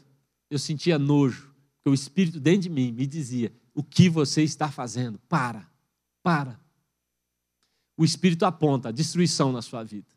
eu 0.50 0.58
sentia 0.58 0.98
nojo, 0.98 1.52
porque 1.76 1.90
o 1.90 1.94
Espírito 1.94 2.40
dentro 2.40 2.62
de 2.62 2.70
mim 2.70 2.92
me 2.92 3.06
dizia: 3.06 3.52
O 3.74 3.82
que 3.82 4.08
você 4.08 4.42
está 4.42 4.70
fazendo? 4.70 5.18
Para, 5.28 5.68
para. 6.22 6.58
O 7.96 8.04
Espírito 8.04 8.44
aponta 8.44 8.88
a 8.88 8.92
destruição 8.92 9.52
na 9.52 9.62
sua 9.62 9.82
vida. 9.82 10.08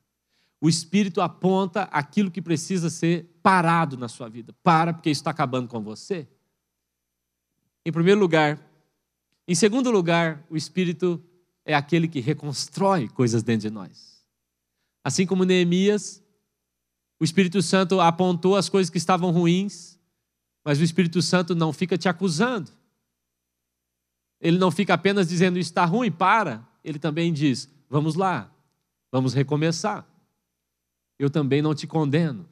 O 0.61 0.67
Espírito 0.67 1.21
aponta 1.21 1.83
aquilo 1.83 2.29
que 2.29 2.41
precisa 2.41 2.89
ser 2.89 3.39
parado 3.41 3.97
na 3.97 4.09
sua 4.09 4.27
vida. 4.29 4.53
Para, 4.61 4.93
porque 4.93 5.09
isso 5.09 5.21
está 5.21 5.31
acabando 5.31 5.69
com 5.69 5.81
você. 5.81 6.27
Em 7.85 7.91
primeiro 7.91 8.19
lugar, 8.19 8.59
em 9.51 9.55
segundo 9.55 9.89
lugar, 9.89 10.45
o 10.47 10.55
Espírito 10.55 11.19
é 11.65 11.73
aquele 11.73 12.07
que 12.07 12.19
reconstrói 12.19 13.09
coisas 13.09 13.41
dentro 13.41 13.67
de 13.67 13.73
nós. 13.73 14.23
Assim 15.03 15.25
como 15.25 15.43
Neemias, 15.43 16.21
o 17.19 17.23
Espírito 17.23 17.59
Santo 17.63 17.99
apontou 17.99 18.55
as 18.55 18.69
coisas 18.69 18.91
que 18.91 18.99
estavam 18.99 19.31
ruins, 19.31 19.97
mas 20.63 20.79
o 20.79 20.83
Espírito 20.83 21.19
Santo 21.19 21.55
não 21.55 21.73
fica 21.73 21.97
te 21.97 22.07
acusando. 22.07 22.69
Ele 24.39 24.59
não 24.59 24.69
fica 24.69 24.93
apenas 24.93 25.27
dizendo 25.27 25.57
está 25.57 25.83
ruim, 25.83 26.11
para. 26.11 26.63
Ele 26.83 26.99
também 26.99 27.33
diz: 27.33 27.67
vamos 27.89 28.13
lá, 28.13 28.53
vamos 29.11 29.33
recomeçar. 29.33 30.07
Eu 31.17 31.27
também 31.27 31.59
não 31.59 31.73
te 31.73 31.87
condeno. 31.87 32.47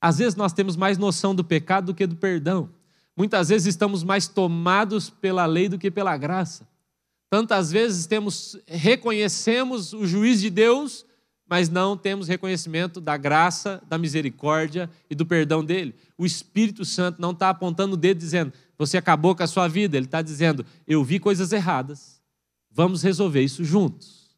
Às 0.00 0.16
vezes 0.16 0.34
nós 0.34 0.54
temos 0.54 0.76
mais 0.76 0.96
noção 0.96 1.34
do 1.34 1.44
pecado 1.44 1.88
do 1.88 1.94
que 1.94 2.06
do 2.06 2.16
perdão. 2.16 2.70
Muitas 3.16 3.48
vezes 3.48 3.68
estamos 3.68 4.02
mais 4.02 4.26
tomados 4.26 5.08
pela 5.08 5.46
lei 5.46 5.68
do 5.68 5.78
que 5.78 5.90
pela 5.90 6.16
graça. 6.16 6.66
Tantas 7.30 7.70
vezes 7.70 8.06
temos 8.06 8.56
reconhecemos 8.66 9.92
o 9.92 10.06
juiz 10.06 10.40
de 10.40 10.50
Deus, 10.50 11.04
mas 11.48 11.68
não 11.68 11.96
temos 11.96 12.28
reconhecimento 12.28 13.00
da 13.00 13.16
graça, 13.16 13.82
da 13.88 13.98
misericórdia 13.98 14.90
e 15.08 15.14
do 15.14 15.26
perdão 15.26 15.64
dele. 15.64 15.94
O 16.16 16.24
Espírito 16.24 16.84
Santo 16.84 17.20
não 17.20 17.32
está 17.32 17.50
apontando 17.50 17.94
o 17.94 17.96
dedo 17.96 18.18
dizendo, 18.18 18.52
você 18.78 18.96
acabou 18.96 19.34
com 19.34 19.42
a 19.42 19.46
sua 19.46 19.68
vida. 19.68 19.96
Ele 19.96 20.06
está 20.06 20.22
dizendo, 20.22 20.64
eu 20.86 21.04
vi 21.04 21.18
coisas 21.18 21.52
erradas, 21.52 22.20
vamos 22.70 23.02
resolver 23.02 23.42
isso 23.42 23.64
juntos. 23.64 24.30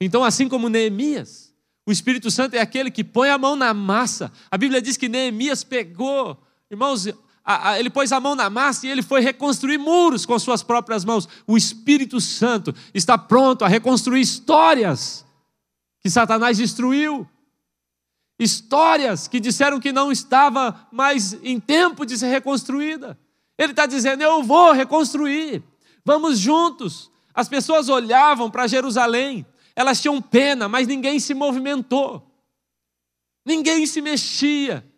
Então, 0.00 0.24
assim 0.24 0.48
como 0.48 0.68
Neemias, 0.68 1.54
o 1.86 1.92
Espírito 1.92 2.30
Santo 2.30 2.54
é 2.54 2.60
aquele 2.60 2.90
que 2.90 3.04
põe 3.04 3.28
a 3.28 3.38
mão 3.38 3.56
na 3.56 3.74
massa. 3.74 4.32
A 4.50 4.56
Bíblia 4.56 4.80
diz 4.80 4.96
que 4.96 5.08
Neemias 5.08 5.62
pegou, 5.64 6.40
irmãos, 6.70 7.06
a, 7.44 7.70
a, 7.70 7.80
ele 7.80 7.90
pôs 7.90 8.12
a 8.12 8.20
mão 8.20 8.34
na 8.34 8.48
massa 8.48 8.86
e 8.86 8.90
ele 8.90 9.02
foi 9.02 9.20
reconstruir 9.20 9.78
muros 9.78 10.24
com 10.24 10.38
suas 10.38 10.62
próprias 10.62 11.04
mãos. 11.04 11.28
O 11.46 11.56
Espírito 11.56 12.20
Santo 12.20 12.74
está 12.94 13.18
pronto 13.18 13.64
a 13.64 13.68
reconstruir 13.68 14.20
histórias 14.20 15.24
que 16.00 16.08
Satanás 16.08 16.58
destruiu. 16.58 17.28
Histórias 18.38 19.28
que 19.28 19.40
disseram 19.40 19.80
que 19.80 19.92
não 19.92 20.10
estava 20.10 20.86
mais 20.90 21.32
em 21.42 21.58
tempo 21.58 22.06
de 22.06 22.16
ser 22.16 22.28
reconstruída. 22.28 23.18
Ele 23.58 23.72
está 23.72 23.86
dizendo: 23.86 24.22
Eu 24.22 24.42
vou 24.42 24.72
reconstruir, 24.72 25.62
vamos 26.04 26.38
juntos. 26.38 27.10
As 27.34 27.48
pessoas 27.48 27.88
olhavam 27.88 28.50
para 28.50 28.66
Jerusalém, 28.66 29.46
elas 29.74 30.00
tinham 30.00 30.20
pena, 30.20 30.68
mas 30.68 30.86
ninguém 30.86 31.18
se 31.18 31.34
movimentou, 31.34 32.26
ninguém 33.44 33.86
se 33.86 34.00
mexia. 34.00 34.91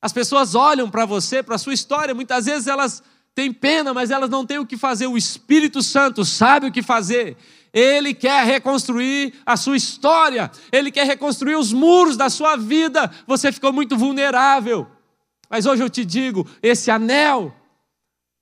As 0.00 0.12
pessoas 0.12 0.54
olham 0.54 0.90
para 0.90 1.04
você, 1.04 1.42
para 1.42 1.56
a 1.56 1.58
sua 1.58 1.74
história, 1.74 2.14
muitas 2.14 2.46
vezes 2.46 2.66
elas 2.66 3.02
têm 3.34 3.52
pena, 3.52 3.92
mas 3.92 4.10
elas 4.10 4.30
não 4.30 4.46
têm 4.46 4.58
o 4.58 4.66
que 4.66 4.76
fazer. 4.76 5.06
O 5.06 5.16
Espírito 5.16 5.82
Santo 5.82 6.24
sabe 6.24 6.66
o 6.66 6.72
que 6.72 6.82
fazer. 6.82 7.36
Ele 7.72 8.14
quer 8.14 8.44
reconstruir 8.44 9.34
a 9.44 9.56
sua 9.56 9.76
história, 9.76 10.50
ele 10.72 10.90
quer 10.90 11.06
reconstruir 11.06 11.56
os 11.56 11.72
muros 11.72 12.16
da 12.16 12.30
sua 12.30 12.56
vida. 12.56 13.10
Você 13.26 13.52
ficou 13.52 13.72
muito 13.72 13.96
vulnerável. 13.96 14.86
Mas 15.50 15.66
hoje 15.66 15.82
eu 15.82 15.90
te 15.90 16.04
digo: 16.04 16.48
esse 16.62 16.90
anel, 16.90 17.54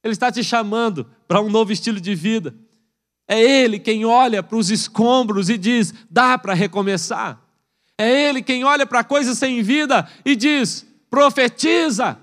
ele 0.03 0.13
está 0.13 0.31
te 0.31 0.45
chamando 0.45 1.11
para 1.27 1.41
um 1.41 1.51
novo 1.51 1.73
estilo 1.73 2.01
de 2.01 2.15
vida. 2.15 2.55
É 3.27 3.41
Ele 3.41 3.79
quem 3.79 4.05
olha 4.05 4.43
para 4.43 4.57
os 4.57 4.71
escombros 4.71 5.49
e 5.49 5.57
diz: 5.57 5.95
dá 6.11 6.39
para 6.39 6.55
recomeçar. 6.55 7.41
É 7.99 8.29
Ele 8.29 8.43
quem 8.43 8.65
olha 8.65 8.87
para 8.87 9.03
coisas 9.03 9.39
sem 9.39 9.63
vida 9.63 10.09
e 10.25 10.37
diz: 10.37 10.87
profetiza. 11.15 12.19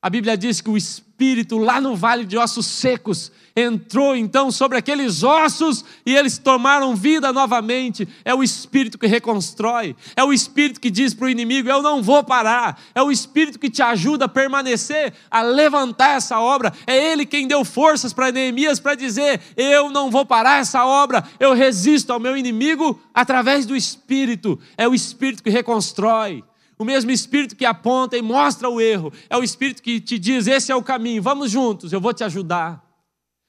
A 0.00 0.08
Bíblia 0.08 0.34
diz 0.34 0.62
que 0.62 0.70
o 0.70 0.78
Espírito, 0.78 1.58
lá 1.58 1.78
no 1.78 1.94
vale 1.94 2.24
de 2.24 2.38
ossos 2.38 2.64
secos, 2.64 3.30
entrou 3.54 4.16
então 4.16 4.50
sobre 4.50 4.78
aqueles 4.78 5.22
ossos 5.22 5.84
e 6.06 6.16
eles 6.16 6.38
tomaram 6.38 6.96
vida 6.96 7.34
novamente. 7.34 8.08
É 8.24 8.34
o 8.34 8.42
Espírito 8.42 8.98
que 8.98 9.06
reconstrói, 9.06 9.94
é 10.16 10.24
o 10.24 10.32
Espírito 10.32 10.80
que 10.80 10.90
diz 10.90 11.12
para 11.12 11.26
o 11.26 11.28
inimigo: 11.28 11.68
Eu 11.68 11.82
não 11.82 12.02
vou 12.02 12.24
parar. 12.24 12.80
É 12.94 13.02
o 13.02 13.12
Espírito 13.12 13.58
que 13.58 13.68
te 13.68 13.82
ajuda 13.82 14.24
a 14.24 14.28
permanecer, 14.28 15.12
a 15.30 15.42
levantar 15.42 16.16
essa 16.16 16.40
obra. 16.40 16.72
É 16.86 16.96
Ele 16.96 17.26
quem 17.26 17.46
deu 17.46 17.62
forças 17.62 18.14
para 18.14 18.32
Neemias 18.32 18.80
para 18.80 18.94
dizer: 18.94 19.38
Eu 19.54 19.90
não 19.90 20.10
vou 20.10 20.24
parar 20.24 20.60
essa 20.60 20.86
obra, 20.86 21.22
eu 21.38 21.52
resisto 21.52 22.10
ao 22.10 22.18
meu 22.18 22.38
inimigo 22.38 22.98
através 23.12 23.66
do 23.66 23.76
Espírito. 23.76 24.58
É 24.78 24.88
o 24.88 24.94
Espírito 24.94 25.42
que 25.42 25.50
reconstrói. 25.50 26.42
O 26.82 26.84
mesmo 26.84 27.12
Espírito 27.12 27.54
que 27.54 27.64
aponta 27.64 28.18
e 28.18 28.22
mostra 28.22 28.68
o 28.68 28.80
erro, 28.80 29.12
é 29.30 29.36
o 29.36 29.44
Espírito 29.44 29.80
que 29.80 30.00
te 30.00 30.18
diz: 30.18 30.48
esse 30.48 30.72
é 30.72 30.74
o 30.74 30.82
caminho, 30.82 31.22
vamos 31.22 31.48
juntos, 31.48 31.92
eu 31.92 32.00
vou 32.00 32.12
te 32.12 32.24
ajudar. 32.24 32.84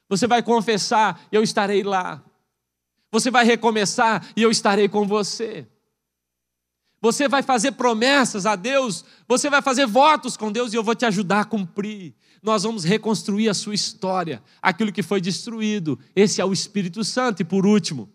Você 0.07 0.27
vai 0.27 0.43
confessar 0.43 1.19
e 1.31 1.35
eu 1.35 1.41
estarei 1.41 1.81
lá. 1.81 2.23
Você 3.11 3.31
vai 3.31 3.43
recomeçar 3.43 4.23
e 4.35 4.43
eu 4.43 4.51
estarei 4.51 4.87
com 4.87 5.07
você. 5.07 5.67
Você 7.01 7.27
vai 7.27 7.41
fazer 7.41 7.71
promessas 7.71 8.45
a 8.45 8.55
Deus, 8.55 9.03
você 9.27 9.49
vai 9.49 9.63
fazer 9.63 9.87
votos 9.87 10.37
com 10.37 10.51
Deus 10.51 10.71
e 10.71 10.75
eu 10.75 10.83
vou 10.83 10.93
te 10.93 11.05
ajudar 11.05 11.39
a 11.39 11.45
cumprir. 11.45 12.13
Nós 12.39 12.61
vamos 12.61 12.83
reconstruir 12.83 13.49
a 13.49 13.55
sua 13.55 13.73
história, 13.73 14.43
aquilo 14.61 14.91
que 14.91 15.01
foi 15.01 15.19
destruído. 15.19 15.97
Esse 16.15 16.39
é 16.39 16.45
o 16.45 16.53
Espírito 16.53 17.03
Santo. 17.03 17.41
E 17.41 17.45
por 17.45 17.65
último, 17.65 18.13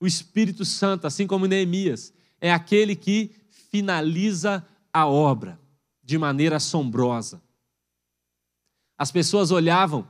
o 0.00 0.08
Espírito 0.08 0.64
Santo, 0.64 1.06
assim 1.06 1.24
como 1.24 1.46
Neemias, 1.46 2.12
é 2.40 2.52
aquele 2.52 2.96
que 2.96 3.30
finaliza 3.76 4.66
a 4.90 5.06
obra 5.06 5.60
de 6.02 6.16
maneira 6.16 6.56
assombrosa. 6.56 7.42
As 8.96 9.12
pessoas 9.12 9.50
olhavam 9.50 10.08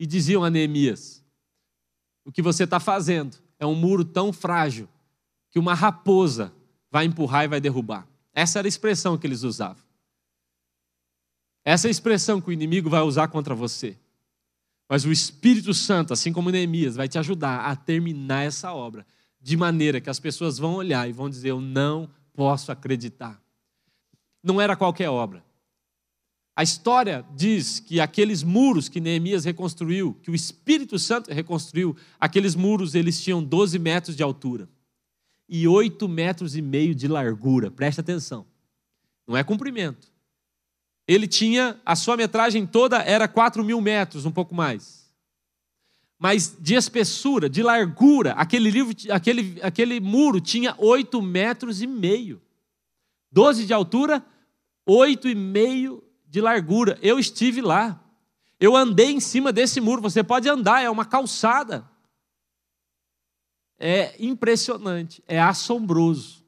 e 0.00 0.06
diziam 0.06 0.42
a 0.42 0.48
Neemias: 0.48 1.22
O 2.24 2.32
que 2.32 2.40
você 2.40 2.64
está 2.64 2.80
fazendo 2.80 3.36
é 3.58 3.66
um 3.66 3.74
muro 3.74 4.02
tão 4.02 4.32
frágil 4.32 4.88
que 5.50 5.58
uma 5.58 5.74
raposa 5.74 6.54
vai 6.90 7.04
empurrar 7.04 7.44
e 7.44 7.48
vai 7.48 7.60
derrubar. 7.60 8.08
Essa 8.32 8.60
era 8.60 8.66
a 8.66 8.70
expressão 8.70 9.18
que 9.18 9.26
eles 9.26 9.42
usavam. 9.42 9.84
Essa 11.66 11.86
é 11.86 11.88
a 11.88 11.90
expressão 11.90 12.40
que 12.40 12.48
o 12.48 12.52
inimigo 12.52 12.88
vai 12.88 13.02
usar 13.02 13.28
contra 13.28 13.54
você. 13.54 13.98
Mas 14.88 15.04
o 15.04 15.12
Espírito 15.12 15.74
Santo, 15.74 16.14
assim 16.14 16.32
como 16.32 16.50
Neemias, 16.50 16.96
vai 16.96 17.08
te 17.08 17.18
ajudar 17.18 17.66
a 17.66 17.76
terminar 17.76 18.42
essa 18.44 18.72
obra 18.72 19.06
de 19.38 19.54
maneira 19.54 20.00
que 20.00 20.08
as 20.08 20.18
pessoas 20.18 20.56
vão 20.56 20.76
olhar 20.76 21.06
e 21.06 21.12
vão 21.12 21.28
dizer: 21.28 21.50
Eu 21.50 21.60
não 21.60 22.08
posso 22.34 22.70
acreditar. 22.70 23.40
Não 24.42 24.60
era 24.60 24.76
qualquer 24.76 25.08
obra. 25.08 25.42
A 26.56 26.62
história 26.62 27.24
diz 27.34 27.80
que 27.80 28.00
aqueles 28.00 28.42
muros 28.42 28.88
que 28.88 29.00
Neemias 29.00 29.44
reconstruiu, 29.44 30.14
que 30.22 30.30
o 30.30 30.34
Espírito 30.34 30.98
Santo 30.98 31.32
reconstruiu, 31.32 31.96
aqueles 32.20 32.54
muros 32.54 32.94
eles 32.94 33.20
tinham 33.22 33.42
12 33.42 33.78
metros 33.78 34.14
de 34.14 34.22
altura 34.22 34.68
e 35.48 35.66
8 35.66 36.08
metros 36.08 36.54
e 36.54 36.62
meio 36.62 36.94
de 36.94 37.08
largura. 37.08 37.70
Presta 37.70 38.02
atenção. 38.02 38.46
Não 39.26 39.36
é 39.36 39.42
comprimento. 39.42 40.12
Ele 41.08 41.26
tinha, 41.26 41.80
a 41.84 41.96
sua 41.96 42.16
metragem 42.16 42.66
toda 42.66 42.98
era 43.02 43.26
4 43.26 43.64
mil 43.64 43.80
metros, 43.80 44.24
um 44.24 44.30
pouco 44.30 44.54
mais. 44.54 45.03
Mas 46.24 46.56
de 46.58 46.72
espessura, 46.74 47.50
de 47.50 47.62
largura, 47.62 48.32
aquele, 48.32 48.70
livro, 48.70 48.96
aquele, 49.12 49.60
aquele 49.60 50.00
muro 50.00 50.40
tinha 50.40 50.74
8 50.78 51.20
metros 51.20 51.82
e 51.82 51.86
meio. 51.86 52.40
12 53.30 53.66
de 53.66 53.74
altura, 53.74 54.24
8 54.86 55.28
e 55.28 55.34
meio 55.34 56.02
de 56.26 56.40
largura. 56.40 56.98
Eu 57.02 57.18
estive 57.18 57.60
lá. 57.60 58.02
Eu 58.58 58.74
andei 58.74 59.10
em 59.10 59.20
cima 59.20 59.52
desse 59.52 59.82
muro. 59.82 60.00
Você 60.00 60.24
pode 60.24 60.48
andar, 60.48 60.80
é 60.80 60.88
uma 60.88 61.04
calçada. 61.04 61.86
É 63.78 64.16
impressionante, 64.18 65.22
é 65.28 65.38
assombroso. 65.38 66.42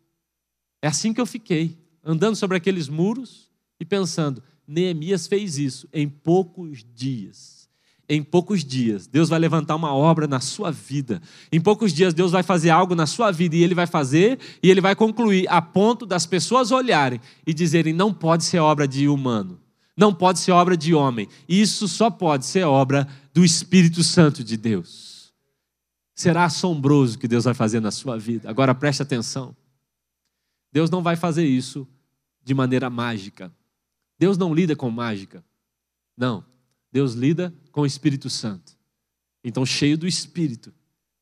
É 0.80 0.88
assim 0.88 1.12
que 1.12 1.20
eu 1.20 1.26
fiquei, 1.26 1.76
andando 2.02 2.36
sobre 2.36 2.56
aqueles 2.56 2.88
muros 2.88 3.52
e 3.78 3.84
pensando: 3.84 4.42
Neemias 4.66 5.26
fez 5.26 5.58
isso 5.58 5.86
em 5.92 6.08
poucos 6.08 6.82
dias 6.94 7.55
em 8.08 8.22
poucos 8.22 8.64
dias, 8.64 9.06
Deus 9.06 9.28
vai 9.28 9.38
levantar 9.38 9.74
uma 9.74 9.94
obra 9.94 10.26
na 10.26 10.40
sua 10.40 10.70
vida. 10.70 11.20
Em 11.50 11.60
poucos 11.60 11.92
dias, 11.92 12.14
Deus 12.14 12.32
vai 12.32 12.42
fazer 12.42 12.70
algo 12.70 12.94
na 12.94 13.06
sua 13.06 13.32
vida 13.32 13.56
e 13.56 13.62
Ele 13.62 13.74
vai 13.74 13.86
fazer 13.86 14.38
e 14.62 14.70
Ele 14.70 14.80
vai 14.80 14.94
concluir 14.94 15.46
a 15.48 15.60
ponto 15.60 16.06
das 16.06 16.24
pessoas 16.26 16.70
olharem 16.70 17.20
e 17.46 17.52
dizerem: 17.52 17.92
não 17.92 18.14
pode 18.14 18.44
ser 18.44 18.58
obra 18.58 18.86
de 18.86 19.08
humano 19.08 19.60
não 19.96 20.12
pode 20.12 20.38
ser 20.38 20.52
obra 20.52 20.76
de 20.76 20.94
homem. 20.94 21.26
Isso 21.48 21.88
só 21.88 22.10
pode 22.10 22.44
ser 22.44 22.64
obra 22.64 23.08
do 23.32 23.44
Espírito 23.44 24.04
Santo 24.04 24.44
de 24.44 24.56
Deus. 24.56 25.32
Será 26.14 26.44
assombroso 26.44 27.16
o 27.16 27.18
que 27.18 27.26
Deus 27.26 27.44
vai 27.44 27.54
fazer 27.54 27.80
na 27.80 27.90
sua 27.90 28.18
vida. 28.18 28.48
Agora 28.48 28.74
preste 28.74 29.02
atenção. 29.02 29.56
Deus 30.70 30.90
não 30.90 31.02
vai 31.02 31.16
fazer 31.16 31.46
isso 31.46 31.88
de 32.44 32.52
maneira 32.52 32.90
mágica. 32.90 33.50
Deus 34.18 34.36
não 34.36 34.54
lida 34.54 34.76
com 34.76 34.90
mágica. 34.90 35.42
Não. 36.16 36.44
Deus 36.92 37.14
lida 37.14 37.52
com 37.76 37.82
o 37.82 37.86
Espírito 37.86 38.30
Santo. 38.30 38.74
Então, 39.44 39.66
cheio 39.66 39.98
do 39.98 40.06
Espírito, 40.06 40.72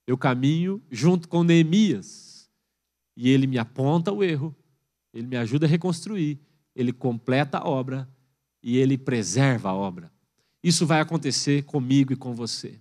eu 0.06 0.16
caminho 0.16 0.80
junto 0.88 1.28
com 1.28 1.42
Neemias. 1.42 2.48
E 3.16 3.28
ele 3.28 3.48
me 3.48 3.58
aponta 3.58 4.12
o 4.12 4.22
erro, 4.22 4.54
ele 5.12 5.26
me 5.26 5.36
ajuda 5.36 5.66
a 5.66 5.68
reconstruir, 5.68 6.38
ele 6.72 6.92
completa 6.92 7.58
a 7.58 7.68
obra 7.68 8.08
e 8.62 8.76
ele 8.76 8.96
preserva 8.96 9.70
a 9.70 9.74
obra. 9.74 10.12
Isso 10.62 10.86
vai 10.86 11.00
acontecer 11.00 11.64
comigo 11.64 12.12
e 12.12 12.16
com 12.16 12.36
você. 12.36 12.80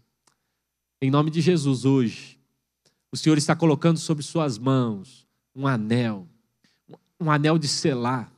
Em 1.02 1.10
nome 1.10 1.32
de 1.32 1.42
Jesus, 1.42 1.84
hoje, 1.84 2.40
o 3.12 3.18
Senhor 3.18 3.40
está 3.40 3.56
colocando 3.56 3.98
sobre 3.98 4.24
suas 4.24 4.60
mãos 4.60 5.28
um 5.56 5.66
anel, 5.66 6.28
um 7.20 7.32
anel 7.32 7.58
de 7.58 7.68
selar, 7.68 8.32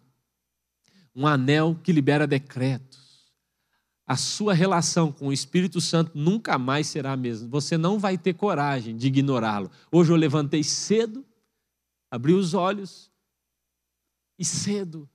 um 1.13 1.27
anel 1.27 1.77
que 1.83 1.91
libera 1.91 2.25
decretos. 2.25 2.94
A 4.07 4.15
sua 4.15 4.53
relação 4.53 5.11
com 5.11 5.27
o 5.27 5.33
Espírito 5.33 5.81
Santo 5.81 6.11
nunca 6.13 6.57
mais 6.57 6.87
será 6.87 7.13
a 7.13 7.17
mesma. 7.17 7.47
Você 7.49 7.77
não 7.77 7.97
vai 7.97 8.17
ter 8.17 8.33
coragem 8.33 8.95
de 8.95 9.07
ignorá-lo. 9.07 9.71
Hoje 9.91 10.11
eu 10.11 10.15
levantei 10.15 10.63
cedo, 10.63 11.25
abri 12.11 12.33
os 12.33 12.53
olhos 12.53 13.11
e 14.37 14.45
cedo 14.45 15.09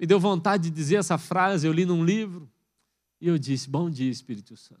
me 0.00 0.06
deu 0.06 0.18
vontade 0.18 0.70
de 0.70 0.70
dizer 0.70 0.96
essa 0.96 1.18
frase, 1.18 1.66
eu 1.66 1.72
li 1.74 1.84
num 1.84 2.02
livro, 2.02 2.50
e 3.20 3.28
eu 3.28 3.38
disse: 3.38 3.68
Bom 3.68 3.90
dia, 3.90 4.10
Espírito 4.10 4.56
Santo. 4.56 4.80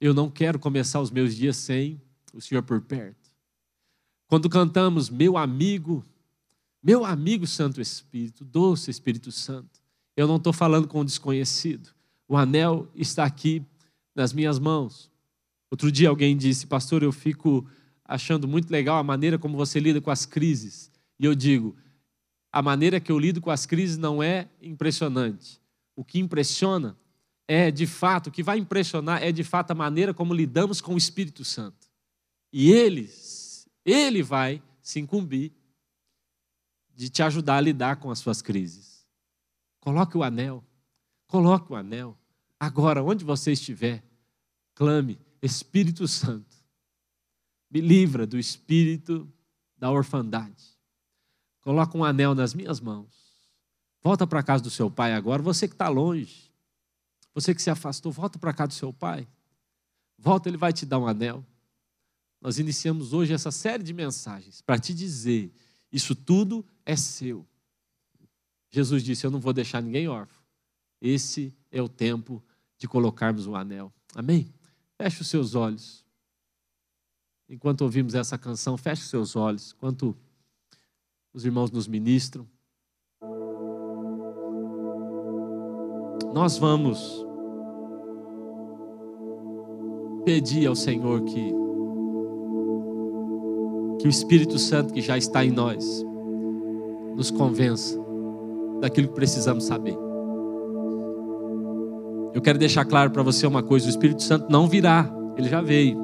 Eu 0.00 0.12
não 0.12 0.28
quero 0.28 0.58
começar 0.58 1.00
os 1.00 1.08
meus 1.08 1.36
dias 1.36 1.56
sem 1.56 2.02
o 2.32 2.40
Senhor 2.40 2.64
por 2.64 2.80
perto. 2.80 3.30
Quando 4.26 4.50
cantamos, 4.50 5.08
meu 5.08 5.36
amigo, 5.36 6.04
meu 6.82 7.04
amigo 7.04 7.46
Santo 7.46 7.80
Espírito, 7.80 8.44
doce 8.44 8.90
Espírito 8.90 9.30
Santo, 9.30 9.80
eu 10.16 10.26
não 10.26 10.36
estou 10.36 10.52
falando 10.52 10.88
com 10.88 11.02
um 11.02 11.04
desconhecido. 11.04 11.93
O 12.28 12.36
anel 12.36 12.88
está 12.94 13.24
aqui 13.24 13.64
nas 14.14 14.32
minhas 14.32 14.58
mãos. 14.58 15.10
Outro 15.70 15.90
dia 15.90 16.08
alguém 16.08 16.36
disse, 16.36 16.66
pastor, 16.66 17.02
eu 17.02 17.12
fico 17.12 17.66
achando 18.04 18.46
muito 18.46 18.70
legal 18.70 18.98
a 18.98 19.02
maneira 19.02 19.38
como 19.38 19.56
você 19.56 19.80
lida 19.80 20.00
com 20.00 20.10
as 20.10 20.24
crises. 20.24 20.90
E 21.18 21.24
eu 21.24 21.34
digo, 21.34 21.76
a 22.52 22.62
maneira 22.62 23.00
que 23.00 23.10
eu 23.10 23.18
lido 23.18 23.40
com 23.40 23.50
as 23.50 23.66
crises 23.66 23.96
não 23.96 24.22
é 24.22 24.48
impressionante. 24.62 25.60
O 25.96 26.04
que 26.04 26.18
impressiona 26.18 26.96
é, 27.46 27.70
de 27.70 27.86
fato, 27.86 28.28
o 28.28 28.30
que 28.30 28.42
vai 28.42 28.58
impressionar 28.58 29.22
é, 29.22 29.30
de 29.30 29.44
fato, 29.44 29.72
a 29.72 29.74
maneira 29.74 30.14
como 30.14 30.32
lidamos 30.32 30.80
com 30.80 30.94
o 30.94 30.98
Espírito 30.98 31.44
Santo. 31.44 31.88
E 32.52 32.70
eles, 32.70 33.68
ele 33.84 34.22
vai 34.22 34.62
se 34.80 35.00
incumbir 35.00 35.52
de 36.94 37.08
te 37.08 37.22
ajudar 37.22 37.56
a 37.56 37.60
lidar 37.60 37.96
com 37.96 38.10
as 38.10 38.18
suas 38.18 38.40
crises. 38.40 39.04
Coloque 39.80 40.16
o 40.16 40.22
anel, 40.22 40.64
coloque 41.34 41.72
o 41.72 41.74
anel. 41.74 42.16
Agora, 42.60 43.02
onde 43.02 43.24
você 43.24 43.50
estiver, 43.50 44.04
clame, 44.72 45.18
Espírito 45.42 46.06
Santo, 46.06 46.56
me 47.68 47.80
livra 47.80 48.24
do 48.24 48.38
espírito 48.38 49.28
da 49.76 49.90
orfandade. 49.90 50.78
Coloca 51.60 51.98
um 51.98 52.04
anel 52.04 52.36
nas 52.36 52.54
minhas 52.54 52.78
mãos. 52.78 53.12
Volta 54.00 54.28
para 54.28 54.44
casa 54.44 54.62
do 54.62 54.70
seu 54.70 54.88
pai 54.88 55.12
agora, 55.12 55.42
você 55.42 55.66
que 55.66 55.74
está 55.74 55.88
longe. 55.88 56.52
Você 57.34 57.52
que 57.52 57.60
se 57.60 57.68
afastou, 57.68 58.12
volta 58.12 58.38
para 58.38 58.52
casa 58.54 58.68
do 58.68 58.74
seu 58.74 58.92
pai. 58.92 59.26
Volta, 60.16 60.48
ele 60.48 60.56
vai 60.56 60.72
te 60.72 60.86
dar 60.86 61.00
um 61.00 61.06
anel. 61.08 61.44
Nós 62.40 62.60
iniciamos 62.60 63.12
hoje 63.12 63.32
essa 63.32 63.50
série 63.50 63.82
de 63.82 63.92
mensagens 63.92 64.60
para 64.60 64.78
te 64.78 64.94
dizer: 64.94 65.52
isso 65.90 66.14
tudo 66.14 66.64
é 66.86 66.94
seu. 66.94 67.44
Jesus 68.70 69.02
disse: 69.02 69.26
Eu 69.26 69.32
não 69.32 69.40
vou 69.40 69.52
deixar 69.52 69.82
ninguém 69.82 70.06
órfão. 70.06 70.33
Esse 71.04 71.54
é 71.70 71.82
o 71.82 71.88
tempo 71.88 72.42
de 72.78 72.88
colocarmos 72.88 73.46
o 73.46 73.54
anel. 73.54 73.92
Amém? 74.14 74.48
Feche 74.96 75.20
os 75.20 75.28
seus 75.28 75.54
olhos. 75.54 76.02
Enquanto 77.46 77.82
ouvimos 77.82 78.14
essa 78.14 78.38
canção, 78.38 78.78
feche 78.78 79.02
os 79.02 79.10
seus 79.10 79.36
olhos. 79.36 79.74
Enquanto 79.76 80.16
os 81.34 81.44
irmãos 81.44 81.70
nos 81.70 81.86
ministram. 81.86 82.48
Nós 86.32 86.56
vamos 86.56 87.22
pedir 90.24 90.66
ao 90.66 90.74
Senhor 90.74 91.22
que, 91.26 91.52
que 94.00 94.06
o 94.06 94.10
Espírito 94.10 94.58
Santo 94.58 94.94
que 94.94 95.02
já 95.02 95.18
está 95.18 95.44
em 95.44 95.50
nós 95.50 96.02
nos 97.14 97.30
convença 97.30 97.98
daquilo 98.80 99.08
que 99.08 99.14
precisamos 99.14 99.64
saber. 99.64 100.03
Eu 102.34 102.42
quero 102.42 102.58
deixar 102.58 102.84
claro 102.84 103.12
para 103.12 103.22
você 103.22 103.46
uma 103.46 103.62
coisa: 103.62 103.86
o 103.86 103.90
Espírito 103.90 104.22
Santo 104.22 104.46
não 104.50 104.66
virá, 104.66 105.08
ele 105.36 105.48
já 105.48 105.62
veio. 105.62 106.02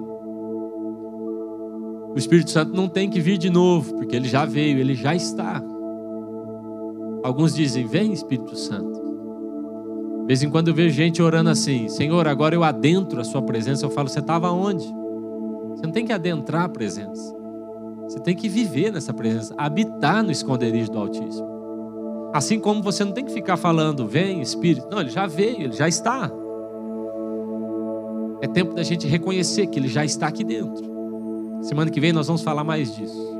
O 2.14 2.14
Espírito 2.16 2.50
Santo 2.50 2.72
não 2.72 2.88
tem 2.88 3.10
que 3.10 3.20
vir 3.20 3.36
de 3.36 3.50
novo, 3.50 3.94
porque 3.96 4.14
ele 4.14 4.28
já 4.28 4.44
veio, 4.44 4.78
ele 4.78 4.94
já 4.94 5.14
está. 5.14 5.60
Alguns 7.24 7.54
dizem: 7.54 7.84
Vem, 7.86 8.12
Espírito 8.12 8.56
Santo. 8.56 9.00
De 10.20 10.26
vez 10.26 10.42
em 10.42 10.50
quando 10.50 10.68
eu 10.68 10.74
vejo 10.74 10.94
gente 10.94 11.20
orando 11.20 11.50
assim: 11.50 11.88
Senhor, 11.88 12.28
agora 12.28 12.54
eu 12.54 12.62
adentro 12.62 13.20
a 13.20 13.24
Sua 13.24 13.42
presença. 13.42 13.84
Eu 13.84 13.90
falo: 13.90 14.08
Você 14.08 14.20
estava 14.20 14.52
onde? 14.52 14.84
Você 14.84 15.82
não 15.82 15.92
tem 15.92 16.06
que 16.06 16.12
adentrar 16.12 16.62
a 16.62 16.68
presença. 16.68 17.34
Você 18.04 18.20
tem 18.20 18.36
que 18.36 18.48
viver 18.48 18.92
nessa 18.92 19.12
presença, 19.12 19.54
habitar 19.56 20.22
no 20.22 20.30
esconderijo 20.30 20.90
do 20.90 20.98
Altíssimo. 20.98 21.59
Assim 22.32 22.60
como 22.60 22.82
você 22.82 23.04
não 23.04 23.12
tem 23.12 23.24
que 23.24 23.32
ficar 23.32 23.56
falando, 23.56 24.06
vem 24.06 24.40
Espírito. 24.40 24.86
Não, 24.90 25.00
ele 25.00 25.10
já 25.10 25.26
veio, 25.26 25.62
ele 25.62 25.72
já 25.72 25.88
está. 25.88 26.30
É 28.40 28.46
tempo 28.46 28.74
da 28.74 28.82
gente 28.82 29.06
reconhecer 29.06 29.66
que 29.66 29.78
ele 29.78 29.88
já 29.88 30.04
está 30.04 30.28
aqui 30.28 30.44
dentro. 30.44 30.88
Semana 31.62 31.90
que 31.90 32.00
vem 32.00 32.12
nós 32.12 32.26
vamos 32.26 32.42
falar 32.42 32.64
mais 32.64 32.94
disso. 32.94 33.30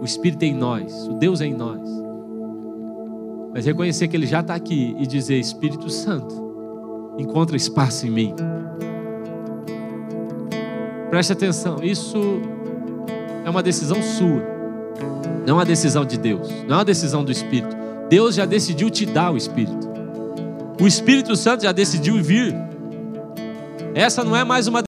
O 0.00 0.04
Espírito 0.04 0.42
é 0.42 0.46
em 0.46 0.54
nós, 0.54 1.06
o 1.08 1.14
Deus 1.14 1.40
é 1.40 1.46
em 1.46 1.54
nós. 1.54 1.80
Mas 3.54 3.64
reconhecer 3.64 4.08
que 4.08 4.16
ele 4.16 4.26
já 4.26 4.40
está 4.40 4.54
aqui 4.54 4.94
e 4.98 5.06
dizer: 5.06 5.38
Espírito 5.38 5.88
Santo, 5.88 7.14
encontra 7.18 7.56
espaço 7.56 8.06
em 8.06 8.10
mim. 8.10 8.34
Preste 11.08 11.32
atenção, 11.32 11.82
isso 11.82 12.18
é 13.44 13.48
uma 13.48 13.62
decisão 13.62 14.02
sua, 14.02 14.42
não 15.46 15.50
é 15.50 15.52
uma 15.54 15.64
decisão 15.64 16.04
de 16.04 16.18
Deus, 16.18 16.50
não 16.68 16.74
é 16.74 16.78
uma 16.78 16.84
decisão 16.84 17.24
do 17.24 17.32
Espírito. 17.32 17.75
Deus 18.08 18.34
já 18.34 18.44
decidiu 18.44 18.88
te 18.90 19.04
dar 19.04 19.32
o 19.32 19.36
Espírito. 19.36 19.88
O 20.80 20.86
Espírito 20.86 21.34
Santo 21.36 21.62
já 21.62 21.72
decidiu 21.72 22.22
vir. 22.22 22.54
Essa 23.94 24.22
não 24.22 24.36
é 24.36 24.44
mais 24.44 24.66
uma 24.66 24.82